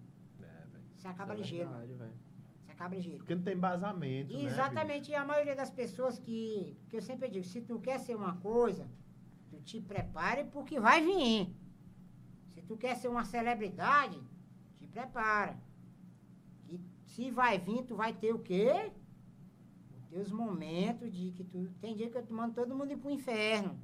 [0.97, 1.71] Você acaba Isso é ligeiro.
[1.71, 2.15] verdade, velho.
[2.63, 3.19] Você acaba ligeiro.
[3.19, 7.29] Porque não tem embasamento, né, Exatamente, e a maioria das pessoas que, que eu sempre
[7.29, 8.89] digo, se tu quer ser uma coisa,
[9.51, 11.55] tu te prepare porque vai vir.
[12.55, 14.19] Se tu quer ser uma celebridade,
[14.79, 15.59] te prepara.
[17.15, 18.91] Que se vai vir, tu vai ter o quê?
[20.11, 21.69] Teus momentos de que tu.
[21.81, 23.79] Tem dia que eu te mando todo mundo ir pro inferno.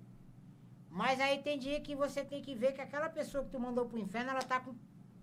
[0.89, 3.87] Mas aí tem dia que você tem que ver que aquela pessoa que tu mandou
[3.87, 4.75] pro inferno, ela tá com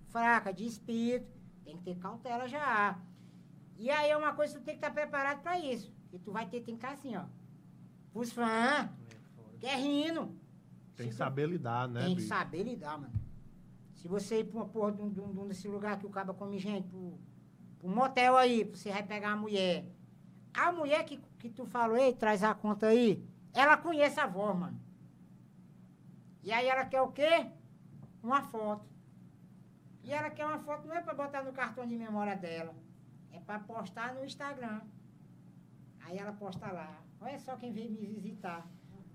[0.08, 1.30] fraca de espírito.
[1.66, 2.98] Tem que ter cautela já.
[3.78, 5.94] E aí é uma coisa que tu tem que estar preparado para isso.
[6.10, 7.26] Que tu vai ter, tem que estar assim, ó.
[8.14, 8.90] Pros fãs, É,
[9.36, 9.58] foda.
[9.60, 10.34] quer rindo.
[10.96, 12.28] Tem que saber lidar, né, Tem que bicho?
[12.30, 13.14] saber lidar, mano.
[13.96, 16.06] Se você ir pra uma porra de um, de um- de um desse lugar que
[16.06, 17.20] o caba come gente, pro,
[17.80, 19.86] pro motel aí, você vai pegar a mulher.
[20.54, 23.24] A mulher que, que tu falou, ei, traz a conta aí,
[23.54, 24.80] ela conhece a voz, mano.
[26.44, 27.48] E aí ela quer o quê?
[28.24, 28.86] Uma foto.
[30.04, 32.74] E ela quer uma foto não é pra botar no cartão de memória dela,
[33.32, 34.82] é pra postar no Instagram.
[36.06, 37.02] Aí ela posta lá.
[37.20, 38.66] Olha só quem veio me visitar.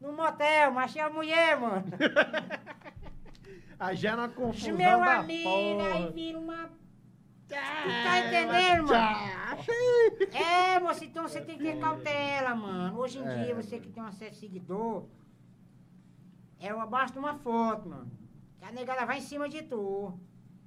[0.00, 1.86] No motel, mas tinha a mulher, mano.
[3.78, 6.70] Aí já é uma confusão Meu amigo, aí vira uma.
[7.56, 10.32] Tu tá entendendo, mano?
[10.32, 12.98] É, moço, então você tem que ter cautela, mano.
[12.98, 15.06] Hoje em É, dia, você que tem um certo seguidor,
[16.58, 18.10] é uma basta uma foto, mano.
[18.58, 20.18] Que a negada vai em cima de tu.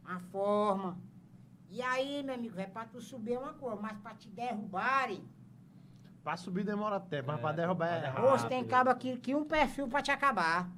[0.03, 0.97] Uma forma.
[1.69, 5.23] E aí, meu amigo, é pra tu subir é uma coisa, mas pra te derrubarem.
[6.23, 8.33] Pra subir demora tempo, mas É, pra derrubar é derrubar.
[8.33, 10.69] Hoje tem cabo aqui que um perfil pra te acabar.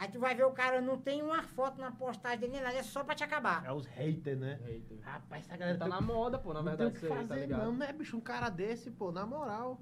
[0.00, 2.76] Aí tu vai ver o cara não tem uma foto na postagem dele, nem nada,
[2.76, 3.64] é só pra te acabar.
[3.66, 4.54] É os haters, né?
[4.64, 4.98] Hater.
[5.02, 7.12] Rapaz, essa galera Tá tem- na moda, pô, na não tem verdade, o que isso
[7.12, 7.64] aí, tá fazer ligado?
[7.64, 8.16] não, né, bicho?
[8.16, 9.80] Um cara desse, pô, na moral.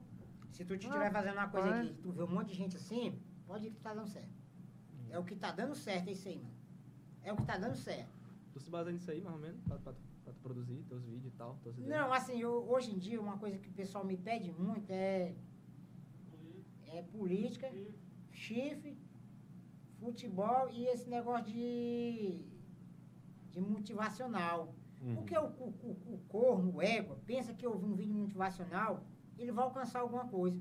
[0.53, 3.67] Se tu estiver fazendo uma coisa aqui, tu vê um monte de gente assim, pode
[3.67, 4.31] ir que tá dando certo.
[5.11, 6.55] É o que tá dando certo, é isso aí, mano.
[7.23, 8.09] É o que tá dando certo.
[8.55, 11.05] Tu se baseia nisso aí, mais ou menos, pra, pra, tu- pra tu produzir teus
[11.05, 11.59] vídeos e tal?
[11.77, 15.35] Não, assim, eu- hoje em dia, uma coisa que o pessoal me pede muito é,
[16.87, 17.71] é política,
[18.33, 18.97] chifre,
[20.01, 22.41] futebol e esse negócio de,
[23.51, 24.75] de motivacional.
[25.03, 25.15] Uhum.
[25.17, 29.05] Porque o, o, o, o corno, o égua, pensa que ouvir um vídeo motivacional,
[29.39, 30.61] ele vai alcançar alguma coisa.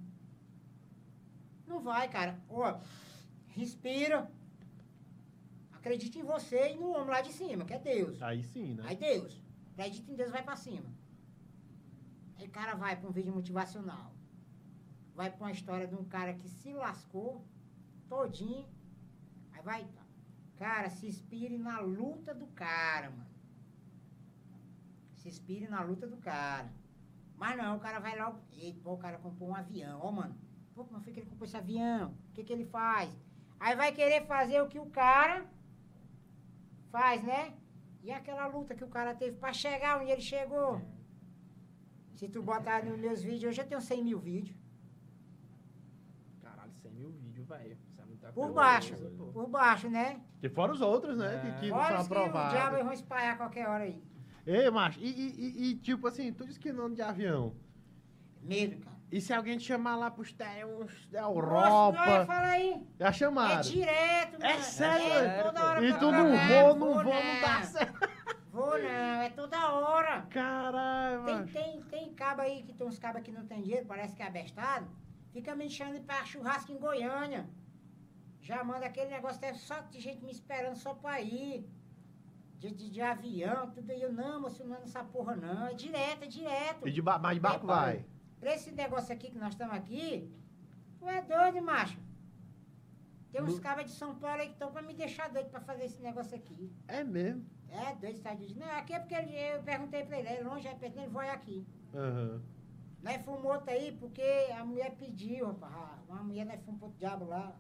[1.68, 2.40] Não vai, cara.
[2.50, 2.80] Ó,
[3.48, 4.30] respira.
[5.74, 8.22] Acredite em você e no homem lá de cima, que é Deus.
[8.22, 8.84] Aí sim, né?
[8.88, 9.42] Aí Deus.
[9.74, 10.90] Acredita em Deus, vai pra cima.
[12.38, 14.12] Aí o cara vai pra um vídeo motivacional.
[15.14, 17.46] Vai pra uma história de um cara que se lascou
[18.10, 18.68] todinho.
[19.66, 19.84] Vai.
[20.60, 23.36] Cara, se inspire na luta do cara, mano.
[25.16, 26.72] Se inspire na luta do cara.
[27.36, 28.40] Mas não, o cara vai logo.
[28.52, 30.00] Eita, pô, o cara comprou um avião.
[30.02, 30.36] Ó, mano.
[30.76, 32.12] Pô, como foi que ele comprou esse avião?
[32.30, 33.10] O que, que ele faz?
[33.60, 35.44] Aí vai querer fazer o que o cara
[36.92, 37.58] faz, né?
[38.04, 40.80] E aquela luta que o cara teve pra chegar onde ele chegou.
[42.14, 44.56] Se tu botar nos meus vídeos, eu tenho 100 mil vídeos.
[46.44, 47.85] Caralho, 100 mil vídeos, velho.
[48.36, 48.96] É Por baixo.
[49.34, 50.20] Por baixo, né?
[50.44, 51.36] E fora os outros, né?
[51.36, 51.40] É.
[51.40, 52.84] Que, que Olha são os que o diabo aprovados.
[52.84, 54.04] vão espalhar qualquer hora aí.
[54.46, 57.56] Ei, macho, e, e- e- tipo assim, tu disse que não de avião.
[58.42, 58.96] Medo, cara.
[59.12, 62.26] E se alguém te chamar lá pros terrenos da Nossa, Europa?
[62.26, 62.86] fala aí.
[63.00, 63.62] Já É chamaram.
[63.62, 64.64] direto, É mano.
[64.64, 65.14] sério?
[65.30, 66.62] É toda hora E tu não né?
[66.64, 67.64] vou, não vou, não dá não.
[67.64, 68.10] certo.
[68.52, 68.90] Vou não,
[69.22, 70.22] é toda hora.
[70.30, 74.16] Caralho, Tem, tem, tem cabo aí, que tem uns cabos que não tem dinheiro, parece
[74.16, 74.88] que é abestado.
[75.34, 77.48] Fica me enchendo pra churrasco em Goiânia.
[78.48, 81.68] Já manda aquele negócio, tem só de gente me esperando só pra ir.
[82.60, 84.02] De, de, de avião, tudo aí.
[84.02, 85.66] Eu, não, moço, não é nessa porra não.
[85.68, 86.88] É direto, é direto.
[86.88, 88.06] E de ba mas de barco É, vai.
[88.40, 90.32] Pra esse negócio aqui que nós estamos aqui,
[91.00, 91.98] tu é doido, macho.
[93.32, 95.60] Tem uns No- cabos de São Paulo aí que estão pra me deixar doido pra
[95.60, 96.72] fazer esse negócio aqui.
[96.88, 97.44] É mesmo.
[97.70, 98.60] É doido, tá dizendo.
[98.60, 101.30] Não, aqui é porque ele- eu perguntei pra ele, é longe, é perto, ele vai
[101.32, 101.66] aqui.
[101.96, 102.42] Aham.
[103.02, 104.24] Nós fomos outro aí porque
[104.58, 106.00] a mulher pediu, rapaz.
[106.08, 107.56] Uma mulher, nós fomos pro diabo lá.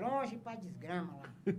[0.00, 1.22] Longe pra desgrama lá.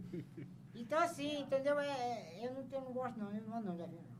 [0.76, 1.78] Então assim, entendeu?
[1.78, 4.20] É, é- eu, não, eu não gosto não, eu não ando não de avião não.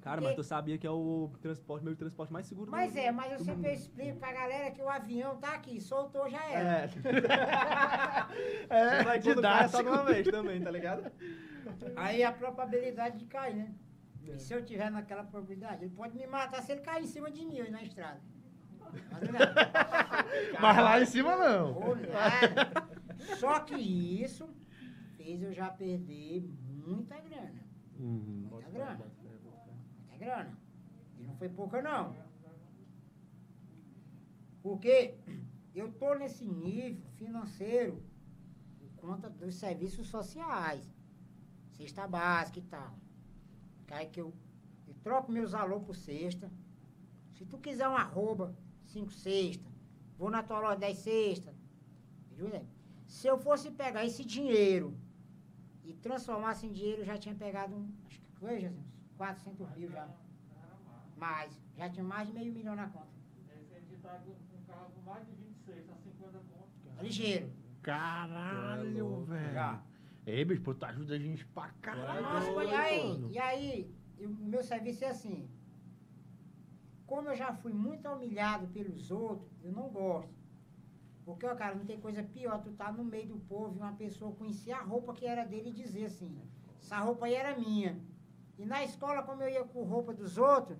[0.00, 2.98] Cara, mas tu sabia que é o transporte, meio de transporte mais seguro Mas do
[2.98, 3.78] é, mas eu sempre mundo.
[3.78, 6.68] explico pra galera que o avião tá aqui, soltou já era.
[6.68, 6.90] É.
[8.70, 11.10] É, Vai cai é só uma vez também, tá ligado?
[11.96, 13.74] Aí a probabilidade de cair, né?
[14.26, 14.34] É.
[14.34, 17.30] E se eu tiver naquela probabilidade, ele pode me matar se ele cair em cima
[17.30, 18.20] de mim aí na estrada.
[19.12, 20.60] Mas não.
[20.60, 21.74] Mas lá em cima não.
[21.96, 22.99] Nada.
[23.38, 24.48] Só que isso
[25.16, 26.42] fez eu já perder
[26.86, 27.62] muita grana.
[27.98, 28.48] Uhum.
[28.50, 29.06] Muita grana.
[29.22, 30.58] Muita grana.
[31.18, 32.16] E não foi pouca não.
[34.62, 35.14] Porque
[35.74, 38.02] eu tô nesse nível financeiro
[38.78, 40.84] por conta dos serviços sociais.
[41.72, 42.94] Cesta básica e tal.
[43.90, 44.32] Aí que eu,
[44.86, 46.50] eu troco meus alô por cesta.
[47.32, 48.54] Se tu quiser uma arroba,
[48.84, 49.68] cinco cesta,
[50.18, 51.54] vou na tua loja 10 cesta.
[52.36, 52.64] Jura?
[53.10, 54.96] Se eu fosse pegar esse dinheiro
[55.82, 59.90] e transformasse em dinheiro, eu já tinha pegado, um, acho que foi, Jesus, 400 mil
[59.90, 60.08] já.
[61.16, 61.60] Mais.
[61.76, 63.08] Já tinha mais de meio milhão na conta.
[63.36, 66.98] Esse a gente tá com um carro com mais de 26, tá 50 pontos.
[66.98, 67.52] É ligeiro.
[67.82, 69.24] Caralho, louco.
[69.24, 69.54] velho.
[69.54, 69.82] Já.
[70.24, 72.22] Ei, bicho, pô, tu ajuda a gente pra caralho.
[72.22, 75.50] Nossa, e aí, e aí, o meu serviço é assim.
[77.06, 80.39] Como eu já fui muito humilhado pelos outros, eu não gosto.
[81.24, 83.92] Porque, ó, cara, não tem coisa pior, tu tá no meio do povo e uma
[83.92, 86.40] pessoa conhecer a roupa que era dele e dizer assim,
[86.80, 88.00] essa roupa aí era minha.
[88.58, 90.78] E na escola, como eu ia com roupa dos outros,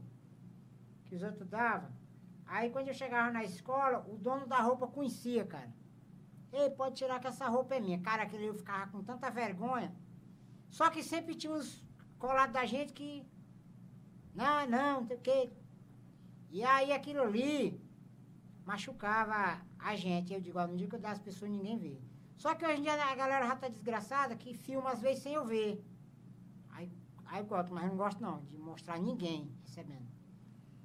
[1.07, 1.91] que os outros davam,
[2.47, 5.73] aí quando eu chegava na escola, o dono da roupa conhecia, cara.
[6.53, 8.01] Ei, pode tirar que essa roupa é minha.
[8.01, 9.95] Cara, aquele eu ficava com tanta vergonha.
[10.69, 11.85] Só que sempre tinha uns
[12.19, 13.25] colados da gente que.
[14.35, 15.51] Não, não, não sei o quê.
[16.51, 17.81] E aí aquilo ali
[18.71, 20.33] machucava a gente.
[20.33, 21.97] Eu digo, ó, no dia que eu dar as pessoas, ninguém vê.
[22.37, 25.35] Só que hoje em dia a galera já tá desgraçada que filma às vezes sem
[25.35, 25.85] eu ver.
[26.71, 26.91] Aí,
[27.27, 30.09] aí eu gosto, mas eu não gosto não de mostrar ninguém recebendo.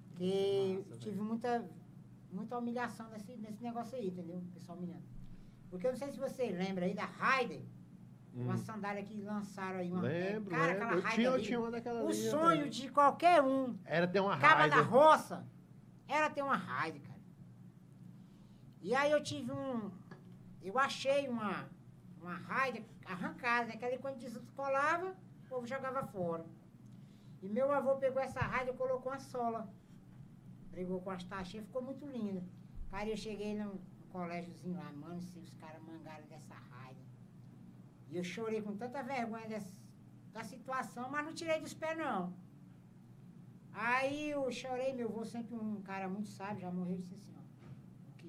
[0.09, 1.69] Porque eu tive muita,
[2.31, 4.37] muita humilhação nesse, nesse negócio aí, entendeu?
[4.37, 5.03] O pessoal humilhando.
[5.69, 7.61] Porque eu não sei se você lembra aí da Raider,
[8.33, 10.03] uma sandália que lançaram aí uma Hum.
[10.03, 10.83] Lembro, Cara, lembro.
[10.83, 12.67] aquela Eu Raider tinha, eu tinha uma daquela O sonho né?
[12.69, 14.89] de qualquer um Era ter uma Caba da Raider.
[14.89, 15.47] roça
[16.07, 17.14] era ter uma Raider, cara.
[18.87, 19.89] E aí eu tive um.
[20.61, 21.67] Eu achei uma,
[22.21, 22.83] uma Raider
[23.13, 23.77] arrancada, né?
[23.77, 26.45] Que ali quando descolava, o povo jogava fora.
[27.41, 29.67] E meu avô pegou essa Raider e colocou uma sola.
[30.69, 32.43] Brigou com as taxinhas, ficou muito linda.
[32.91, 33.81] Cara, eu cheguei no
[34.11, 37.03] colégiozinho lá, mano, se os caras mangaram dessa Raider.
[38.11, 39.75] E eu chorei com tanta vergonha dessa,
[40.31, 42.31] da situação, mas não tirei dos pés, não.
[43.73, 47.34] Aí eu chorei, meu avô sempre um cara muito sábio, já morreu, disse assim,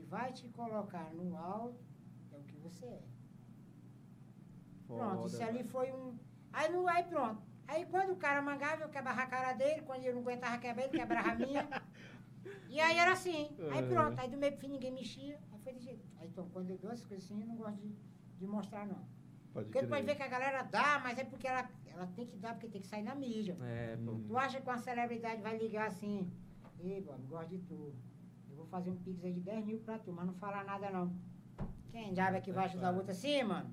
[0.09, 1.79] vai te colocar no alto
[2.33, 3.03] é o que você é.
[4.87, 5.69] Pronto, Foda, isso ali velho.
[5.69, 6.17] foi um.
[6.53, 7.43] Aí, não, aí pronto.
[7.69, 10.85] Aí quando o cara mangava, eu quebrava a cara dele, quando eu não aguentava quebrar,
[10.85, 11.69] ele quebrava a minha.
[12.69, 13.57] E aí era assim.
[13.73, 13.89] Aí É.
[13.89, 15.37] pronto, aí do meio fim ninguém mexia.
[15.53, 16.05] Aí foi de jeito.
[16.19, 17.93] Aí então, quando eu dou essas coisas assim, eu não gosto de,
[18.39, 19.05] de mostrar, não.
[19.53, 22.37] Pode Porque pode ver que a galera dá, mas é porque ela, ela tem que
[22.37, 23.57] dar, porque tem que sair na mídia.
[23.63, 23.97] É.
[24.29, 26.31] Tu acha que uma celebridade vai ligar assim,
[26.79, 27.95] ei, Bob, gosto de tu.
[28.77, 31.11] Fazer um pix aí de 10 mil pra tu, mas não falar nada não.
[31.91, 33.71] Quem diabo é que vai ajudar o outro assim, mano?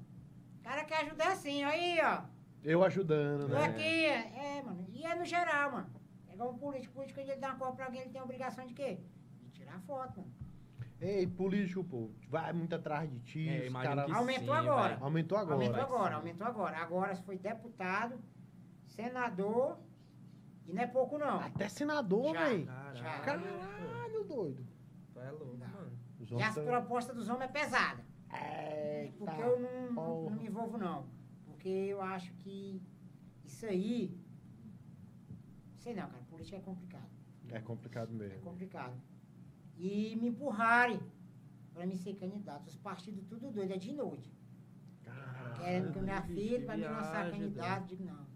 [0.60, 2.22] O cara quer ajudar assim, aí, ó.
[2.64, 3.66] Eu ajudando, né?
[3.66, 4.86] aqui, é, mano.
[4.88, 5.90] E é no geral, mano.
[6.30, 6.94] É igual um político.
[6.94, 9.02] político, quando ele dá uma coisa pra alguém, ele tem a obrigação de quê?
[9.42, 10.32] De tirar foto, mano.
[11.02, 13.50] Ei, político, pô, vai muito atrás de ti.
[13.50, 14.98] É, os cara- que Aumentou sim, agora.
[15.02, 15.54] Aumentou agora.
[15.56, 16.16] aumentou vai agora, sim.
[16.16, 16.78] aumentou agora.
[16.78, 18.18] Agora foi deputado,
[18.88, 19.80] senador,
[20.66, 21.42] e não é pouco não.
[21.42, 22.66] Até senador, velho.
[22.66, 23.22] Caralho.
[23.26, 24.73] Caralho, doido.
[25.24, 25.68] É louco, Não.
[25.68, 25.98] mano.
[26.38, 28.04] E as propostas dos homens é pesada.
[28.32, 31.06] Eita, Porque eu não, não, não me envolvo, não.
[31.45, 32.82] Porque eu acho que
[33.45, 34.18] isso aí.
[35.78, 36.24] Sei não, cara.
[36.30, 37.10] Política é complicado.
[37.50, 38.41] É complicado É mesmo.
[38.41, 38.95] complicado.
[39.78, 41.00] E me empurrarem
[41.74, 42.68] pra me ser candidato.
[42.68, 44.32] Os partidos tudo doido, é de noite.
[45.04, 45.56] Caralho.
[45.56, 47.86] Querendo que minha filha pra me lançar candidato.
[47.88, 48.14] Digo, não.
[48.16, 48.28] não.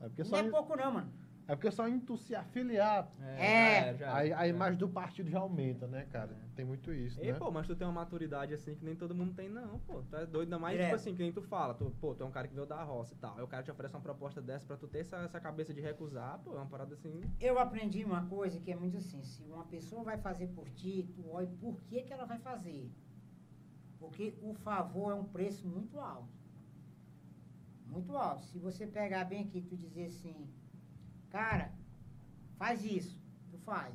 [0.00, 1.12] É porque Não só, é pouco, não, mano.
[1.52, 3.36] É porque só em tu se afiliar, É.
[3.36, 6.34] já era, já a já imagem do partido já aumenta, né, cara?
[6.54, 7.38] Tem muito isso, Ei, né?
[7.38, 10.02] pô, mas tu tem uma maturidade assim que nem todo mundo tem, não, pô.
[10.02, 10.86] Tu é doido, ainda mais, Direto.
[10.88, 11.74] tipo assim, que nem tu fala.
[11.74, 13.36] Tu, pô, tu é um cara que veio da roça e tal.
[13.36, 15.80] Aí o cara te oferece uma proposta dessa pra tu ter essa, essa cabeça de
[15.80, 17.20] recusar, pô, é uma parada assim.
[17.40, 21.08] Eu aprendi uma coisa que é muito assim, se uma pessoa vai fazer por ti,
[21.14, 22.90] tu olha por que, que ela vai fazer.
[23.98, 26.28] Porque o favor é um preço muito alto.
[27.86, 28.44] Muito alto.
[28.46, 30.48] Se você pegar bem aqui, tu dizer assim,
[31.30, 31.72] cara,
[32.58, 33.18] faz isso,
[33.50, 33.94] tu faz.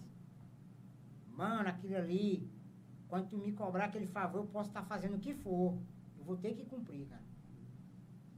[1.28, 2.50] Mano, aquilo ali,
[3.08, 5.78] quando tu me cobrar aquele favor, eu posso estar fazendo o que for.
[6.18, 7.24] Eu vou ter que cumprir, cara.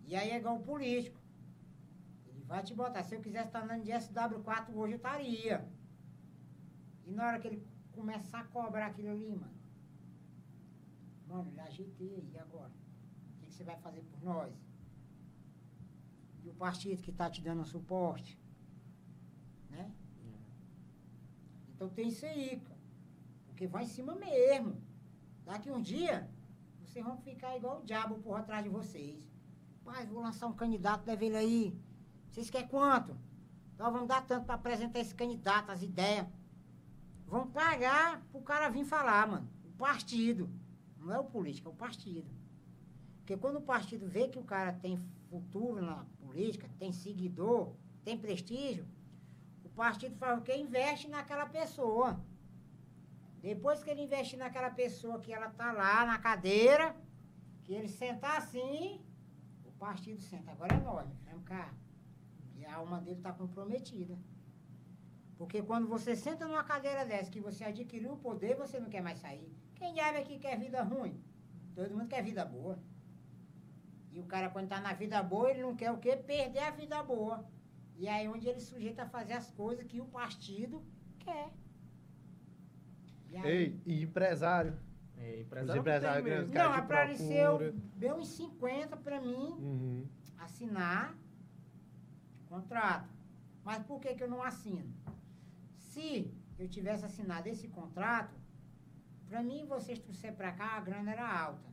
[0.06, 1.19] E aí é igual o político.
[2.28, 3.03] Ele vai te botar.
[3.03, 5.69] Se eu quisesse estar andando de SW4 hoje, eu estaria.
[7.06, 9.57] E na hora que ele começar a cobrar aquilo ali, mano.
[11.28, 12.72] Mano, eu ajeitei e agora?
[13.36, 14.53] O que você vai fazer por nós?
[16.44, 18.40] E o partido que está te dando suporte?
[19.69, 19.91] Né?
[21.77, 22.79] Então tem isso aí, cara.
[23.45, 24.81] Porque vai em cima mesmo.
[25.45, 26.27] Daqui um dia,
[26.83, 29.29] vocês vão ficar igual o diabo por atrás de vocês.
[29.85, 31.79] Pai, vou lançar um candidato, leva ele aí.
[32.31, 33.15] Vocês querem quanto?
[33.77, 36.25] Nós vamos dar tanto para apresentar esse candidato, as ideias.
[37.27, 39.47] Vão pagar pro cara vir falar, mano.
[39.63, 40.49] O partido.
[40.97, 42.27] Não é o político, é o partido.
[43.19, 44.99] Porque quando o partido vê que o cara tem
[45.29, 48.87] futuro na política, tem seguidor, tem prestígio,
[49.83, 50.53] partido faz o quê?
[50.67, 52.09] Investe naquela pessoa.
[53.49, 56.95] Depois que ele investir naquela pessoa que ela tá lá na cadeira,
[57.63, 58.99] que ele sentar assim,
[59.69, 60.51] o partido senta.
[60.51, 61.65] Agora é nós, vamos cá.
[62.57, 64.15] E a alma dele está comprometida.
[65.37, 69.03] Porque quando você senta numa cadeira dessa, que você adquiriu o poder, você não quer
[69.07, 69.49] mais sair.
[69.75, 71.13] Quem diabo aqui quer vida ruim?
[71.75, 72.79] Todo mundo quer vida boa.
[74.11, 76.15] E o cara, quando está na vida boa, ele não quer o quê?
[76.15, 77.45] Perder a vida boa.
[77.98, 80.84] E aí onde ele sujeita a fazer as coisas que o partido
[81.19, 81.52] quer.
[83.30, 84.78] E aí- Ei, e empresário?
[85.18, 90.07] É, Os empresário empresários tem grandes, Não, apareceu bem uns 50 para mim Uhum.
[90.38, 91.18] assinar
[92.48, 93.10] contrato.
[93.64, 94.94] Mas por que, que eu não assino?
[95.76, 98.34] Se eu tivesse assinado esse contrato,
[99.28, 101.68] para mim, vocês trouxer para cá, a grana era alta.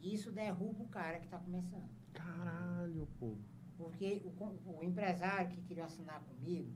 [0.00, 1.90] Isso derruba o cara que está começando.
[2.12, 3.36] Caralho, pô.
[3.84, 6.72] Porque o, o empresário que queria assinar comigo,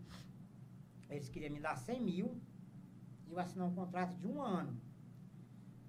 [1.09, 2.39] eles queriam me dar 100 mil
[3.27, 4.79] e eu assinar um contrato de um ano.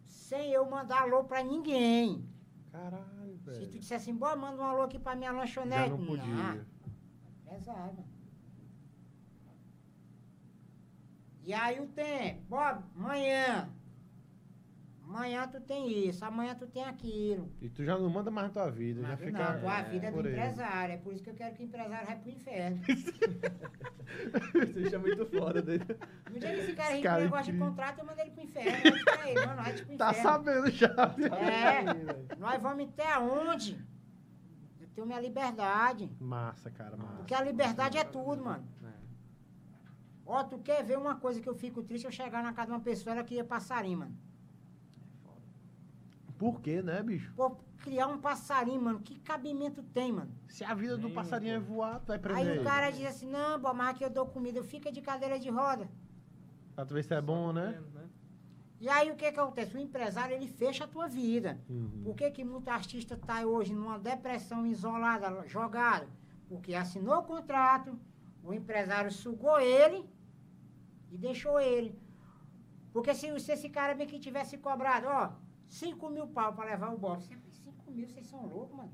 [0.06, 2.26] Sem eu mandar alô para ninguém.
[2.72, 3.68] Caralho, Se velho.
[3.72, 5.90] tu dissesse assim, boa, manda um alô aqui pra minha lanchonete.
[5.90, 6.66] Já não podia.
[7.46, 8.06] Pesado.
[11.44, 13.70] E aí o tempo, Bob, amanhã.
[15.10, 17.52] Amanhã tu tem isso, amanhã tu tem aquilo.
[17.60, 19.54] E tu já não manda mais na tua vida, já Mas fica.
[19.54, 20.28] não, tua vida é do aí.
[20.28, 20.94] empresário.
[20.94, 22.82] É por isso que eu quero que o empresário vai pro inferno.
[24.78, 25.86] Isso é muito foda dele.
[26.32, 28.44] No dia que esse cara Esse cara é negócio de contrato, eu mandei ele pro
[28.44, 28.72] inferno.
[28.72, 29.98] Eu ele, mano, vai pro inferno.
[29.98, 31.16] Tá sabendo já.
[31.40, 33.84] É, nós vamos até aonde?
[34.80, 36.10] Eu tenho minha liberdade.
[36.20, 37.18] Massa, cara, massa.
[37.18, 38.68] Porque a liberdade é tudo, mano.
[38.84, 38.88] É.
[40.26, 42.06] Ó, tu quer ver uma coisa que eu fico triste?
[42.06, 44.29] Eu chegar na casa de uma pessoa, ela queria passarinho, mano.
[46.40, 47.34] Por quê, né, bicho?
[47.36, 50.32] Pô, criar um passarinho, mano, que cabimento tem, mano?
[50.48, 52.60] Se a vida do passarinho é voar, tu vai prender Aí ele.
[52.62, 55.50] o cara diz assim, não, bom, mas aqui eu dou comida, fica de cadeira de
[55.50, 55.90] roda.
[56.74, 57.78] Pra tu ver se é bom, né?
[58.80, 59.76] E aí o que que acontece?
[59.76, 61.60] O empresário, ele fecha a tua vida.
[61.70, 62.04] Uhum.
[62.06, 66.08] Por que que muito artista tá hoje numa depressão isolada, jogado?
[66.48, 68.00] Porque assinou o contrato,
[68.42, 70.10] o empresário sugou ele
[71.12, 72.00] e deixou ele.
[72.94, 75.32] Porque se, se esse cara bem que tivesse cobrado, ó,
[75.70, 77.38] 5 mil pau pra levar o bofe.
[77.50, 78.92] 5 mil, vocês são loucos, mano.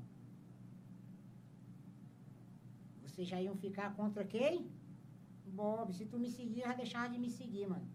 [3.02, 4.70] Vocês já iam ficar contra quem?
[5.46, 7.88] Bob, se tu me seguir, já deixava de me seguir, mano.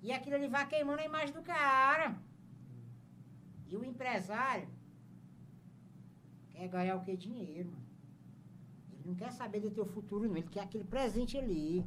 [0.00, 2.16] E aquilo ali vai queimando a imagem do cara.
[3.66, 4.68] E o empresário
[6.50, 7.16] quer ganhar o que?
[7.16, 7.86] Dinheiro, mano.
[8.92, 10.36] Ele não quer saber do teu futuro, não.
[10.36, 11.84] Ele quer aquele presente ali.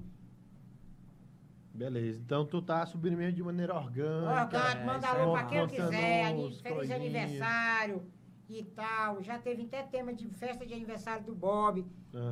[1.74, 4.42] Beleza, então tu tá subindo mesmo de maneira orgânica.
[4.44, 6.28] Orgânico, é, manda é alô pra quem eu quiser.
[6.36, 6.92] Feliz coisinhas.
[6.92, 8.04] aniversário
[8.48, 9.24] e tal.
[9.24, 11.84] Já teve até tema de festa de aniversário do Bob.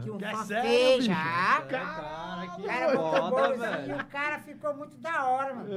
[0.04, 1.62] Que um Que é fã fez já.
[1.68, 3.96] Cara, que O cara botou foda, bolozinho e velho.
[4.00, 5.70] o cara ficou muito da hora, mano.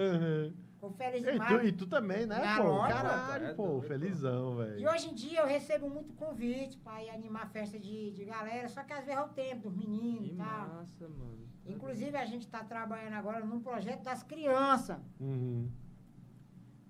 [0.92, 2.68] Feliz E tu, e tu também, né, Na pô?
[2.68, 4.90] lógica, Caralho, é pô, felizão, E velho.
[4.90, 8.82] hoje em dia eu recebo muito convite pra ir animar festa de, de galera, só
[8.82, 10.68] que às vezes é o tempo dos meninos e tal.
[10.68, 11.44] massa, mano.
[11.66, 14.98] Inclusive a gente tá trabalhando agora num projeto das crianças.
[15.18, 15.70] Uhum.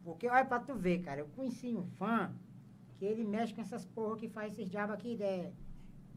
[0.03, 2.31] Porque olha pra tu ver, cara, eu conheci um fã
[2.99, 5.51] que ele mexe com essas porra que faz esses diabos aqui de,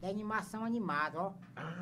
[0.00, 1.32] de animação animada, ó.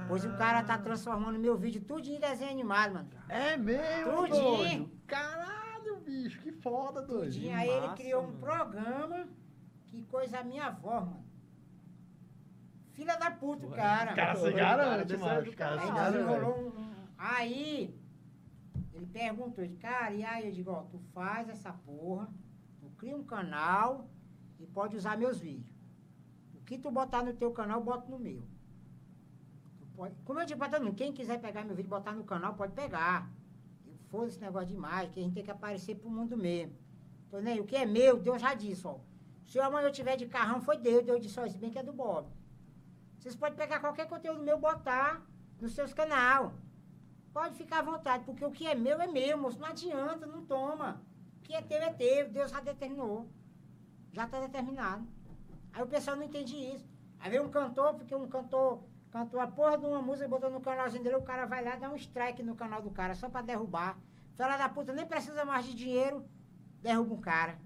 [0.07, 3.09] Pois o cara tá transformando meu vídeo tudo em desenho animado, mano.
[3.29, 4.91] É mesmo, Tudinho.
[5.07, 5.66] Caralho,
[6.07, 7.35] bicho, que foda, doido.
[7.51, 8.39] Aí ele massa, criou um mano.
[8.39, 9.27] programa
[9.87, 11.25] que coisa a minha avó, mano.
[12.93, 13.77] Filha da puta, Ué.
[13.77, 14.13] cara.
[14.13, 14.55] O cara se Cara,
[14.85, 15.53] garante, mano.
[15.55, 15.89] caras se
[16.69, 16.87] um-
[17.19, 17.99] Aí,
[18.95, 22.29] ele perguntou, ele, cara, e aí eu digo, ó, tu faz essa porra,
[22.81, 24.09] tu cria um canal
[24.59, 25.75] e pode usar meus vídeos.
[26.55, 28.43] O que tu botar no teu canal, bota no meu.
[29.79, 32.13] Tu pode, como eu digo pra todo mundo, quem quiser pegar meu vídeo e botar
[32.13, 33.31] no canal, pode pegar.
[34.11, 36.77] Foda esse negócio de imagem, que a gente tem que aparecer pro mundo mesmo.
[37.27, 38.99] Então, nem o que é meu, Deus já disse, ó.
[39.45, 41.05] Se amanhã eu tiver de carrão, foi Deus.
[41.05, 42.29] Deus disse, ó, esse bem que é do Bob.
[43.19, 45.23] Vocês podem pegar qualquer conteúdo meu botar
[45.61, 46.55] nos seus canal.
[47.33, 49.59] Pode ficar à vontade, porque o que é meu é meu, moço.
[49.59, 51.03] Não adianta, não toma.
[51.39, 53.29] O que é teu é teu, Deus já determinou.
[54.13, 55.07] Já está determinado.
[55.73, 56.89] Aí o pessoal não entende isso.
[57.21, 58.83] Aí vem um cantor, porque um cantor
[59.17, 61.77] cantou a porra de uma música e botou no canalzinho dele, o cara vai lá
[61.77, 63.99] e dá um strike no canal do cara, só pra derrubar.
[64.37, 66.23] Fala da puta, nem precisa mais de dinheiro,
[66.83, 67.59] derruba um cara.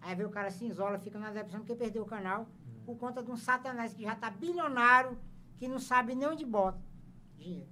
[0.00, 2.48] Aí vem o cara se isola, fica na depressão porque perdeu o canal,
[2.84, 5.16] por conta de um satanás que já tá bilionário,
[5.56, 6.82] que não sabe nem onde bota
[7.36, 7.70] dinheiro.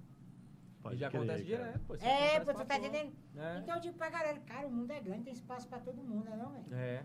[0.80, 1.64] Pode e já crer, acontece cara.
[1.64, 1.94] direto, pô.
[1.96, 3.12] É, pô, tu tá entendendo?
[3.36, 3.58] É.
[3.58, 6.30] Então eu digo pra galera, cara, o mundo é grande, tem espaço pra todo mundo,
[6.30, 6.66] né não, velho?
[6.72, 7.04] É,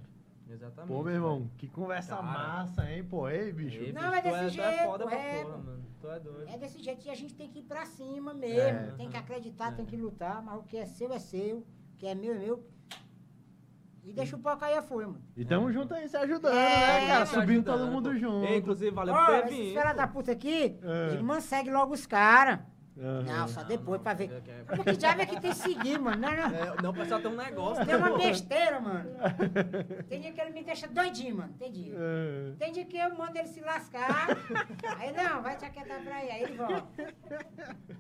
[0.50, 0.88] exatamente.
[0.94, 2.24] Pô, meu irmão, que conversa Cara.
[2.24, 3.30] massa, hein, pô?
[3.30, 3.82] Ei, bicho.
[3.82, 5.64] Ei, Não, bicho, é tu desse tu é jeito, foda pra é, porra, pô.
[5.64, 5.86] mano.
[6.02, 6.50] Tu é doido.
[6.50, 8.60] É desse jeito e a gente tem que ir pra cima mesmo.
[8.80, 8.94] É.
[8.98, 9.76] Tem que acreditar, É.
[9.76, 11.66] tem que lutar, mas o que é seu é seu, o
[11.98, 12.64] que é meu é meu.
[14.06, 15.22] E deixa o pau cair foi, mano.
[15.38, 17.26] E tamo junto aí, se ajudando, É, né, cara?
[17.26, 18.16] se Subindo ajudando, todo mundo pô.
[18.18, 18.46] junto.
[18.48, 19.74] Ei, inclusive, valeu por ter esses vindo.
[19.76, 21.22] caras da puta aqui, É.
[21.22, 22.60] mano, segue logo os caras.
[22.96, 23.24] Aham.
[23.24, 24.32] Não, só depois pra ver.
[24.32, 24.42] é
[24.84, 26.22] que é- diabo é que tem que seguir, mano?
[26.22, 26.46] Não, não.
[26.56, 27.84] É, não, o pessoal tem um negócio.
[27.86, 28.18] Tem né, uma pô?
[28.18, 29.10] besteira, mano.
[30.08, 31.54] Tem dia que ele me deixa doidinho, mano.
[31.58, 31.96] Tem dia.
[31.98, 32.52] É.
[32.60, 34.28] Tem dia que eu mando ele se lascar.
[35.00, 36.30] Aí não, vai te aquietar pra aí.
[36.30, 36.84] Aí ele volta.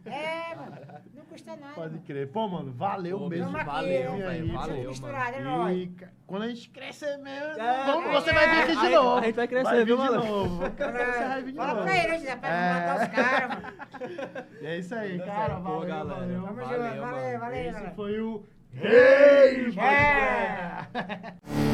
[0.06, 0.78] É, mano.
[1.16, 1.74] Não custa nada.
[1.74, 2.04] Pode mano.
[2.06, 2.28] crer.
[2.32, 3.56] Pô, mano, valeu Pô, mesmo.
[3.58, 4.26] Aqui, valeu, né?
[4.28, 5.92] velho, valeu, misturado, é E
[6.28, 9.18] quando a gente crescer mesmo, É, vamos- é, você vai vir aqui de a- novo.
[9.18, 10.26] a gente vai crescer, vai vir viu, de mano?
[10.26, 10.56] novo.
[10.58, 11.84] Vai crescer, você vai vir de Fala novo.
[11.86, 12.74] pra ele, José, pra É.
[12.74, 13.74] matar os caras, mano.
[14.62, 15.48] E é isso aí, Tá cara.
[15.48, 15.64] certo.
[15.64, 16.20] Pô, Valeu, galera.
[16.20, 16.42] valeu.
[16.42, 17.40] Valeu, valeu, mano.
[17.40, 20.86] valeu, Esse foi o Rei É.
[20.92, 21.64] Podcast.